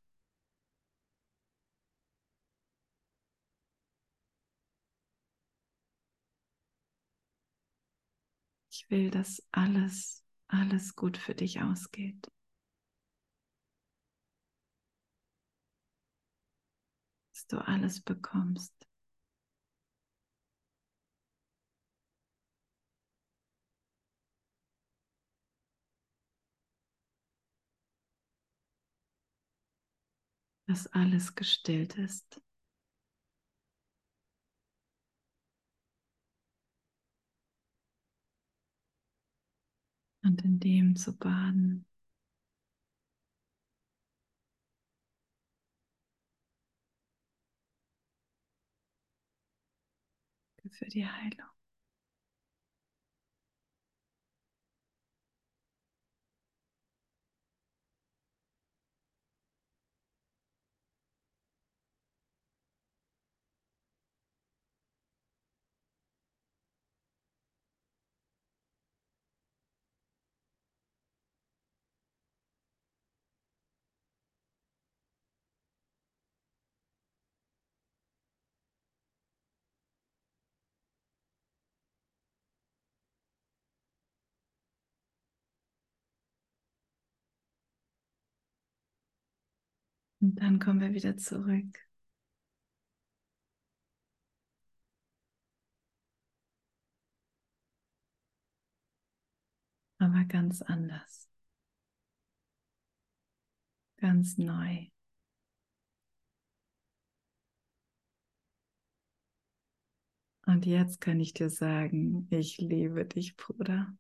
Ich 8.72 8.90
will, 8.90 9.12
dass 9.12 9.44
alles, 9.52 10.24
alles 10.48 10.96
gut 10.96 11.18
für 11.18 11.36
dich 11.36 11.62
ausgeht. 11.62 12.32
du 17.52 17.58
alles 17.60 18.02
bekommst. 18.02 18.74
Dass 30.66 30.88
alles 30.88 31.36
gestillt 31.36 32.00
ist. 32.00 32.42
Und 40.24 40.44
in 40.44 40.60
dem 40.60 40.96
zu 40.96 41.16
baden. 41.16 41.86
Für 50.72 50.86
die 50.86 51.06
Heilung. 51.06 51.50
Und 90.22 90.36
dann 90.42 90.60
kommen 90.60 90.80
wir 90.82 90.94
wieder 90.94 91.18
zurück. 91.18 91.66
Aber 100.00 100.26
ganz 100.26 100.62
anders. 100.62 101.30
Ganz 103.98 104.38
neu. 104.38 104.88
Und 110.46 110.66
jetzt 110.66 111.00
kann 111.02 111.20
ich 111.20 111.34
dir 111.34 111.50
sagen, 111.50 112.28
ich 112.30 112.58
liebe 112.58 113.06
dich, 113.06 113.38
Bruder. 113.38 113.96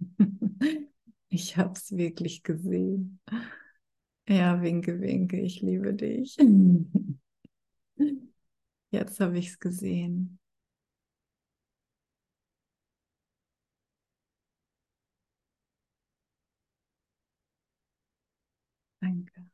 ich 1.28 1.56
habe 1.56 1.72
es 1.72 1.92
wirklich 1.96 2.42
gesehen. 2.42 3.20
Ja, 4.28 4.60
winke, 4.62 5.00
winke, 5.00 5.40
ich 5.40 5.60
liebe 5.62 5.94
dich. 5.94 6.36
Jetzt 8.90 9.20
habe 9.20 9.38
ich 9.38 9.48
es 9.48 9.58
gesehen. 9.58 10.38
Danke. 19.00 19.44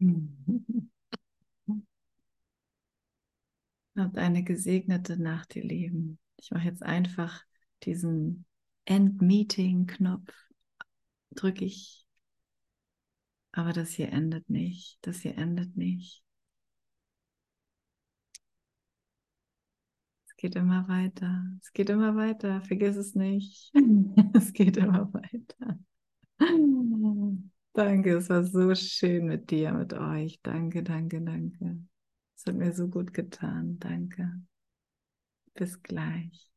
Habt 3.96 4.18
eine 4.18 4.42
gesegnete 4.42 5.16
Nacht, 5.20 5.56
ihr 5.56 5.64
Lieben. 5.64 6.18
Ich 6.38 6.50
mache 6.50 6.64
jetzt 6.64 6.82
einfach 6.82 7.42
diesen 7.84 8.44
End-Meeting-Knopf 8.84 10.32
drücke 11.34 11.64
ich. 11.64 12.06
Aber 13.52 13.72
das 13.72 13.90
hier 13.90 14.12
endet 14.12 14.48
nicht. 14.48 14.98
Das 15.02 15.18
hier 15.20 15.36
endet 15.36 15.76
nicht. 15.76 16.22
Es 20.26 20.36
geht 20.36 20.56
immer 20.56 20.88
weiter. 20.88 21.44
Es 21.60 21.72
geht 21.72 21.90
immer 21.90 22.16
weiter. 22.16 22.62
Vergiss 22.62 22.96
es 22.96 23.14
nicht. 23.14 23.72
es 24.34 24.52
geht 24.52 24.76
immer 24.76 25.12
weiter. 25.12 25.78
Danke, 27.74 28.16
es 28.16 28.28
war 28.28 28.44
so 28.44 28.74
schön 28.74 29.26
mit 29.26 29.50
dir, 29.50 29.72
mit 29.72 29.94
euch. 29.94 30.40
Danke, 30.42 30.82
danke, 30.82 31.22
danke. 31.22 31.78
Es 32.36 32.46
hat 32.46 32.54
mir 32.54 32.72
so 32.72 32.88
gut 32.88 33.14
getan. 33.14 33.78
Danke. 33.78 34.42
Bis 35.54 35.82
gleich. 35.82 36.51